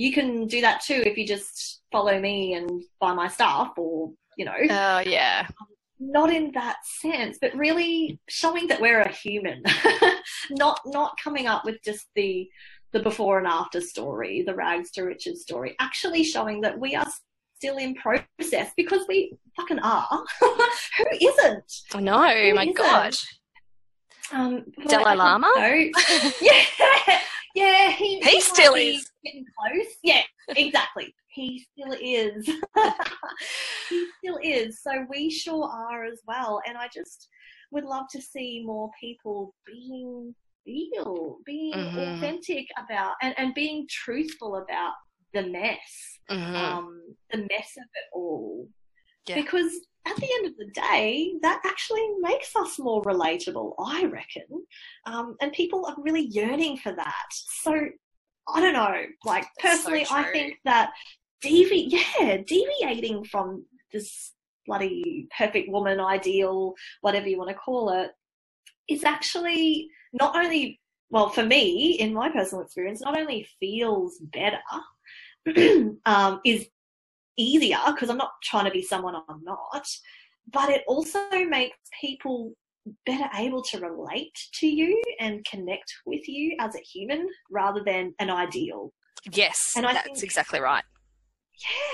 you 0.00 0.14
can 0.14 0.46
do 0.46 0.62
that 0.62 0.80
too 0.80 1.02
if 1.04 1.18
you 1.18 1.26
just 1.26 1.82
follow 1.92 2.18
me 2.18 2.54
and 2.54 2.82
buy 3.00 3.12
my 3.12 3.28
stuff 3.28 3.72
or, 3.76 4.10
you 4.38 4.46
know. 4.46 4.54
Oh, 4.58 5.00
yeah. 5.00 5.46
Not 5.98 6.32
in 6.32 6.52
that 6.52 6.78
sense, 7.02 7.36
but 7.38 7.54
really 7.54 8.18
showing 8.26 8.66
that 8.68 8.80
we're 8.80 9.02
a 9.02 9.12
human, 9.12 9.62
not 10.50 10.80
not 10.86 11.18
coming 11.22 11.46
up 11.46 11.66
with 11.66 11.82
just 11.84 12.06
the 12.14 12.48
the 12.92 13.00
before 13.00 13.36
and 13.36 13.46
after 13.46 13.82
story, 13.82 14.42
the 14.42 14.54
rags 14.54 14.90
to 14.92 15.02
riches 15.02 15.42
story. 15.42 15.76
Actually 15.78 16.24
showing 16.24 16.62
that 16.62 16.80
we 16.80 16.94
are 16.94 17.06
still 17.56 17.76
in 17.76 17.94
process 17.94 18.72
because 18.78 19.04
we 19.06 19.34
fucking 19.54 19.80
are. 19.80 20.24
Who 20.40 21.06
isn't? 21.20 21.72
I 21.92 22.00
know, 22.00 22.26
Who 22.26 22.54
my 22.54 22.62
isn't? 22.62 22.76
God. 22.78 23.14
Um, 24.32 24.64
Dalai 24.88 25.14
Lama? 25.14 25.52
yeah, 26.40 27.20
yeah, 27.54 27.90
he, 27.90 28.20
he, 28.20 28.30
he 28.30 28.40
still 28.40 28.74
is 28.74 29.10
getting 29.24 29.44
close. 29.58 29.86
Yeah, 30.02 30.22
exactly. 30.48 31.14
he 31.28 31.64
still 31.72 31.96
is. 32.00 32.46
he 33.88 34.06
still 34.18 34.38
is. 34.42 34.82
So 34.82 35.06
we 35.08 35.30
sure 35.30 35.64
are 35.64 36.04
as 36.04 36.20
well. 36.26 36.60
And 36.66 36.76
I 36.76 36.88
just 36.92 37.28
would 37.72 37.84
love 37.84 38.06
to 38.12 38.22
see 38.22 38.62
more 38.64 38.90
people 39.00 39.54
being 39.66 40.34
real, 40.66 41.38
being 41.46 41.74
mm-hmm. 41.74 41.98
authentic 41.98 42.66
about, 42.78 43.14
and, 43.22 43.34
and 43.38 43.54
being 43.54 43.86
truthful 43.88 44.56
about 44.56 44.94
the 45.32 45.42
mess, 45.42 46.18
mm-hmm. 46.30 46.56
um, 46.56 47.00
the 47.30 47.38
mess 47.38 47.72
of 47.76 47.84
it 47.94 48.04
all. 48.12 48.66
Yeah. 49.26 49.36
Because 49.36 49.72
at 50.06 50.16
the 50.16 50.28
end 50.38 50.46
of 50.46 50.56
the 50.56 50.70
day, 50.72 51.34
that 51.42 51.60
actually 51.64 52.06
makes 52.20 52.54
us 52.56 52.78
more 52.78 53.02
relatable, 53.02 53.74
I 53.78 54.04
reckon. 54.04 54.64
Um, 55.06 55.36
and 55.40 55.52
people 55.52 55.84
are 55.86 55.96
really 55.98 56.26
yearning 56.26 56.78
for 56.78 56.92
that. 56.92 57.26
So 57.62 57.74
I 58.48 58.60
don't 58.60 58.72
know. 58.72 59.04
Like 59.24 59.46
personally, 59.58 60.04
so 60.04 60.14
I 60.14 60.24
think 60.24 60.58
that 60.64 60.90
devi 61.42 61.88
yeah, 61.88 62.38
deviating 62.38 63.24
from 63.24 63.64
this 63.92 64.32
bloody 64.66 65.28
perfect 65.36 65.70
woman 65.70 66.00
ideal, 66.00 66.74
whatever 67.00 67.28
you 67.28 67.38
want 67.38 67.50
to 67.50 67.56
call 67.56 67.90
it, 67.90 68.10
is 68.88 69.04
actually 69.04 69.88
not 70.12 70.34
only 70.36 70.80
well 71.10 71.28
for 71.28 71.44
me 71.44 71.92
in 71.98 72.14
my 72.14 72.30
personal 72.30 72.64
experience, 72.64 73.00
not 73.00 73.18
only 73.18 73.46
feels 73.58 74.18
better, 74.18 74.60
um, 76.06 76.40
is 76.44 76.66
easier 77.36 77.78
because 77.86 78.10
I'm 78.10 78.16
not 78.16 78.32
trying 78.42 78.66
to 78.66 78.70
be 78.70 78.82
someone 78.82 79.14
I'm 79.14 79.42
not, 79.42 79.86
but 80.52 80.70
it 80.70 80.82
also 80.86 81.20
makes 81.30 81.76
people 82.00 82.52
better 83.06 83.28
able 83.36 83.62
to 83.62 83.78
relate 83.78 84.36
to 84.54 84.66
you 84.66 85.00
and 85.20 85.44
connect 85.44 85.92
with 86.06 86.26
you 86.28 86.56
as 86.60 86.74
a 86.74 86.80
human 86.80 87.28
rather 87.50 87.82
than 87.84 88.14
an 88.18 88.30
ideal. 88.30 88.92
Yes, 89.32 89.74
and 89.76 89.86
I 89.86 89.92
that's 89.92 90.06
think, 90.06 90.22
exactly 90.22 90.60
right. 90.60 90.84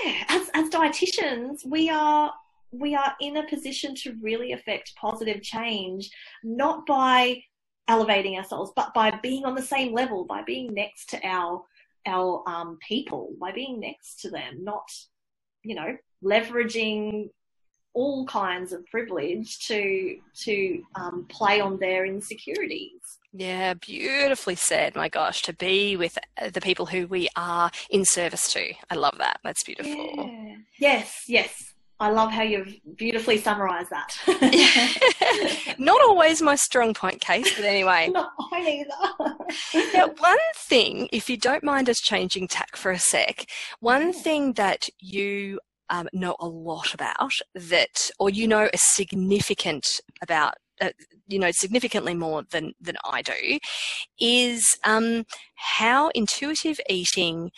Yeah, 0.05 0.23
as 0.29 0.49
as 0.53 0.69
dietitians, 0.69 1.65
we 1.65 1.89
are 1.89 2.33
we 2.71 2.95
are 2.95 3.13
in 3.21 3.37
a 3.37 3.47
position 3.47 3.95
to 3.95 4.15
really 4.21 4.53
affect 4.53 4.95
positive 4.95 5.41
change, 5.41 6.09
not 6.43 6.85
by 6.85 7.41
elevating 7.87 8.37
ourselves, 8.37 8.71
but 8.75 8.93
by 8.93 9.11
being 9.21 9.45
on 9.45 9.55
the 9.55 9.61
same 9.61 9.93
level, 9.93 10.25
by 10.25 10.41
being 10.43 10.73
next 10.73 11.09
to 11.09 11.25
our 11.25 11.63
our 12.05 12.43
um, 12.47 12.77
people, 12.87 13.33
by 13.39 13.51
being 13.51 13.79
next 13.79 14.21
to 14.21 14.29
them, 14.29 14.63
not 14.63 14.89
you 15.67 15.75
know 15.75 15.97
leveraging 16.23 17.29
all 17.93 18.25
kinds 18.25 18.73
of 18.73 18.85
privilege 18.85 19.67
to 19.67 20.17
to 20.45 20.83
um, 20.95 21.25
play 21.29 21.59
on 21.59 21.77
their 21.79 22.05
insecurities. 22.05 23.01
Yeah, 23.33 23.73
beautifully 23.73 24.55
said. 24.55 24.95
My 24.95 25.09
gosh, 25.09 25.41
to 25.43 25.53
be 25.53 25.97
with 25.97 26.17
uh, 26.39 26.49
the 26.49 26.61
people 26.61 26.85
who 26.85 27.07
we 27.07 27.27
are 27.35 27.71
in 27.89 28.05
service 28.05 28.51
to. 28.53 28.73
I 28.89 28.95
love 28.95 29.15
that. 29.17 29.39
That's 29.43 29.63
beautiful. 29.63 30.31
Yeah. 30.31 30.55
Yes, 30.79 31.23
yes. 31.27 31.66
I 31.99 32.11
love 32.11 32.31
how 32.31 32.43
you've 32.43 32.75
beautifully 32.95 33.37
summarised 33.37 33.89
that. 33.89 35.75
Not 35.79 35.99
always 36.01 36.41
my 36.41 36.55
strong 36.55 36.93
point, 36.93 37.21
Case, 37.21 37.55
but 37.55 37.65
anyway. 37.65 38.09
Not 38.13 38.33
mine 38.51 38.67
either. 38.67 39.33
now, 39.93 40.07
one 40.19 40.37
thing, 40.55 41.09
if 41.11 41.29
you 41.29 41.37
don't 41.37 41.63
mind 41.63 41.89
us 41.89 41.99
changing 41.99 42.49
tack 42.49 42.75
for 42.75 42.91
a 42.91 42.99
sec, 42.99 43.45
one 43.79 44.13
thing 44.13 44.53
that 44.53 44.89
you 44.99 45.59
um, 45.89 46.07
know 46.13 46.35
a 46.39 46.47
lot 46.47 46.93
about 46.93 47.33
that, 47.55 48.11
or 48.19 48.29
you 48.29 48.47
know 48.47 48.69
a 48.71 48.77
significant 48.77 49.85
about 50.21 50.53
uh, 50.79 50.89
you 51.27 51.39
know 51.39 51.49
significantly 51.51 52.13
more 52.13 52.43
than 52.51 52.73
than 52.79 52.97
I 53.05 53.23
do, 53.23 53.57
is 54.19 54.77
um, 54.83 55.23
how 55.55 56.09
intuitive 56.09 56.79
eating, 56.89 57.49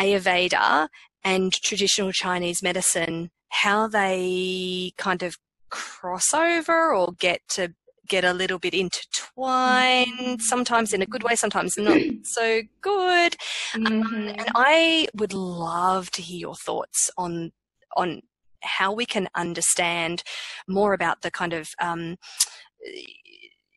Ayurveda, 0.00 0.88
and 1.24 1.52
traditional 1.52 2.12
Chinese 2.12 2.62
medicine, 2.62 3.30
how 3.52 3.86
they 3.86 4.92
kind 4.96 5.22
of 5.22 5.36
cross 5.68 6.32
over 6.34 6.94
or 6.94 7.12
get 7.12 7.40
to 7.48 7.74
get 8.08 8.24
a 8.24 8.32
little 8.32 8.58
bit 8.58 8.74
intertwined, 8.74 10.42
sometimes 10.42 10.92
in 10.92 11.02
a 11.02 11.06
good 11.06 11.22
way, 11.22 11.34
sometimes 11.36 11.76
not 11.78 12.00
so 12.24 12.62
good. 12.80 13.36
Um, 13.74 13.84
mm-hmm. 13.84 14.14
Um, 14.14 14.28
and 14.28 14.48
I 14.54 15.06
would 15.14 15.32
love 15.32 16.10
to 16.12 16.22
hear 16.22 16.38
your 16.38 16.54
thoughts 16.54 17.10
on 17.16 17.52
on 17.96 18.22
how 18.62 18.92
we 18.92 19.04
can 19.04 19.28
understand 19.34 20.22
more 20.66 20.94
about 20.94 21.20
the 21.20 21.30
kind 21.30 21.52
of 21.52 21.68
um, 21.80 22.16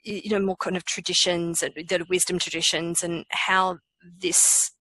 you 0.04 0.30
know 0.30 0.40
more 0.40 0.58
kind 0.58 0.78
of 0.78 0.86
traditions 0.86 1.60
the 1.60 2.06
wisdom 2.10 2.40
traditions 2.40 3.04
and 3.04 3.26
how 3.30 3.80
this 4.20 4.72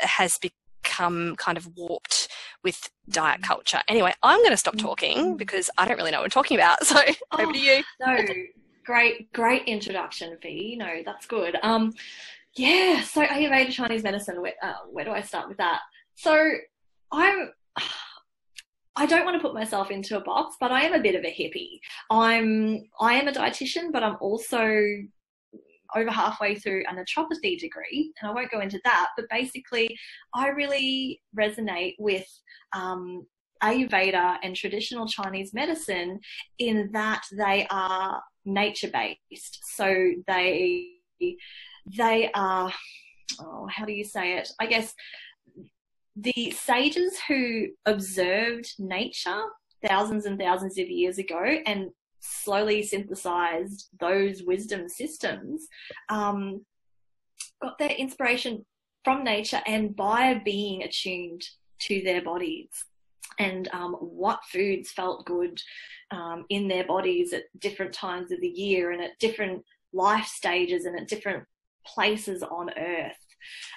has 0.00 0.38
become 0.84 1.34
kind 1.36 1.58
of 1.58 1.76
warped 1.76 2.28
with 2.62 2.90
diet 3.08 3.40
mm. 3.40 3.44
culture. 3.44 3.80
Anyway, 3.88 4.12
I'm 4.22 4.38
going 4.38 4.50
to 4.50 4.56
stop 4.56 4.76
talking 4.76 5.34
mm. 5.34 5.36
because 5.36 5.70
I 5.78 5.86
don't 5.86 5.96
really 5.96 6.10
know 6.10 6.18
what 6.18 6.24
I'm 6.24 6.30
talking 6.30 6.56
about. 6.56 6.78
So 6.84 7.00
oh, 7.32 7.42
over 7.42 7.52
to 7.52 7.58
you. 7.58 7.82
no, 8.00 8.18
great, 8.84 9.32
great 9.32 9.64
introduction, 9.64 10.36
V. 10.40 10.76
No, 10.78 11.02
that's 11.04 11.26
good. 11.26 11.56
Um, 11.62 11.92
yeah. 12.56 13.00
So 13.02 13.24
Ayurveda 13.24 13.70
Chinese 13.72 14.02
medicine. 14.02 14.40
Where, 14.40 14.52
uh, 14.62 14.74
where 14.90 15.04
do 15.04 15.10
I 15.10 15.22
start 15.22 15.48
with 15.48 15.58
that? 15.58 15.80
So 16.14 16.52
I'm 17.10 17.50
I 18.96 19.06
don't 19.06 19.24
want 19.24 19.34
to 19.34 19.40
put 19.40 19.54
myself 19.54 19.90
into 19.90 20.16
a 20.16 20.20
box, 20.20 20.56
but 20.60 20.70
I 20.70 20.82
am 20.82 20.92
a 20.92 21.00
bit 21.00 21.16
of 21.16 21.24
a 21.24 21.26
hippie. 21.26 21.80
I'm 22.10 22.84
I 23.00 23.14
am 23.14 23.26
a 23.26 23.32
dietitian, 23.32 23.90
but 23.90 24.04
I'm 24.04 24.16
also 24.20 24.70
over 25.94 26.10
halfway 26.10 26.54
through 26.54 26.84
an 26.88 26.96
naturopathy 26.96 27.58
degree, 27.58 28.12
and 28.20 28.30
I 28.30 28.34
won't 28.34 28.50
go 28.50 28.60
into 28.60 28.80
that. 28.84 29.08
But 29.16 29.26
basically, 29.30 29.96
I 30.34 30.48
really 30.48 31.20
resonate 31.38 31.94
with 31.98 32.26
um, 32.74 33.26
Ayurveda 33.62 34.38
and 34.42 34.54
traditional 34.54 35.06
Chinese 35.06 35.54
medicine 35.54 36.20
in 36.58 36.90
that 36.92 37.24
they 37.32 37.66
are 37.70 38.22
nature 38.44 38.90
based. 38.92 39.60
So 39.76 40.12
they 40.26 40.88
they 41.86 42.30
are 42.34 42.72
oh, 43.40 43.68
how 43.70 43.84
do 43.84 43.92
you 43.92 44.04
say 44.04 44.36
it? 44.36 44.48
I 44.60 44.66
guess 44.66 44.94
the 46.16 46.50
sages 46.50 47.18
who 47.26 47.68
observed 47.86 48.72
nature 48.78 49.42
thousands 49.86 50.26
and 50.26 50.38
thousands 50.38 50.78
of 50.78 50.88
years 50.88 51.18
ago 51.18 51.42
and 51.66 51.90
slowly 52.24 52.82
synthesized 52.82 53.88
those 54.00 54.42
wisdom 54.42 54.88
systems 54.88 55.66
um, 56.08 56.64
got 57.60 57.78
their 57.78 57.90
inspiration 57.90 58.64
from 59.04 59.22
nature 59.22 59.60
and 59.66 59.94
by 59.94 60.40
being 60.44 60.82
attuned 60.82 61.42
to 61.78 62.02
their 62.02 62.22
bodies 62.22 62.68
and 63.38 63.68
um, 63.72 63.94
what 63.94 64.44
foods 64.44 64.90
felt 64.90 65.26
good 65.26 65.60
um, 66.10 66.44
in 66.48 66.68
their 66.68 66.84
bodies 66.84 67.32
at 67.32 67.44
different 67.58 67.92
times 67.92 68.30
of 68.32 68.40
the 68.40 68.48
year 68.48 68.92
and 68.92 69.02
at 69.02 69.18
different 69.18 69.62
life 69.92 70.26
stages 70.26 70.84
and 70.84 70.98
at 70.98 71.08
different 71.08 71.44
places 71.86 72.42
on 72.42 72.70
earth. 72.78 73.12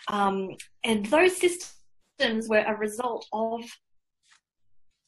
Um, 0.09 0.49
and 0.83 1.05
those 1.07 1.37
systems 1.37 2.47
were 2.47 2.63
a 2.65 2.77
result 2.77 3.27
of 3.33 3.61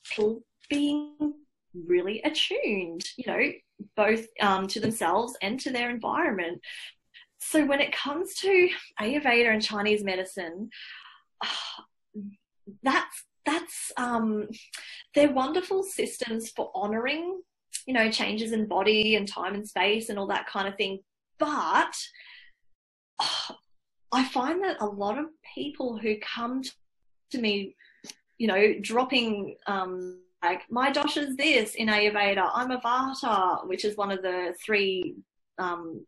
people 0.03 0.41
being 0.69 1.33
really 1.73 2.21
attuned, 2.23 3.03
you 3.17 3.25
know, 3.27 3.51
both 3.95 4.25
um, 4.41 4.67
to 4.67 4.79
themselves 4.79 5.37
and 5.41 5.59
to 5.61 5.71
their 5.71 5.89
environment. 5.89 6.61
So 7.39 7.65
when 7.65 7.79
it 7.79 7.95
comes 7.95 8.33
to 8.35 8.69
Ayurveda 8.99 9.53
and 9.53 9.61
Chinese 9.61 10.03
medicine, 10.03 10.69
that's 12.83 13.23
that's 13.45 13.91
um, 13.97 14.47
they're 15.15 15.31
wonderful 15.31 15.83
systems 15.83 16.51
for 16.51 16.71
honoring, 16.75 17.41
you 17.87 17.93
know, 17.93 18.11
changes 18.11 18.51
in 18.51 18.67
body 18.67 19.15
and 19.15 19.27
time 19.27 19.55
and 19.55 19.67
space 19.67 20.09
and 20.09 20.19
all 20.19 20.27
that 20.27 20.47
kind 20.47 20.67
of 20.67 20.75
thing. 20.75 20.99
But 21.39 21.95
I 24.11 24.23
find 24.25 24.63
that 24.63 24.77
a 24.81 24.85
lot 24.85 25.17
of 25.17 25.25
people 25.55 25.97
who 25.97 26.15
come 26.17 26.63
to 27.31 27.37
me, 27.37 27.75
you 28.37 28.47
know, 28.47 28.73
dropping 28.81 29.55
um, 29.67 30.19
like 30.43 30.61
my 30.69 30.91
dosha 30.91 31.27
is 31.27 31.35
this 31.35 31.75
in 31.75 31.87
Ayurveda. 31.87 32.49
I'm 32.53 32.71
a 32.71 32.79
Vata, 32.79 33.67
which 33.67 33.83
is 33.85 33.97
one 33.97 34.11
of 34.11 34.21
the 34.21 34.53
three 34.63 35.15
um, 35.57 36.05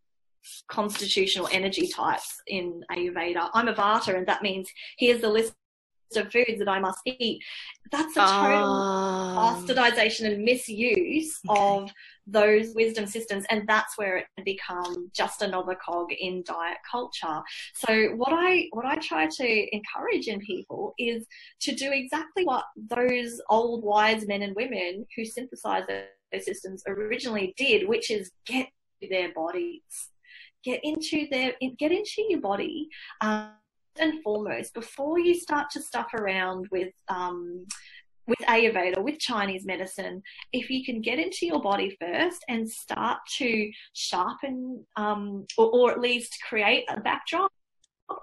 constitutional 0.68 1.50
energy 1.52 1.88
types 1.88 2.42
in 2.48 2.84
Ayurveda. 2.92 3.50
I'm 3.54 3.68
a 3.68 3.74
Vata, 3.74 4.16
and 4.16 4.26
that 4.28 4.42
means 4.42 4.70
here's 4.98 5.22
the 5.22 5.30
list 5.30 5.54
of 6.18 6.32
foods 6.32 6.60
that 6.60 6.70
I 6.70 6.80
must 6.80 7.00
eat. 7.06 7.44
That's 7.92 8.16
a 8.16 8.22
total 8.22 8.72
um, 8.72 9.66
bastardization 9.68 10.32
and 10.32 10.44
misuse 10.44 11.40
okay. 11.50 11.60
of 11.60 11.92
those 12.28 12.74
wisdom 12.76 13.06
systems 13.06 13.46
and 13.50 13.68
that's 13.68 13.98
where 13.98 14.18
it 14.18 14.26
can 14.36 14.46
become 14.46 15.12
just 15.14 15.42
another 15.42 15.76
cog 15.84 16.08
in 16.12 16.44
diet 16.46 16.78
culture 16.90 17.42
so 17.74 18.10
what 18.16 18.32
i 18.32 18.68
what 18.72 18.86
i 18.86 18.96
try 18.98 19.28
to 19.28 19.76
encourage 19.76 20.28
in 20.28 20.40
people 20.40 20.94
is 20.98 21.26
to 21.60 21.74
do 21.74 21.92
exactly 21.92 22.46
what 22.46 22.66
those 22.90 23.42
old 23.50 23.84
wise 23.84 24.28
men 24.28 24.44
and 24.44 24.56
women 24.56 25.06
who 25.16 25.26
synthesized 25.26 25.88
those 25.88 26.46
systems 26.46 26.84
originally 26.88 27.54
did 27.58 27.88
which 27.88 28.12
is 28.12 28.32
get 28.46 28.68
their 29.10 29.34
bodies 29.34 30.10
get 30.64 30.80
into 30.84 31.28
their 31.32 31.54
get 31.80 31.92
into 31.92 32.24
your 32.30 32.40
body 32.40 32.88
um, 33.22 33.52
and 34.00 34.22
foremost 34.24 34.74
before 34.74 35.20
you 35.20 35.36
start 35.36 35.70
to 35.72 35.82
stuff 35.82 36.14
around 36.14 36.68
with 36.72 36.94
um, 37.08 37.66
with 38.28 38.40
Ayurveda, 38.48 39.04
with 39.04 39.20
Chinese 39.20 39.66
medicine, 39.66 40.22
if 40.54 40.70
you 40.70 40.86
can 40.86 41.02
get 41.02 41.20
into 41.20 41.46
your 41.46 41.60
body 41.60 41.98
first 42.00 42.46
and 42.48 42.70
start 42.70 43.18
to 43.38 43.70
sharpen 43.94 44.86
um, 44.96 45.46
or, 45.58 45.72
or, 45.72 45.92
at 45.92 46.00
least 46.00 46.38
create 46.48 46.86
a 46.90 47.02
backdrop 47.02 47.52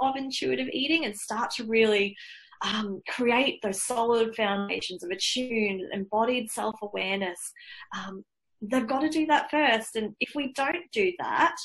of 0.01 0.17
intuitive 0.17 0.69
eating 0.73 1.05
and 1.05 1.17
start 1.17 1.51
to 1.51 1.65
really 1.65 2.17
um, 2.63 3.03
create 3.09 3.61
those 3.63 3.83
solid 3.83 4.35
foundations 4.35 5.03
of 5.03 5.11
attuned, 5.11 5.83
embodied 5.93 6.51
self 6.51 6.77
awareness, 6.83 7.53
um, 7.97 8.25
they've 8.61 8.87
got 8.87 9.01
to 9.01 9.09
do 9.09 9.27
that 9.27 9.51
first. 9.51 9.97
And 9.97 10.15
if 10.21 10.33
we 10.35 10.53
don't 10.53 10.91
do 10.93 11.13
that, 11.21 11.57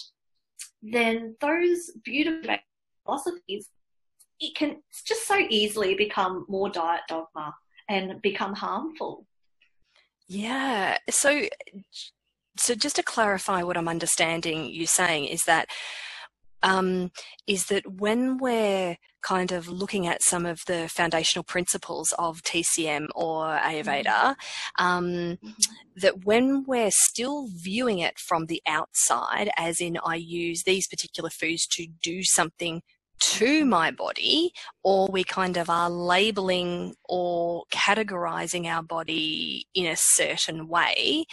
then 0.82 1.36
those 1.40 1.92
beautiful 2.04 2.56
philosophies, 3.06 3.70
it 4.44 4.56
can 4.56 4.82
just 5.06 5.26
so 5.26 5.38
easily 5.50 5.96
become 5.96 6.46
more 6.50 6.70
diet 6.70 7.02
dogma 7.08 7.56
and 7.90 8.22
become 8.22 8.54
harmful. 8.54 9.26
Yeah. 10.28 10.98
So, 11.10 11.44
so 12.58 12.76
just 12.76 12.98
to 12.98 13.04
clarify 13.04 13.64
what 13.64 13.78
I'm 13.78 13.88
understanding 13.88 14.66
you 14.66 14.86
saying 14.86 15.26
is 15.26 15.46
that 15.46 15.68
um, 16.62 17.12
is 17.46 17.66
that 17.68 17.86
when 18.00 18.38
we're 18.38 18.96
kind 19.22 19.52
of 19.52 19.68
looking 19.68 20.08
at 20.08 20.22
some 20.22 20.46
of 20.46 20.62
the 20.66 20.88
foundational 20.90 21.44
principles 21.44 22.14
of 22.18 22.42
TCM 22.42 23.08
or 23.16 23.58
Ayurveda, 23.58 24.06
mm-hmm. 24.06 24.86
um, 24.86 25.06
mm-hmm. 25.06 25.50
that 25.98 26.26
when 26.26 26.64
we're 26.66 26.92
still 26.92 27.48
viewing 27.54 28.00
it 28.00 28.18
from 28.18 28.46
the 28.46 28.62
outside, 28.66 29.50
as 29.58 29.80
in 29.82 29.98
I 30.06 30.16
use 30.16 30.64
these 30.64 30.88
particular 30.88 31.30
foods 31.30 31.68
to 31.68 31.88
do 32.02 32.24
something 32.24 32.82
to 33.20 33.66
my 33.66 33.92
body, 33.92 34.52
or 34.84 35.08
we 35.12 35.24
kind 35.24 35.58
of 35.58 35.70
are 35.70 35.90
labeling 35.90 36.96
or 37.06 37.64
categorizing 37.72 38.66
our 38.66 38.84
body 38.84 39.68
in 39.74 39.86
a 39.86 39.96
certain 39.96 40.68
way, 40.68 41.26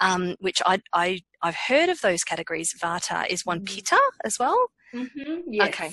um, 0.00 0.36
which 0.40 0.60
I, 0.66 0.80
I, 0.92 1.20
I've 1.42 1.56
heard 1.56 1.88
of 1.88 2.00
those 2.00 2.24
categories. 2.24 2.74
Vata 2.80 3.26
is 3.28 3.46
one, 3.46 3.60
mm-hmm. 3.60 3.74
Pitta 3.74 4.00
as 4.24 4.38
well. 4.38 4.70
Mm-hmm. 4.94 5.52
Yes. 5.52 5.68
Okay. 5.68 5.90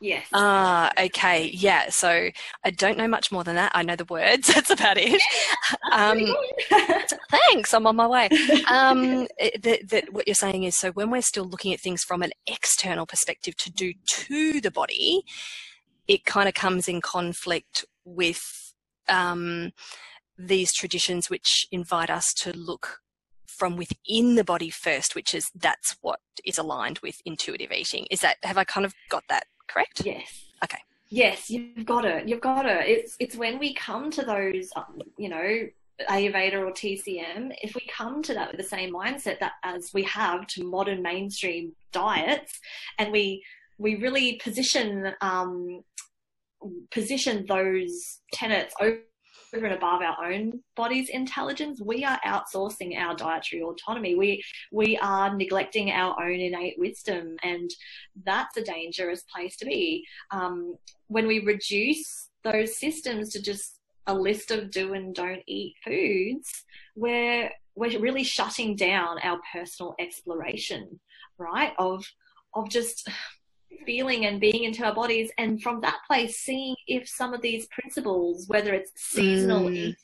Yes. 0.00 0.26
Ah, 0.32 0.92
okay. 0.98 1.50
Yeah. 1.52 1.90
So 1.90 2.30
I 2.64 2.70
don't 2.70 2.98
know 2.98 3.08
much 3.08 3.32
more 3.32 3.44
than 3.44 3.56
that. 3.56 3.72
I 3.74 3.82
know 3.82 3.96
the 3.96 4.04
words. 4.04 4.48
That's 4.54 4.70
about 4.70 4.96
it. 4.98 5.20
um, 5.92 6.34
thanks. 7.30 7.74
I'm 7.74 7.86
on 7.86 7.96
my 7.96 8.06
way. 8.06 8.28
Um, 8.70 9.26
that, 9.60 9.88
that 9.88 10.12
what 10.12 10.26
you're 10.26 10.34
saying 10.34 10.64
is 10.64 10.76
so 10.76 10.90
when 10.92 11.10
we're 11.10 11.22
still 11.22 11.44
looking 11.44 11.72
at 11.72 11.80
things 11.80 12.04
from 12.04 12.22
an 12.22 12.30
external 12.46 13.06
perspective 13.06 13.56
to 13.56 13.70
do 13.70 13.92
to 14.06 14.60
the 14.60 14.70
body, 14.70 15.24
it 16.06 16.24
kind 16.24 16.48
of 16.48 16.54
comes 16.54 16.88
in 16.88 17.00
conflict 17.00 17.84
with 18.04 18.74
um, 19.08 19.72
these 20.38 20.72
traditions 20.72 21.28
which 21.28 21.66
invite 21.72 22.10
us 22.10 22.32
to 22.34 22.56
look 22.56 23.00
from 23.46 23.76
within 23.76 24.36
the 24.36 24.44
body 24.44 24.70
first, 24.70 25.16
which 25.16 25.34
is 25.34 25.50
that's 25.54 25.96
what 26.00 26.20
is 26.44 26.58
aligned 26.58 27.00
with 27.00 27.20
intuitive 27.24 27.72
eating. 27.72 28.06
Is 28.10 28.20
that 28.20 28.36
have 28.44 28.56
I 28.56 28.64
kind 28.64 28.86
of 28.86 28.94
got 29.10 29.24
that 29.28 29.44
correct? 29.68 30.02
Yes. 30.04 30.46
Okay. 30.64 30.78
Yes, 31.10 31.48
you've 31.48 31.86
got 31.86 32.04
it. 32.04 32.28
You've 32.28 32.40
got 32.40 32.66
it. 32.66 32.86
It's 32.86 33.16
it's 33.18 33.36
when 33.36 33.58
we 33.58 33.74
come 33.74 34.10
to 34.10 34.22
those, 34.22 34.70
um, 34.76 35.00
you 35.16 35.28
know, 35.28 35.68
Ayurveda 36.08 36.54
or 36.54 36.70
TCM, 36.70 37.54
if 37.62 37.74
we 37.74 37.86
come 37.90 38.22
to 38.22 38.34
that 38.34 38.48
with 38.48 38.60
the 38.60 38.68
same 38.68 38.92
mindset 38.92 39.40
that 39.40 39.52
as 39.64 39.90
we 39.92 40.02
have 40.04 40.46
to 40.48 40.64
modern 40.64 41.02
mainstream 41.02 41.72
diets, 41.92 42.60
and 42.98 43.10
we 43.10 43.42
we 43.78 43.96
really 43.96 44.40
position 44.42 45.12
um, 45.20 45.82
position 46.90 47.46
those 47.48 48.20
tenets 48.32 48.74
over 48.80 48.98
over 49.54 49.66
and 49.66 49.74
above 49.74 50.02
our 50.02 50.30
own 50.30 50.60
body's 50.76 51.08
intelligence, 51.08 51.80
we 51.80 52.04
are 52.04 52.20
outsourcing 52.24 52.96
our 52.96 53.14
dietary 53.14 53.62
autonomy. 53.62 54.14
We 54.14 54.42
we 54.72 54.96
are 54.98 55.34
neglecting 55.34 55.90
our 55.90 56.20
own 56.22 56.40
innate 56.40 56.78
wisdom, 56.78 57.36
and 57.42 57.70
that's 58.24 58.56
a 58.56 58.62
dangerous 58.62 59.24
place 59.34 59.56
to 59.58 59.66
be. 59.66 60.06
Um, 60.30 60.76
when 61.08 61.26
we 61.26 61.40
reduce 61.40 62.30
those 62.44 62.78
systems 62.78 63.30
to 63.30 63.42
just 63.42 63.78
a 64.06 64.14
list 64.14 64.50
of 64.50 64.70
do 64.70 64.94
and 64.94 65.14
don't 65.14 65.42
eat 65.46 65.74
foods, 65.84 66.64
we're 66.96 67.50
we're 67.74 68.00
really 68.00 68.24
shutting 68.24 68.76
down 68.76 69.18
our 69.22 69.38
personal 69.52 69.94
exploration, 69.98 71.00
right? 71.38 71.72
Of 71.78 72.04
of 72.54 72.68
just 72.70 73.08
feeling 73.84 74.26
and 74.26 74.40
being 74.40 74.64
into 74.64 74.84
our 74.84 74.94
bodies 74.94 75.30
and 75.38 75.62
from 75.62 75.80
that 75.80 75.98
place 76.06 76.38
seeing 76.38 76.76
if 76.86 77.08
some 77.08 77.34
of 77.34 77.42
these 77.42 77.66
principles 77.66 78.46
whether 78.48 78.72
it's 78.74 78.92
seasonal 78.96 79.64
mm. 79.64 79.74
eating 79.74 79.94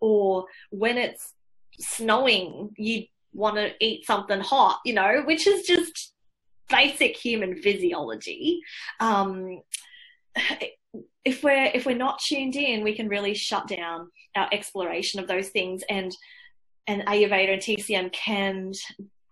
or 0.00 0.46
when 0.70 0.98
it's 0.98 1.34
snowing 1.78 2.70
you 2.76 3.04
want 3.32 3.56
to 3.56 3.72
eat 3.80 4.06
something 4.06 4.40
hot 4.40 4.78
you 4.84 4.94
know 4.94 5.22
which 5.24 5.46
is 5.46 5.66
just 5.66 6.12
basic 6.68 7.16
human 7.16 7.56
physiology 7.56 8.60
um, 9.00 9.60
if 11.24 11.42
we're 11.42 11.70
if 11.74 11.86
we're 11.86 11.96
not 11.96 12.18
tuned 12.18 12.56
in 12.56 12.82
we 12.82 12.94
can 12.94 13.08
really 13.08 13.34
shut 13.34 13.66
down 13.68 14.08
our 14.36 14.48
exploration 14.52 15.20
of 15.20 15.28
those 15.28 15.48
things 15.48 15.82
and 15.88 16.16
and 16.86 17.02
ayurveda 17.06 17.52
and 17.52 17.62
tcm 17.62 18.12
can 18.12 18.72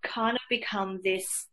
kind 0.03 0.37
of 0.37 0.43
become 0.49 1.01
this 1.05 1.47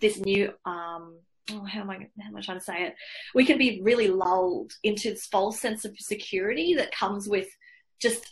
this 0.00 0.18
new 0.18 0.52
um, 0.64 1.16
oh, 1.52 1.64
how 1.64 1.80
am 1.80 1.90
I 1.90 2.08
how 2.20 2.28
am 2.28 2.36
I 2.36 2.40
trying 2.40 2.58
to 2.58 2.64
say 2.64 2.82
it? 2.84 2.94
We 3.34 3.44
can 3.44 3.58
be 3.58 3.80
really 3.82 4.08
lulled 4.08 4.72
into 4.82 5.10
this 5.10 5.26
false 5.26 5.60
sense 5.60 5.84
of 5.84 5.94
security 5.98 6.74
that 6.74 6.92
comes 6.92 7.28
with 7.28 7.48
just 8.00 8.24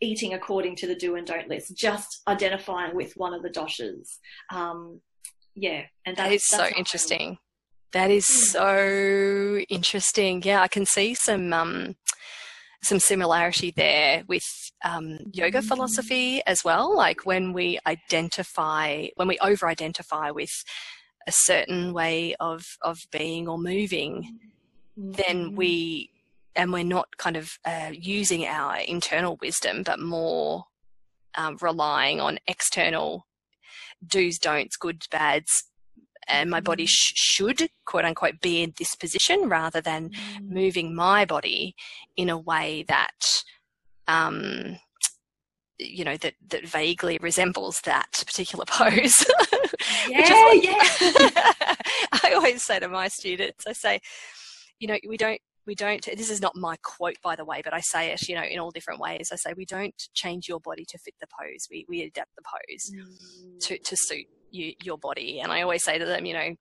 eating 0.00 0.34
according 0.34 0.76
to 0.76 0.86
the 0.86 0.94
do 0.94 1.16
and 1.16 1.26
don't 1.26 1.48
list, 1.48 1.76
just 1.76 2.22
identifying 2.28 2.94
with 2.94 3.12
one 3.16 3.34
of 3.34 3.42
the 3.42 3.50
doshas. 3.50 4.18
Um, 4.52 5.00
yeah, 5.54 5.82
and 6.04 6.16
that 6.16 6.32
is 6.32 6.46
so 6.46 6.66
interesting. 6.76 7.38
That 7.92 8.10
is 8.10 8.26
hmm. 8.26 8.32
so 8.32 9.58
interesting. 9.68 10.42
Yeah, 10.42 10.62
I 10.62 10.68
can 10.68 10.84
see 10.86 11.14
some 11.14 11.52
um, 11.52 11.96
some 12.82 13.00
similarity 13.00 13.72
there 13.74 14.22
with 14.28 14.44
um, 14.84 15.18
yoga 15.32 15.58
mm-hmm. 15.58 15.68
philosophy 15.68 16.42
as 16.46 16.62
well. 16.64 16.94
Like 16.94 17.24
when 17.24 17.52
we 17.52 17.78
identify, 17.86 19.06
when 19.16 19.28
we 19.28 19.38
over 19.38 19.66
identify 19.66 20.30
with 20.30 20.52
a 21.26 21.32
certain 21.32 21.92
way 21.92 22.34
of 22.40 22.64
of 22.82 22.98
being 23.10 23.48
or 23.48 23.58
moving, 23.58 24.38
mm-hmm. 24.98 25.12
then 25.12 25.54
we 25.54 26.10
and 26.56 26.72
we're 26.72 26.84
not 26.84 27.16
kind 27.16 27.36
of 27.36 27.58
uh, 27.64 27.90
using 27.92 28.46
our 28.46 28.76
internal 28.78 29.36
wisdom, 29.40 29.82
but 29.82 29.98
more 29.98 30.64
um, 31.36 31.56
relying 31.60 32.20
on 32.20 32.38
external 32.46 33.26
do's, 34.06 34.38
don'ts, 34.38 34.76
goods, 34.76 35.08
bads, 35.08 35.64
and 36.28 36.50
my 36.50 36.60
body 36.60 36.84
mm-hmm. 36.84 36.88
sh- 36.88 37.12
should 37.16 37.68
quote 37.84 38.04
unquote 38.04 38.40
be 38.40 38.62
in 38.62 38.72
this 38.78 38.94
position 38.94 39.48
rather 39.48 39.80
than 39.80 40.10
mm. 40.10 40.48
moving 40.48 40.94
my 40.94 41.24
body 41.24 41.74
in 42.16 42.28
a 42.30 42.38
way 42.38 42.84
that 42.88 43.42
um, 44.06 44.76
you 45.84 46.04
know 46.04 46.16
that 46.18 46.34
that 46.48 46.66
vaguely 46.66 47.18
resembles 47.20 47.80
that 47.82 48.22
particular 48.26 48.64
pose. 48.68 49.26
yeah, 50.08 50.52
yeah. 50.54 50.78
I 52.22 52.32
always 52.34 52.62
say 52.64 52.78
to 52.80 52.88
my 52.88 53.08
students, 53.08 53.66
I 53.66 53.72
say, 53.72 54.00
you 54.78 54.88
know, 54.88 54.98
we 55.08 55.16
don't 55.16 55.40
we 55.66 55.74
don't 55.74 56.04
this 56.16 56.30
is 56.30 56.40
not 56.40 56.54
my 56.56 56.76
quote 56.82 57.16
by 57.22 57.34
the 57.34 57.44
way 57.44 57.62
but 57.64 57.72
i 57.72 57.80
say 57.80 58.12
it 58.12 58.28
you 58.28 58.34
know 58.34 58.42
in 58.42 58.58
all 58.58 58.70
different 58.70 59.00
ways 59.00 59.30
i 59.32 59.36
say 59.36 59.54
we 59.56 59.64
don't 59.64 59.94
change 60.12 60.48
your 60.48 60.60
body 60.60 60.84
to 60.86 60.98
fit 60.98 61.14
the 61.20 61.26
pose 61.26 61.66
we, 61.70 61.86
we 61.88 62.02
adapt 62.02 62.30
the 62.36 62.42
pose 62.42 62.90
mm. 62.94 63.58
to, 63.60 63.78
to 63.78 63.96
suit 63.96 64.26
you, 64.50 64.74
your 64.82 64.98
body 64.98 65.40
and 65.40 65.50
i 65.50 65.62
always 65.62 65.82
say 65.82 65.98
to 65.98 66.04
them 66.04 66.26
you 66.26 66.34
know 66.34 66.54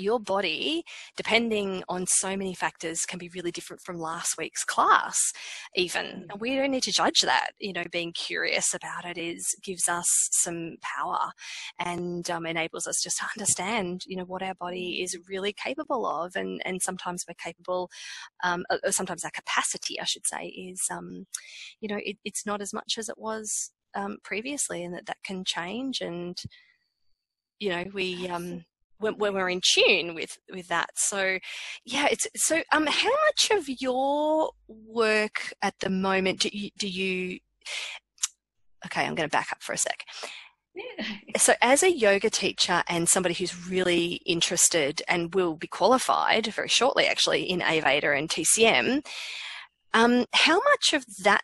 your 0.00 0.18
body, 0.18 0.84
depending 1.16 1.84
on 1.88 2.06
so 2.06 2.36
many 2.36 2.54
factors, 2.54 3.04
can 3.06 3.18
be 3.18 3.30
really 3.34 3.50
different 3.50 3.82
from 3.82 3.98
last 3.98 4.36
week's 4.38 4.64
class, 4.64 5.16
even. 5.74 6.06
Mm. 6.06 6.26
And 6.30 6.40
we 6.40 6.56
don't 6.56 6.70
need 6.70 6.82
to 6.84 6.92
judge 6.92 7.20
that. 7.22 7.50
You 7.58 7.72
know, 7.72 7.84
being 7.92 8.12
curious 8.12 8.74
about 8.74 9.04
it 9.04 9.18
is 9.18 9.46
gives 9.62 9.88
us 9.88 10.06
some 10.32 10.76
power 10.82 11.30
and 11.78 12.28
um, 12.30 12.46
enables 12.46 12.86
us 12.86 13.02
just 13.02 13.18
to 13.18 13.26
understand, 13.36 14.02
you 14.06 14.16
know, 14.16 14.24
what 14.24 14.42
our 14.42 14.54
body 14.54 14.98
mm. 14.98 15.04
is 15.04 15.18
really 15.28 15.52
capable 15.52 16.06
of. 16.06 16.36
And, 16.36 16.62
and 16.64 16.80
sometimes 16.82 17.24
we're 17.28 17.34
capable, 17.34 17.90
um, 18.42 18.64
or 18.84 18.92
sometimes 18.92 19.24
our 19.24 19.30
capacity, 19.30 20.00
I 20.00 20.04
should 20.04 20.26
say, 20.26 20.46
is, 20.46 20.80
um, 20.90 21.26
you 21.80 21.88
know, 21.88 21.98
it, 22.02 22.16
it's 22.24 22.46
not 22.46 22.60
as 22.60 22.72
much 22.72 22.96
as 22.98 23.08
it 23.08 23.18
was 23.18 23.70
um, 23.94 24.18
previously, 24.22 24.84
and 24.84 24.94
that 24.94 25.06
that 25.06 25.18
can 25.24 25.44
change. 25.44 26.00
And, 26.00 26.36
you 27.58 27.70
know, 27.70 27.84
we, 27.92 28.28
um, 28.28 28.64
when, 29.00 29.18
when, 29.18 29.34
we're 29.34 29.48
in 29.48 29.60
tune 29.62 30.14
with 30.14 30.38
with 30.52 30.68
that. 30.68 30.90
So, 30.94 31.38
yeah, 31.84 32.06
it's 32.10 32.26
so. 32.36 32.62
Um, 32.72 32.86
how 32.86 33.10
much 33.26 33.50
of 33.50 33.68
your 33.80 34.50
work 34.68 35.52
at 35.62 35.74
the 35.80 35.90
moment 35.90 36.40
do 36.40 36.50
you, 36.52 36.70
do 36.78 36.88
you? 36.88 37.40
Okay, 38.86 39.02
I'm 39.02 39.14
going 39.14 39.28
to 39.28 39.36
back 39.36 39.52
up 39.52 39.62
for 39.62 39.72
a 39.72 39.78
sec. 39.78 40.04
So, 41.36 41.54
as 41.62 41.82
a 41.82 41.90
yoga 41.90 42.30
teacher 42.30 42.82
and 42.88 43.08
somebody 43.08 43.34
who's 43.34 43.68
really 43.68 44.20
interested 44.26 45.02
and 45.08 45.34
will 45.34 45.54
be 45.54 45.66
qualified 45.66 46.46
very 46.48 46.68
shortly, 46.68 47.06
actually, 47.06 47.42
in 47.42 47.60
Ayurveda 47.60 48.16
and 48.18 48.28
TCM, 48.28 49.04
um, 49.94 50.26
how 50.32 50.60
much 50.60 50.92
of 50.92 51.04
that 51.22 51.42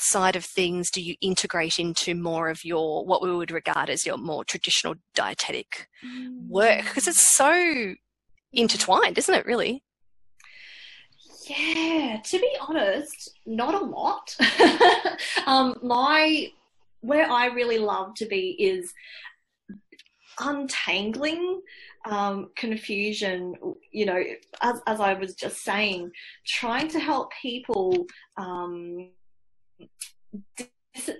side 0.00 0.36
of 0.36 0.44
things 0.44 0.90
do 0.90 1.00
you 1.00 1.14
integrate 1.20 1.78
into 1.78 2.14
more 2.14 2.48
of 2.48 2.64
your 2.64 3.04
what 3.04 3.22
we 3.22 3.34
would 3.34 3.50
regard 3.50 3.90
as 3.90 4.06
your 4.06 4.16
more 4.16 4.44
traditional 4.44 4.94
dietetic 5.14 5.88
mm. 6.04 6.48
work 6.48 6.84
because 6.84 7.06
it's 7.06 7.36
so 7.36 7.94
intertwined 8.52 9.18
isn't 9.18 9.34
it 9.34 9.46
really 9.46 9.82
yeah 11.48 12.18
to 12.24 12.38
be 12.38 12.56
honest 12.60 13.38
not 13.46 13.74
a 13.74 13.84
lot 13.84 14.36
um, 15.46 15.76
my 15.82 16.48
where 17.00 17.30
i 17.30 17.46
really 17.46 17.78
love 17.78 18.14
to 18.14 18.26
be 18.26 18.56
is 18.58 18.92
untangling 20.40 21.60
um, 22.06 22.50
confusion, 22.56 23.54
you 23.92 24.06
know, 24.06 24.22
as, 24.62 24.80
as 24.86 25.00
I 25.00 25.14
was 25.14 25.34
just 25.34 25.62
saying, 25.62 26.10
trying 26.46 26.88
to 26.88 27.00
help 27.00 27.30
people 27.42 28.06
um, 28.36 29.10
dis- 30.56 31.10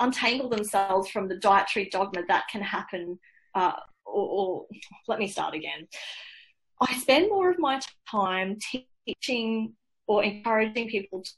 untangle 0.00 0.48
themselves 0.48 1.08
from 1.08 1.28
the 1.28 1.36
dietary 1.36 1.88
dogma 1.90 2.22
that 2.28 2.44
can 2.50 2.62
happen 2.62 3.18
uh, 3.54 3.72
or, 4.04 4.28
or 4.28 4.66
let 5.08 5.18
me 5.18 5.28
start 5.28 5.54
again. 5.54 5.86
I 6.80 6.94
spend 6.98 7.28
more 7.28 7.50
of 7.50 7.58
my 7.58 7.80
time 8.10 8.58
teaching 9.06 9.74
or 10.06 10.24
encouraging 10.24 10.88
people 10.88 11.22
to 11.22 11.30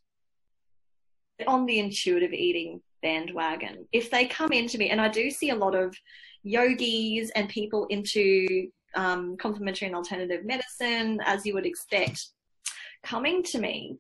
on 1.47 1.67
the 1.67 1.79
intuitive 1.81 2.33
eating 2.33 2.81
bandwagon. 3.03 3.87
If 3.93 4.11
they 4.11 4.27
come 4.27 4.53
into 4.53 4.79
me, 4.79 4.91
and 4.91 5.01
I 5.01 5.09
do 5.09 5.31
see 5.31 5.51
a 5.51 5.55
lot 5.55 5.75
of 5.75 5.95
yogis 6.45 7.31
and 7.31 7.49
people 7.49 7.87
into 7.87 8.69
um, 8.95 9.37
complementary 9.37 9.87
and 9.87 9.97
alternative 9.97 10.45
medicine, 10.45 11.21
as 11.25 11.45
you 11.45 11.55
would 11.55 11.67
expect, 11.67 12.29
coming 13.03 13.43
to 13.45 13.59
me. 13.59 13.99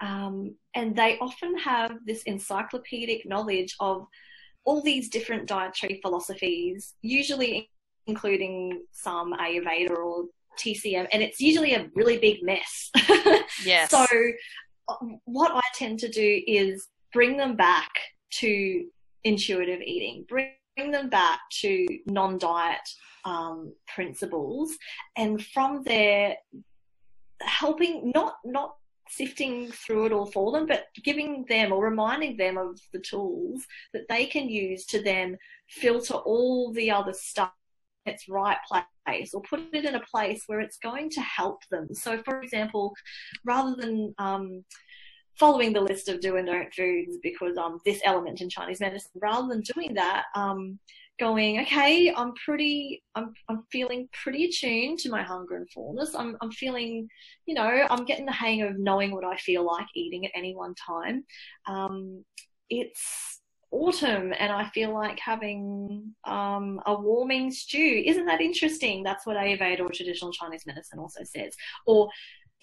Um, 0.00 0.56
and 0.74 0.96
they 0.96 1.18
often 1.18 1.56
have 1.58 1.98
this 2.04 2.22
encyclopedic 2.24 3.26
knowledge 3.26 3.74
of 3.80 4.06
all 4.64 4.82
these 4.82 5.08
different 5.08 5.46
dietary 5.46 6.00
philosophies, 6.02 6.94
usually 7.02 7.70
including 8.06 8.82
some 8.92 9.32
Ayurveda 9.34 9.90
or 9.90 10.24
TCM, 10.58 11.06
and 11.12 11.22
it's 11.22 11.40
usually 11.40 11.74
a 11.74 11.88
really 11.94 12.18
big 12.18 12.42
mess. 12.42 12.90
yes. 13.64 13.90
so, 13.90 14.06
what 15.24 15.52
I 15.54 15.62
tend 15.74 15.98
to 16.00 16.08
do 16.08 16.42
is 16.46 16.88
bring 17.12 17.36
them 17.36 17.56
back 17.56 17.90
to 18.40 18.84
intuitive 19.24 19.80
eating, 19.80 20.24
bring, 20.28 20.50
them 20.76 21.08
back 21.08 21.38
to 21.60 21.86
non 22.06 22.36
diet 22.36 22.88
um, 23.24 23.72
principles, 23.86 24.72
and 25.16 25.44
from 25.46 25.84
there, 25.84 26.36
helping 27.40 28.10
not 28.12 28.34
not 28.44 28.74
sifting 29.16 29.70
through 29.70 30.06
it 30.06 30.12
all 30.12 30.26
for 30.26 30.52
them, 30.52 30.66
but 30.66 30.86
giving 31.02 31.44
them 31.48 31.72
or 31.72 31.84
reminding 31.84 32.36
them 32.36 32.56
of 32.58 32.78
the 32.92 32.98
tools 32.98 33.64
that 33.92 34.08
they 34.08 34.26
can 34.26 34.48
use 34.48 34.84
to 34.86 35.02
then 35.02 35.36
filter 35.68 36.14
all 36.14 36.72
the 36.72 36.90
other 36.90 37.12
stuff 37.12 37.52
in 38.06 38.12
its 38.12 38.28
right 38.28 38.58
place 39.06 39.34
or 39.34 39.42
put 39.42 39.60
it 39.72 39.84
in 39.84 39.94
a 39.94 40.06
place 40.10 40.44
where 40.46 40.60
it's 40.60 40.78
going 40.78 41.10
to 41.10 41.20
help 41.20 41.60
them. 41.70 41.88
So, 41.94 42.22
for 42.22 42.40
example, 42.40 42.94
rather 43.44 43.74
than 43.76 44.14
um, 44.18 44.64
following 45.38 45.72
the 45.72 45.80
list 45.80 46.08
of 46.08 46.20
do 46.20 46.36
and 46.36 46.46
don't 46.46 46.72
foods 46.72 47.18
because 47.22 47.56
um, 47.56 47.80
this 47.84 48.00
element 48.04 48.40
in 48.40 48.48
Chinese 48.48 48.80
medicine, 48.80 49.10
rather 49.20 49.48
than 49.48 49.62
doing 49.74 49.94
that, 49.94 50.24
um, 50.34 50.78
going, 51.18 51.60
okay, 51.60 52.12
I'm 52.14 52.32
pretty, 52.44 53.02
I'm, 53.14 53.32
I'm 53.48 53.64
feeling 53.70 54.08
pretty 54.12 54.46
attuned 54.46 54.98
to 55.00 55.10
my 55.10 55.22
hunger 55.22 55.56
and 55.56 55.70
fullness. 55.70 56.14
I'm, 56.14 56.36
I'm 56.40 56.50
feeling, 56.50 57.08
you 57.46 57.54
know, 57.54 57.86
I'm 57.90 58.04
getting 58.04 58.26
the 58.26 58.32
hang 58.32 58.62
of 58.62 58.78
knowing 58.78 59.12
what 59.12 59.24
I 59.24 59.36
feel 59.36 59.64
like 59.64 59.86
eating 59.94 60.26
at 60.26 60.32
any 60.34 60.54
one 60.54 60.74
time. 60.74 61.24
Um, 61.66 62.24
it's 62.68 63.40
autumn 63.70 64.32
and 64.38 64.52
I 64.52 64.68
feel 64.70 64.94
like 64.94 65.18
having 65.18 66.14
um, 66.24 66.80
a 66.86 66.94
warming 66.94 67.50
stew. 67.50 68.02
Isn't 68.06 68.26
that 68.26 68.40
interesting? 68.40 69.02
That's 69.02 69.26
what 69.26 69.36
Ayurveda 69.36 69.80
or 69.80 69.90
traditional 69.90 70.32
Chinese 70.32 70.64
medicine 70.66 70.98
also 70.98 71.24
says. 71.24 71.54
Or 71.86 72.08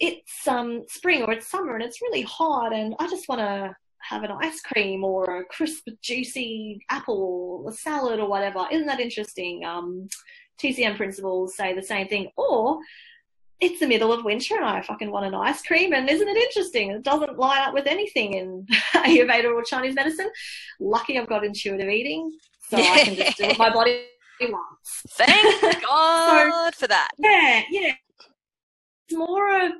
it's 0.00 0.48
um, 0.48 0.82
spring 0.88 1.22
or 1.22 1.32
it's 1.32 1.46
summer 1.46 1.74
and 1.74 1.84
it's 1.84 2.02
really 2.02 2.22
hot 2.22 2.72
and 2.72 2.94
I 2.98 3.08
just 3.08 3.28
want 3.28 3.40
to 3.40 3.74
have 4.08 4.22
an 4.22 4.32
ice 4.40 4.60
cream 4.60 5.04
or 5.04 5.38
a 5.38 5.44
crisp, 5.44 5.88
juicy 6.02 6.84
apple 6.88 7.62
or 7.64 7.70
a 7.70 7.74
salad 7.74 8.20
or 8.20 8.28
whatever. 8.28 8.66
Isn't 8.70 8.86
that 8.86 9.00
interesting? 9.00 9.64
Um, 9.64 10.08
TCM 10.60 10.96
principles 10.96 11.56
say 11.56 11.74
the 11.74 11.82
same 11.82 12.08
thing. 12.08 12.30
Or 12.36 12.78
it's 13.60 13.78
the 13.78 13.86
middle 13.86 14.12
of 14.12 14.24
winter 14.24 14.56
and 14.56 14.64
I 14.64 14.82
fucking 14.82 15.10
want 15.10 15.26
an 15.26 15.34
ice 15.34 15.62
cream. 15.62 15.92
And 15.92 16.10
isn't 16.10 16.28
it 16.28 16.36
interesting? 16.36 16.90
It 16.90 17.04
doesn't 17.04 17.38
line 17.38 17.62
up 17.62 17.74
with 17.74 17.86
anything 17.86 18.34
in 18.34 18.66
Ayurveda 18.94 19.54
or 19.54 19.62
Chinese 19.62 19.94
medicine. 19.94 20.30
Lucky 20.80 21.18
I've 21.18 21.28
got 21.28 21.44
intuitive 21.44 21.88
eating, 21.88 22.30
so 22.68 22.76
I 22.78 23.04
can 23.04 23.14
just 23.14 23.38
do 23.38 23.46
what 23.46 23.58
my 23.58 23.70
body 23.72 24.04
wants. 24.40 25.02
Thank 25.10 25.82
God 25.86 26.72
so, 26.74 26.80
for 26.80 26.88
that. 26.88 27.10
Yeah, 27.18 27.62
yeah. 27.70 27.94
It's 29.08 29.16
more 29.16 29.48
a, 29.48 29.70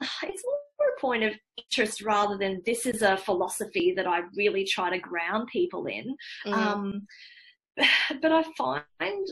it's 0.00 0.44
more 0.44 0.88
a 0.96 1.00
point 1.00 1.24
of 1.24 1.32
interest 1.56 2.02
rather 2.02 2.36
than 2.36 2.62
this 2.64 2.86
is 2.86 3.02
a 3.02 3.16
philosophy 3.16 3.92
that 3.96 4.06
I 4.06 4.22
really 4.36 4.64
try 4.64 4.90
to 4.90 4.98
ground 4.98 5.48
people 5.48 5.86
in. 5.86 6.16
Mm. 6.46 6.52
Um, 6.52 7.06
but 8.22 8.32
I 8.32 8.44
find 8.56 9.26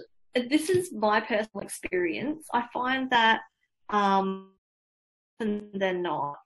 this 0.49 0.69
is 0.71 0.93
my 0.93 1.21
personal 1.21 1.65
experience. 1.65 2.47
I 2.53 2.65
find 2.73 3.11
that 3.11 3.41
um, 3.91 4.53
than 5.39 6.03
not 6.03 6.37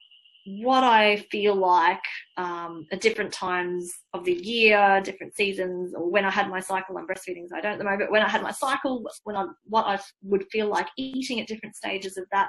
what 0.47 0.85
I 0.85 1.25
feel 1.31 1.55
like 1.55 2.03
um, 2.37 2.87
at 2.91 3.01
different 3.01 3.33
times 3.33 3.93
of 4.15 4.25
the 4.25 4.33
year, 4.33 5.01
different 5.05 5.37
seasons, 5.37 5.95
or 5.95 6.11
when 6.11 6.25
I 6.25 6.31
had 6.31 6.49
my 6.49 6.61
cycle. 6.61 6.97
I'm 6.97 7.07
breastfeeding, 7.07 7.49
so 7.49 7.57
I 7.57 7.61
don't 7.61 7.73
at 7.73 7.79
the 7.79 7.85
moment. 7.85 8.11
When 8.11 8.23
I 8.23 8.29
had 8.29 8.43
my 8.43 8.51
cycle, 8.51 9.09
when 9.25 9.37
I 9.37 9.47
what 9.65 9.87
I 9.87 9.99
would 10.23 10.47
feel 10.51 10.69
like 10.69 10.89
eating 10.97 11.41
at 11.41 11.47
different 11.47 11.77
stages 11.77 12.17
of 12.17 12.25
that, 12.33 12.49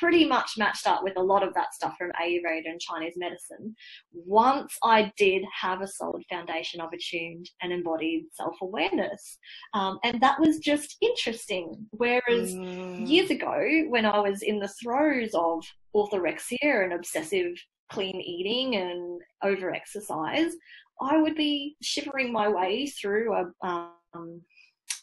pretty 0.00 0.26
much 0.26 0.52
matched 0.58 0.86
up 0.86 1.02
with 1.02 1.14
a 1.16 1.22
lot 1.22 1.42
of 1.42 1.54
that 1.54 1.74
stuff 1.74 1.94
from 1.96 2.10
Ayurveda 2.20 2.66
and 2.66 2.80
Chinese 2.80 3.14
medicine. 3.16 3.74
Once 4.12 4.76
I 4.82 5.12
did 5.16 5.44
have 5.60 5.80
a 5.80 5.86
solid 5.86 6.24
foundation 6.28 6.80
of 6.80 6.92
attuned 6.92 7.48
and 7.62 7.72
embodied 7.72 8.24
self 8.32 8.56
awareness, 8.60 9.38
um, 9.74 9.98
and 10.02 10.20
that 10.20 10.40
was 10.40 10.58
just 10.58 10.96
interesting. 11.00 11.86
Whereas 11.92 12.54
mm. 12.54 13.08
years 13.08 13.30
ago, 13.30 13.84
when 13.88 14.04
I 14.04 14.18
was 14.18 14.42
in 14.42 14.58
the 14.58 14.68
throes 14.82 15.30
of 15.34 15.64
orthorexia 15.94 16.84
and 16.84 16.92
obsessive 16.92 17.52
clean 17.90 18.20
eating 18.20 18.76
and 18.76 19.20
over 19.42 19.74
exercise, 19.74 20.52
I 21.00 21.16
would 21.18 21.34
be 21.34 21.76
shivering 21.82 22.32
my 22.32 22.48
way 22.48 22.86
through 22.86 23.34
a, 23.34 23.66
um, 23.66 24.42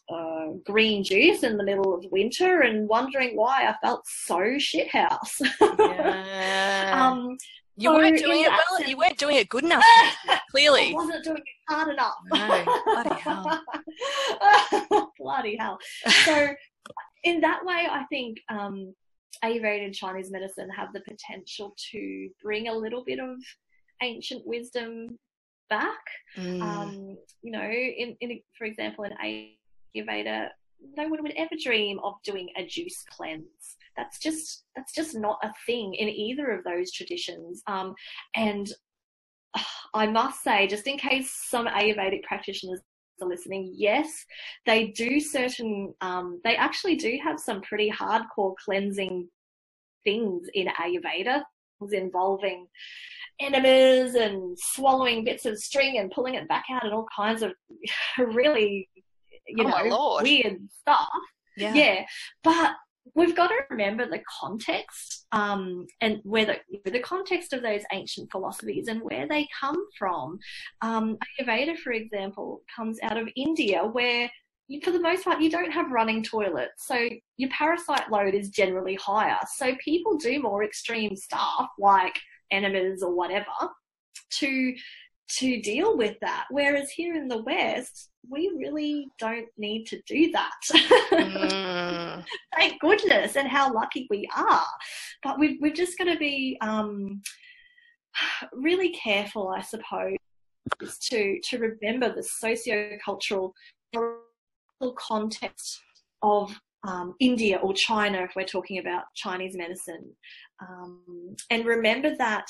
a 0.09 0.53
green 0.65 1.03
juice 1.03 1.43
in 1.43 1.57
the 1.57 1.63
middle 1.63 1.95
of 1.95 2.05
winter 2.11 2.61
and 2.61 2.87
wondering 2.87 3.35
why 3.35 3.67
I 3.67 3.75
felt 3.85 4.03
so 4.05 4.39
shithouse. 4.57 5.41
Yeah. 5.79 7.09
um, 7.11 7.37
you 7.77 7.89
so 7.89 7.95
weren't 7.95 8.17
doing 8.17 8.43
it 8.43 8.49
well. 8.49 8.77
Sense, 8.77 8.89
you 8.89 8.97
weren't 8.97 9.17
doing 9.17 9.35
it 9.35 9.49
good 9.49 9.65
enough. 9.65 9.83
clearly, 10.51 10.91
I 10.91 10.93
wasn't 10.93 11.23
doing 11.23 11.37
it 11.37 11.73
hard 11.73 11.89
enough. 11.89 12.13
No, 12.31 12.81
bloody 12.85 13.21
hell. 13.21 15.11
bloody 15.19 15.57
hell. 15.57 15.77
So, 16.23 16.49
in 17.25 17.41
that 17.41 17.65
way, 17.65 17.87
I 17.89 18.05
think 18.09 18.37
um, 18.49 18.93
Ayurveda 19.43 19.85
and 19.85 19.93
Chinese 19.93 20.31
medicine 20.31 20.69
have 20.69 20.93
the 20.93 21.01
potential 21.01 21.75
to 21.91 22.29
bring 22.41 22.67
a 22.67 22.73
little 22.73 23.03
bit 23.03 23.19
of 23.19 23.37
ancient 24.01 24.45
wisdom 24.45 25.17
back. 25.69 25.99
Mm. 26.37 26.61
Um, 26.61 27.17
you 27.41 27.51
know, 27.51 27.69
in, 27.69 28.15
in 28.21 28.39
for 28.57 28.65
example, 28.65 29.05
in 29.05 29.13
Ayurveda, 29.97 30.49
no 30.97 31.07
one 31.07 31.23
would 31.23 31.33
ever 31.37 31.55
dream 31.61 31.99
of 32.03 32.15
doing 32.23 32.49
a 32.57 32.65
juice 32.65 33.03
cleanse. 33.09 33.77
That's 33.97 34.19
just 34.19 34.65
that's 34.75 34.93
just 34.93 35.15
not 35.15 35.39
a 35.43 35.51
thing 35.65 35.93
in 35.95 36.09
either 36.09 36.51
of 36.51 36.63
those 36.63 36.91
traditions. 36.91 37.61
Um, 37.67 37.95
and 38.35 38.71
I 39.93 40.07
must 40.07 40.43
say, 40.43 40.67
just 40.67 40.87
in 40.87 40.97
case 40.97 41.31
some 41.31 41.67
Ayurvedic 41.67 42.23
practitioners 42.23 42.81
are 43.21 43.27
listening, 43.27 43.71
yes, 43.75 44.25
they 44.65 44.87
do 44.87 45.19
certain, 45.19 45.93
um, 46.01 46.41
they 46.43 46.55
actually 46.55 46.95
do 46.95 47.17
have 47.23 47.39
some 47.39 47.61
pretty 47.61 47.91
hardcore 47.91 48.55
cleansing 48.63 49.27
things 50.03 50.47
in 50.53 50.67
Ayurveda, 50.67 51.43
involving 51.91 52.67
enemas 53.39 54.15
and 54.15 54.57
swallowing 54.57 55.23
bits 55.23 55.45
of 55.45 55.57
string 55.57 55.97
and 55.97 56.11
pulling 56.11 56.35
it 56.35 56.47
back 56.47 56.65
out 56.71 56.85
and 56.85 56.93
all 56.93 57.05
kinds 57.15 57.43
of 57.43 57.53
really, 58.17 58.89
you 59.47 59.65
oh 59.65 59.67
know, 59.67 60.19
weird 60.21 60.57
stuff. 60.81 61.09
Yeah. 61.57 61.73
yeah. 61.73 62.05
But 62.43 62.75
we've 63.13 63.35
got 63.35 63.47
to 63.47 63.55
remember 63.69 64.09
the 64.09 64.21
context 64.41 65.27
um, 65.31 65.85
and 66.01 66.19
where 66.23 66.45
the, 66.45 66.91
the 66.91 66.99
context 66.99 67.53
of 67.53 67.61
those 67.61 67.81
ancient 67.91 68.31
philosophies 68.31 68.87
and 68.87 69.01
where 69.01 69.27
they 69.27 69.47
come 69.59 69.77
from. 69.97 70.39
Um, 70.81 71.17
Ayurveda, 71.39 71.77
for 71.77 71.91
example, 71.91 72.61
comes 72.75 72.97
out 73.03 73.17
of 73.17 73.29
India, 73.35 73.85
where 73.85 74.29
for 74.83 74.91
the 74.91 74.99
most 74.99 75.23
part, 75.23 75.41
you 75.41 75.49
don't 75.49 75.71
have 75.71 75.91
running 75.91 76.23
toilets. 76.23 76.87
So 76.87 77.07
your 77.37 77.49
parasite 77.51 78.09
load 78.09 78.33
is 78.33 78.49
generally 78.49 78.95
higher. 78.95 79.37
So 79.55 79.75
people 79.83 80.17
do 80.17 80.41
more 80.41 80.63
extreme 80.63 81.15
stuff 81.15 81.69
like 81.77 82.17
enemas 82.51 83.03
or 83.03 83.13
whatever 83.13 83.45
to 84.31 84.75
to 85.27 85.61
deal 85.61 85.97
with 85.97 86.15
that. 86.21 86.45
Whereas 86.51 86.91
here 86.91 87.15
in 87.15 87.27
the 87.27 87.41
West, 87.43 88.09
we 88.29 88.51
really 88.57 89.07
don't 89.19 89.47
need 89.57 89.85
to 89.87 90.01
do 90.07 90.31
that. 90.31 90.51
mm. 91.11 92.25
Thank 92.55 92.79
goodness, 92.81 93.35
and 93.35 93.47
how 93.47 93.73
lucky 93.73 94.07
we 94.09 94.27
are. 94.35 94.65
But 95.23 95.39
we've 95.39 95.57
we've 95.61 95.73
just 95.73 95.97
got 95.97 96.05
to 96.05 96.17
be 96.17 96.57
um, 96.61 97.21
really 98.53 98.89
careful, 98.89 99.49
I 99.49 99.61
suppose, 99.61 100.17
to 101.09 101.39
to 101.49 101.57
remember 101.57 102.13
the 102.13 102.23
socio-cultural 102.23 103.53
context 104.97 105.79
of 106.21 106.59
um, 106.87 107.15
India 107.19 107.57
or 107.57 107.73
China, 107.73 108.23
if 108.23 108.31
we're 108.35 108.45
talking 108.45 108.79
about 108.79 109.03
Chinese 109.15 109.55
medicine. 109.55 110.11
Um, 110.61 111.35
and 111.49 111.65
remember 111.65 112.15
that 112.17 112.45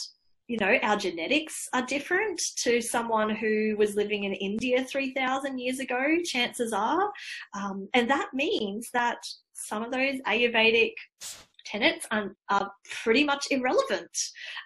you 0.48 0.58
know, 0.58 0.78
our 0.84 0.98
genetics 0.98 1.68
are 1.74 1.86
different 1.86 2.40
to 2.58 2.80
someone 2.82 3.30
who 3.30 3.76
was 3.78 3.96
living 3.96 4.26
in 4.26 4.34
India 4.34 4.84
3,000 4.84 5.58
years 5.58 5.80
ago, 5.80 6.18
chances 6.24 6.72
are. 6.72 7.12
Um, 7.56 7.88
and 7.94 8.10
that 8.10 8.30
means 8.34 8.90
that 8.94 9.18
some 9.54 9.84
of 9.84 9.92
those 9.92 10.22
Ayurvedic 10.28 10.94
tenets 11.66 12.06
are, 12.12 12.36
are 12.50 12.72
pretty 13.04 13.24
much 13.24 13.48
irrelevant. 13.50 14.18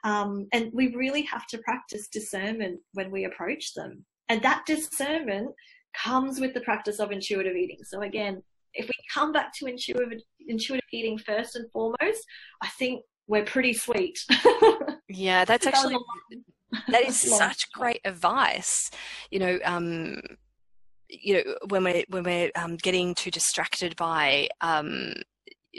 Um, 0.03 0.47
and 0.51 0.69
we 0.73 0.93
really 0.95 1.21
have 1.23 1.47
to 1.47 1.57
practice 1.59 2.09
discernment 2.09 2.79
when 2.93 3.09
we 3.09 3.23
approach 3.25 3.73
them. 3.73 4.05
And 4.27 4.41
that 4.41 4.65
discernment 4.65 5.49
comes 5.95 6.39
with 6.39 6.53
the 6.53 6.61
practice 6.61 6.99
of 6.99 7.11
intuitive 7.11 7.55
eating. 7.55 7.79
So 7.83 8.01
again, 8.01 8.43
if 8.73 8.85
we 8.85 8.93
come 9.13 9.31
back 9.31 9.53
to 9.55 9.65
intuitive, 9.65 10.19
intuitive 10.47 10.85
eating 10.91 11.17
first 11.17 11.55
and 11.55 11.71
foremost, 11.71 12.23
I 12.61 12.67
think 12.77 13.01
we're 13.27 13.45
pretty 13.45 13.73
sweet. 13.73 14.19
yeah, 15.09 15.43
that's 15.43 15.65
actually 15.65 15.97
that 16.89 17.03
is 17.03 17.19
such 17.19 17.71
great 17.71 18.01
advice. 18.05 18.91
You 19.31 19.39
know, 19.39 19.59
um, 19.65 20.21
you 21.09 21.35
know 21.35 21.55
when 21.67 21.83
we're 21.83 22.03
when 22.09 22.23
we're 22.23 22.51
um, 22.55 22.77
getting 22.77 23.15
too 23.15 23.31
distracted 23.31 23.95
by 23.95 24.49
um, 24.61 25.13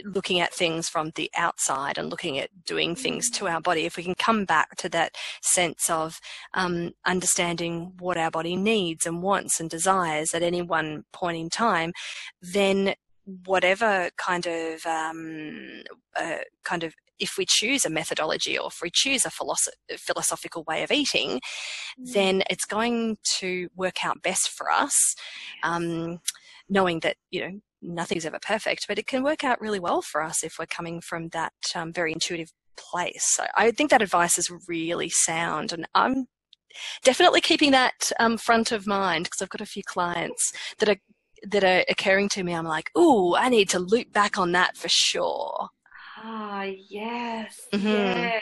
looking 0.05 0.41
at 0.41 0.53
things 0.53 0.89
from 0.89 1.13
the 1.15 1.31
outside 1.37 1.97
and 1.97 2.11
looking 2.11 2.39
at 2.39 2.51
doing 2.65 2.95
things 2.97 3.31
to 3.31 3.47
our 3.47 3.61
body, 3.61 3.87
if 3.87 3.97
we 3.97 4.03
can 4.03 4.15
come 4.17 4.45
back 4.45 4.77
to 4.77 4.89
that 4.89 5.15
sense 5.43 5.89
of 5.89 6.21
um, 6.55 6.93
understanding 7.07 7.93
what 7.99 8.17
our 8.17 8.31
body 8.31 8.57
needs 8.57 9.07
and 9.07 9.23
wants 9.23 9.61
and 9.61 9.71
desires 9.71 10.35
at 10.35 10.43
any 10.43 10.63
one 10.63 11.05
point 11.13 11.39
in 11.39 11.49
time, 11.49 11.93
then 12.43 12.95
whatever 13.45 14.11
kind 14.17 14.47
of 14.47 14.85
um, 14.87 15.83
uh, 16.19 16.39
kind 16.65 16.83
of 16.83 16.95
if 17.21 17.35
we 17.39 17.47
choose 17.47 17.85
a 17.85 17.91
methodology 17.91 18.59
or 18.59 18.69
if 18.69 18.81
we 18.83 18.91
choose 18.93 19.25
a 19.25 19.31
philosoph- 19.31 19.69
philosophical 19.99 20.65
way 20.65 20.83
of 20.83 20.91
eating, 20.91 21.41
mm. 22.01 22.13
then 22.13 22.43
it's 22.51 22.65
going 22.65 23.19
to 23.39 23.69
work 23.77 24.05
out 24.05 24.23
best 24.23 24.49
for 24.49 24.71
us. 24.71 25.15
Um, 25.63 26.21
knowing 26.69 27.01
that 27.01 27.17
you 27.31 27.41
know 27.41 27.61
nothing's 27.83 28.25
ever 28.25 28.39
perfect, 28.41 28.87
but 28.89 28.99
it 28.99 29.07
can 29.07 29.23
work 29.23 29.45
out 29.45 29.61
really 29.61 29.81
well 29.81 30.03
for 30.03 30.23
us 30.23 30.45
if 30.45 30.57
we're 30.59 30.67
coming 30.67 31.01
from 31.01 31.29
that 31.29 31.53
um, 31.75 31.93
very 31.93 32.13
intuitive 32.13 32.53
place. 32.77 33.25
So 33.25 33.45
I 33.57 33.71
think 33.71 33.91
that 33.91 34.03
advice 34.03 34.39
is 34.39 34.51
really 34.69 35.11
sound, 35.11 35.73
and 35.73 35.87
I'm 35.95 36.27
definitely 37.05 37.41
keeping 37.41 37.73
that 37.73 38.13
um, 38.19 38.39
front 38.39 38.73
of 38.73 38.87
mind 38.87 39.25
because 39.25 39.43
I've 39.43 39.51
got 39.51 39.61
a 39.61 39.67
few 39.67 39.83
clients 39.83 40.53
that 40.79 40.89
are 40.89 40.97
that 41.43 41.65
are 41.65 41.85
occurring 41.89 42.29
to 42.31 42.43
me. 42.43 42.53
I'm 42.53 42.67
like, 42.67 42.91
oh, 42.95 43.35
I 43.35 43.49
need 43.49 43.69
to 43.71 43.79
loop 43.79 44.13
back 44.13 44.39
on 44.39 44.53
that 44.53 44.77
for 44.77 44.89
sure. 44.89 45.69
Ah, 46.23 46.65
yes, 46.65 47.67
mm-hmm. 47.73 47.87
yeah, 47.89 48.41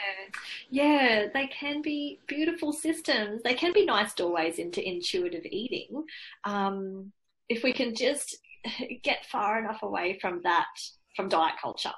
yeah. 0.69 1.25
They 1.33 1.47
can 1.47 1.81
be 1.81 2.19
beautiful 2.27 2.73
systems. 2.73 3.41
They 3.43 3.53
can 3.53 3.71
be 3.71 3.85
nice 3.85 4.13
doorways 4.13 4.59
into 4.59 4.85
intuitive 4.85 5.45
eating. 5.45 6.03
Um, 6.43 7.13
if 7.47 7.63
we 7.63 7.71
can 7.73 7.95
just 7.95 8.37
get 9.03 9.25
far 9.25 9.59
enough 9.59 9.81
away 9.81 10.17
from 10.21 10.41
that 10.43 10.67
from 11.15 11.29
diet 11.29 11.55
culture. 11.61 11.93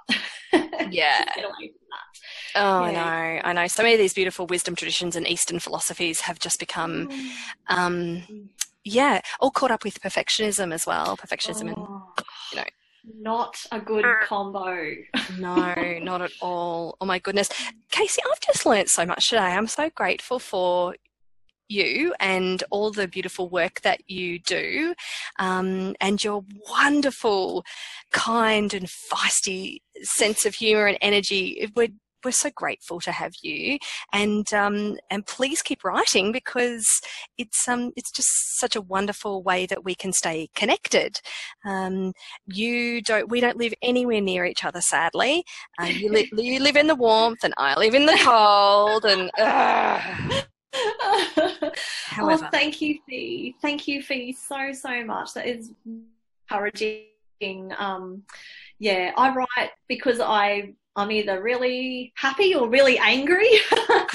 Yeah. 0.89 1.23
get 1.35 1.45
away 1.45 1.71
from 1.71 1.87
that. 1.91 2.19
Oh, 2.55 2.85
yeah. 2.85 2.85
I 2.85 2.91
know. 2.91 3.41
I 3.45 3.53
know. 3.53 3.67
So 3.67 3.83
many 3.83 3.93
of 3.93 3.99
these 3.99 4.13
beautiful 4.13 4.45
wisdom 4.47 4.75
traditions 4.75 5.15
and 5.15 5.25
Eastern 5.25 5.59
philosophies 5.59 6.21
have 6.21 6.37
just 6.37 6.59
become, 6.59 7.07
mm. 7.07 7.29
um, 7.69 8.49
yeah, 8.83 9.21
all 9.39 9.51
caught 9.51 9.71
up 9.71 9.85
with 9.85 10.01
perfectionism 10.01 10.73
as 10.73 10.85
well. 10.85 11.15
Perfectionism 11.15 11.73
oh, 11.77 12.13
and. 12.17 12.25
Not 13.03 13.57
a 13.71 13.79
good 13.79 14.05
combo. 14.23 14.95
no, 15.39 15.99
not 15.99 16.21
at 16.21 16.31
all. 16.41 16.97
Oh 17.01 17.05
my 17.05 17.19
goodness. 17.19 17.49
Casey, 17.91 18.21
I've 18.29 18.39
just 18.39 18.65
learned 18.65 18.89
so 18.89 19.05
much 19.05 19.29
today. 19.29 19.41
I'm 19.41 19.67
so 19.67 19.89
grateful 19.95 20.39
for 20.39 20.95
you 21.67 22.13
and 22.19 22.63
all 22.69 22.91
the 22.91 23.07
beautiful 23.07 23.49
work 23.49 23.81
that 23.81 24.01
you 24.09 24.39
do, 24.39 24.93
um, 25.39 25.95
and 26.01 26.23
your 26.23 26.43
wonderful, 26.69 27.63
kind, 28.11 28.73
and 28.73 28.87
feisty 28.87 29.77
sense 30.01 30.45
of 30.45 30.55
humour 30.55 30.87
and 30.87 30.97
energy. 31.01 31.71
We're 31.75 31.89
we're 32.23 32.31
so 32.31 32.49
grateful 32.55 32.99
to 33.01 33.11
have 33.11 33.33
you, 33.41 33.77
and 34.13 34.51
um, 34.53 34.97
and 35.09 35.25
please 35.25 35.61
keep 35.61 35.83
writing 35.83 36.31
because 36.31 37.01
it's 37.37 37.67
um 37.67 37.91
it's 37.95 38.11
just 38.11 38.59
such 38.59 38.75
a 38.75 38.81
wonderful 38.81 39.43
way 39.43 39.65
that 39.65 39.83
we 39.83 39.95
can 39.95 40.13
stay 40.13 40.49
connected. 40.55 41.19
Um, 41.65 42.13
you 42.45 43.01
don't 43.01 43.29
we 43.29 43.39
don't 43.39 43.57
live 43.57 43.73
anywhere 43.81 44.21
near 44.21 44.45
each 44.45 44.65
other, 44.65 44.81
sadly. 44.81 45.43
Uh, 45.79 45.85
you, 45.85 46.11
li- 46.11 46.31
you 46.37 46.59
live 46.59 46.75
in 46.75 46.87
the 46.87 46.95
warmth, 46.95 47.43
and 47.43 47.53
I 47.57 47.77
live 47.77 47.95
in 47.95 48.05
the 48.05 48.19
cold, 48.23 49.05
and. 49.05 49.31
Uh, 49.41 50.43
However. 52.05 52.45
Oh, 52.45 52.49
thank 52.51 52.81
you, 52.81 52.99
Fee. 53.07 53.55
Thank 53.61 53.87
you, 53.87 54.01
Fee, 54.01 54.33
so, 54.33 54.71
so 54.71 55.03
much. 55.03 55.33
That 55.33 55.47
is 55.47 55.71
encouraging. 56.49 57.07
Um, 57.77 58.23
yeah, 58.79 59.11
I 59.17 59.33
write 59.33 59.71
because 59.87 60.19
I 60.19 60.73
I'm 60.95 61.11
either 61.11 61.41
really 61.41 62.11
happy 62.15 62.53
or 62.53 62.69
really 62.69 62.97
angry. 62.99 63.49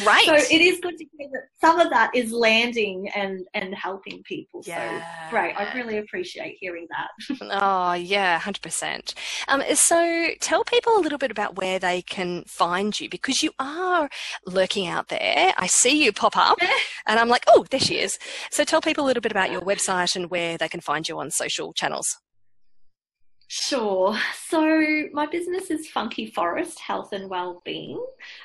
Right. 0.05 0.27
so 0.27 0.35
it 0.35 0.61
is 0.61 0.79
good 0.81 0.97
to 0.99 1.05
hear 1.17 1.29
that 1.33 1.45
some 1.61 1.81
of 1.81 1.89
that 1.91 2.15
is 2.15 2.31
landing 2.31 3.09
and 3.15 3.47
and 3.55 3.75
helping 3.75 4.23
people. 4.25 4.63
Yeah. 4.67 5.01
So 5.01 5.31
great. 5.31 5.55
I 5.55 5.73
really 5.75 5.99
appreciate 5.99 6.59
hearing 6.61 6.87
that. 6.91 7.39
oh 7.63 7.95
yeah, 7.95 8.39
hundred 8.39 8.63
percent. 8.63 9.15
Um, 9.49 9.63
so 9.75 10.29
tell 10.41 10.65
people 10.65 10.97
a 10.97 11.01
little 11.01 11.19
bit 11.19 11.31
about 11.31 11.57
where 11.57 11.79
they 11.79 12.03
can 12.03 12.45
find 12.47 12.99
you 12.99 13.09
because 13.09 13.43
you 13.43 13.53
are 13.59 14.11
lurking 14.45 14.87
out 14.87 15.09
there. 15.09 15.55
I 15.57 15.67
see 15.67 16.05
you 16.05 16.13
pop 16.13 16.37
up, 16.37 16.59
and 17.07 17.19
I'm 17.19 17.29
like, 17.29 17.45
oh, 17.47 17.65
there 17.71 17.81
she 17.81 17.99
is. 17.99 18.19
So 18.51 18.65
tell 18.65 18.83
people 18.83 19.05
a 19.05 19.07
little 19.07 19.23
bit 19.23 19.33
about 19.33 19.51
your 19.51 19.63
website 19.63 20.15
and 20.15 20.31
where 20.31 20.59
they 20.59 20.69
can 20.69 20.81
find 20.81 21.09
you 21.09 21.19
on 21.19 21.31
social 21.31 21.73
channels. 21.73 22.19
Sure. 23.49 24.19
So 24.49 25.09
my 25.13 25.27
business 25.27 25.71
is 25.71 25.89
Funky 25.89 26.27
Forest 26.27 26.81
Health 26.81 27.13
and 27.13 27.31
Wellbeing, 27.31 28.05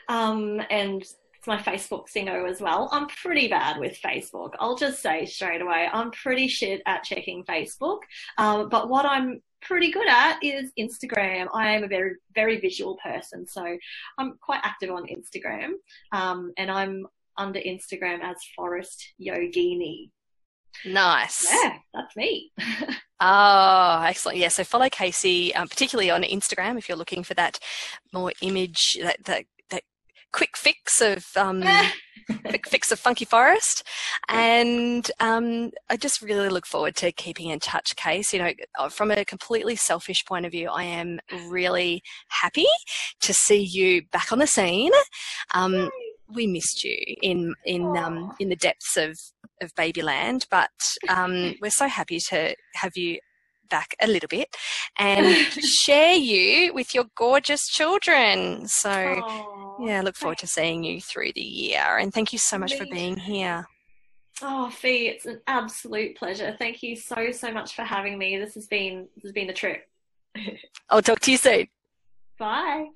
um, 0.10 0.62
and 0.70 1.02
it's 1.02 1.48
my 1.48 1.58
Facebook 1.58 2.06
singo 2.08 2.48
as 2.48 2.62
well. 2.62 2.88
I'm 2.92 3.08
pretty 3.08 3.48
bad 3.48 3.80
with 3.80 4.00
Facebook. 4.00 4.54
I'll 4.60 4.76
just 4.76 5.02
say 5.02 5.26
straight 5.26 5.62
away, 5.62 5.88
I'm 5.92 6.12
pretty 6.12 6.48
shit 6.48 6.84
at 6.86 7.04
checking 7.04 7.44
Facebook. 7.46 8.02
Um, 8.38 8.70
but 8.70 8.90
what 8.90 9.06
I'm 9.06 9.42
pretty 9.62 9.92
good 9.92 10.08
at 10.08 10.38
is 10.44 10.72
Instagram. 10.78 11.48
I 11.52 11.72
am 11.72 11.84
a 11.84 11.88
very, 11.88 12.16
very 12.36 12.60
visual 12.60 13.00
person, 13.04 13.48
so 13.48 13.76
I'm 14.20 14.38
quite 14.40 14.62
active 14.64 14.92
on 14.92 15.08
Instagram, 15.08 15.72
um, 16.12 16.54
and 16.58 16.70
I'm 16.70 17.08
under 17.38 17.60
Instagram 17.60 18.22
as 18.22 18.38
Forest 18.56 19.14
Yogini. 19.20 20.12
Nice. 20.86 21.48
Yeah, 21.50 21.78
that's 21.94 22.16
me. 22.16 22.52
oh, 23.20 24.04
excellent. 24.06 24.38
Yeah, 24.38 24.48
so 24.50 24.64
follow 24.64 24.90
Casey, 24.90 25.54
um, 25.56 25.68
particularly 25.68 26.10
on 26.10 26.24
Instagram 26.24 26.78
if 26.78 26.90
you're 26.90 26.98
looking 26.98 27.24
for 27.24 27.34
that 27.36 27.60
more 28.14 28.32
image, 28.42 28.98
that, 29.02 29.24
that, 29.26 29.46
that 29.70 29.84
quick 30.34 30.58
fix 30.58 31.02
of 31.02 31.26
um, 31.36 31.64
quick 32.46 32.68
fix 32.68 32.92
of 32.92 33.00
Funky 33.00 33.26
Forest. 33.26 33.84
And 34.30 35.10
um, 35.20 35.72
I 35.90 35.98
just 35.98 36.22
really 36.22 36.50
look 36.50 36.66
forward 36.66 36.96
to 36.98 37.12
keeping 37.12 37.50
in 37.50 37.60
touch, 37.60 37.96
Case. 37.96 38.34
You 38.34 38.40
know, 38.40 38.52
uh, 38.80 38.90
from 38.90 39.12
a 39.12 39.26
completely 39.26 39.76
selfish 39.76 40.26
point 40.26 40.46
of 40.46 40.52
view, 40.52 40.70
I 40.70 40.84
am 40.84 41.20
really 41.48 42.02
happy 42.30 42.68
to 43.22 43.34
see 43.34 43.62
you 43.62 44.04
back 44.12 44.32
on 44.32 44.40
the 44.40 44.48
scene. 44.48 44.92
Um, 45.54 45.90
we 46.34 46.48
missed 46.48 46.84
you 46.84 46.98
in 47.22 47.54
in 47.66 47.96
um, 47.98 48.34
in 48.40 48.50
the 48.50 48.56
depths 48.56 48.98
of 48.98 49.18
of 49.62 49.74
Babyland, 49.76 50.48
but 50.50 50.70
um, 51.10 51.56
we're 51.62 51.72
so 51.72 51.88
happy 51.88 52.20
to 52.30 52.56
have 52.76 52.96
you 52.96 53.20
back 53.70 53.96
a 54.02 54.08
little 54.08 54.28
bit 54.28 54.56
and 55.00 55.26
share 55.64 56.14
you 56.14 56.74
with 56.74 56.94
your 56.94 57.06
gorgeous 57.16 57.68
children. 57.68 58.68
So, 58.68 58.90
Aww, 58.90 59.88
yeah, 59.88 60.02
look 60.02 60.16
forward 60.16 60.40
to 60.40 60.48
seeing 60.48 60.84
you 60.84 61.02
through 61.02 61.32
the 61.34 61.42
year. 61.42 61.98
And 61.98 62.14
thank 62.14 62.34
you 62.34 62.40
so 62.40 62.60
much 62.60 62.76
for 62.76 62.86
being 62.92 63.18
here. 63.18 63.66
Oh, 64.44 64.70
Fee, 64.70 65.08
it's 65.08 65.26
an 65.26 65.40
absolute 65.48 66.18
pleasure. 66.18 66.56
Thank 66.58 66.84
you 66.84 66.96
so 66.96 67.32
so 67.32 67.52
much 67.52 67.76
for 67.76 67.84
having 67.84 68.18
me. 68.18 68.38
This 68.38 68.56
has 68.56 68.68
been 68.68 69.08
this 69.16 69.24
has 69.24 69.32
been 69.32 69.50
a 69.50 69.54
trip. 69.54 69.88
I'll 70.90 71.02
talk 71.02 71.20
to 71.22 71.32
you 71.32 71.38
soon. 71.38 71.68
Bye. 72.38 72.88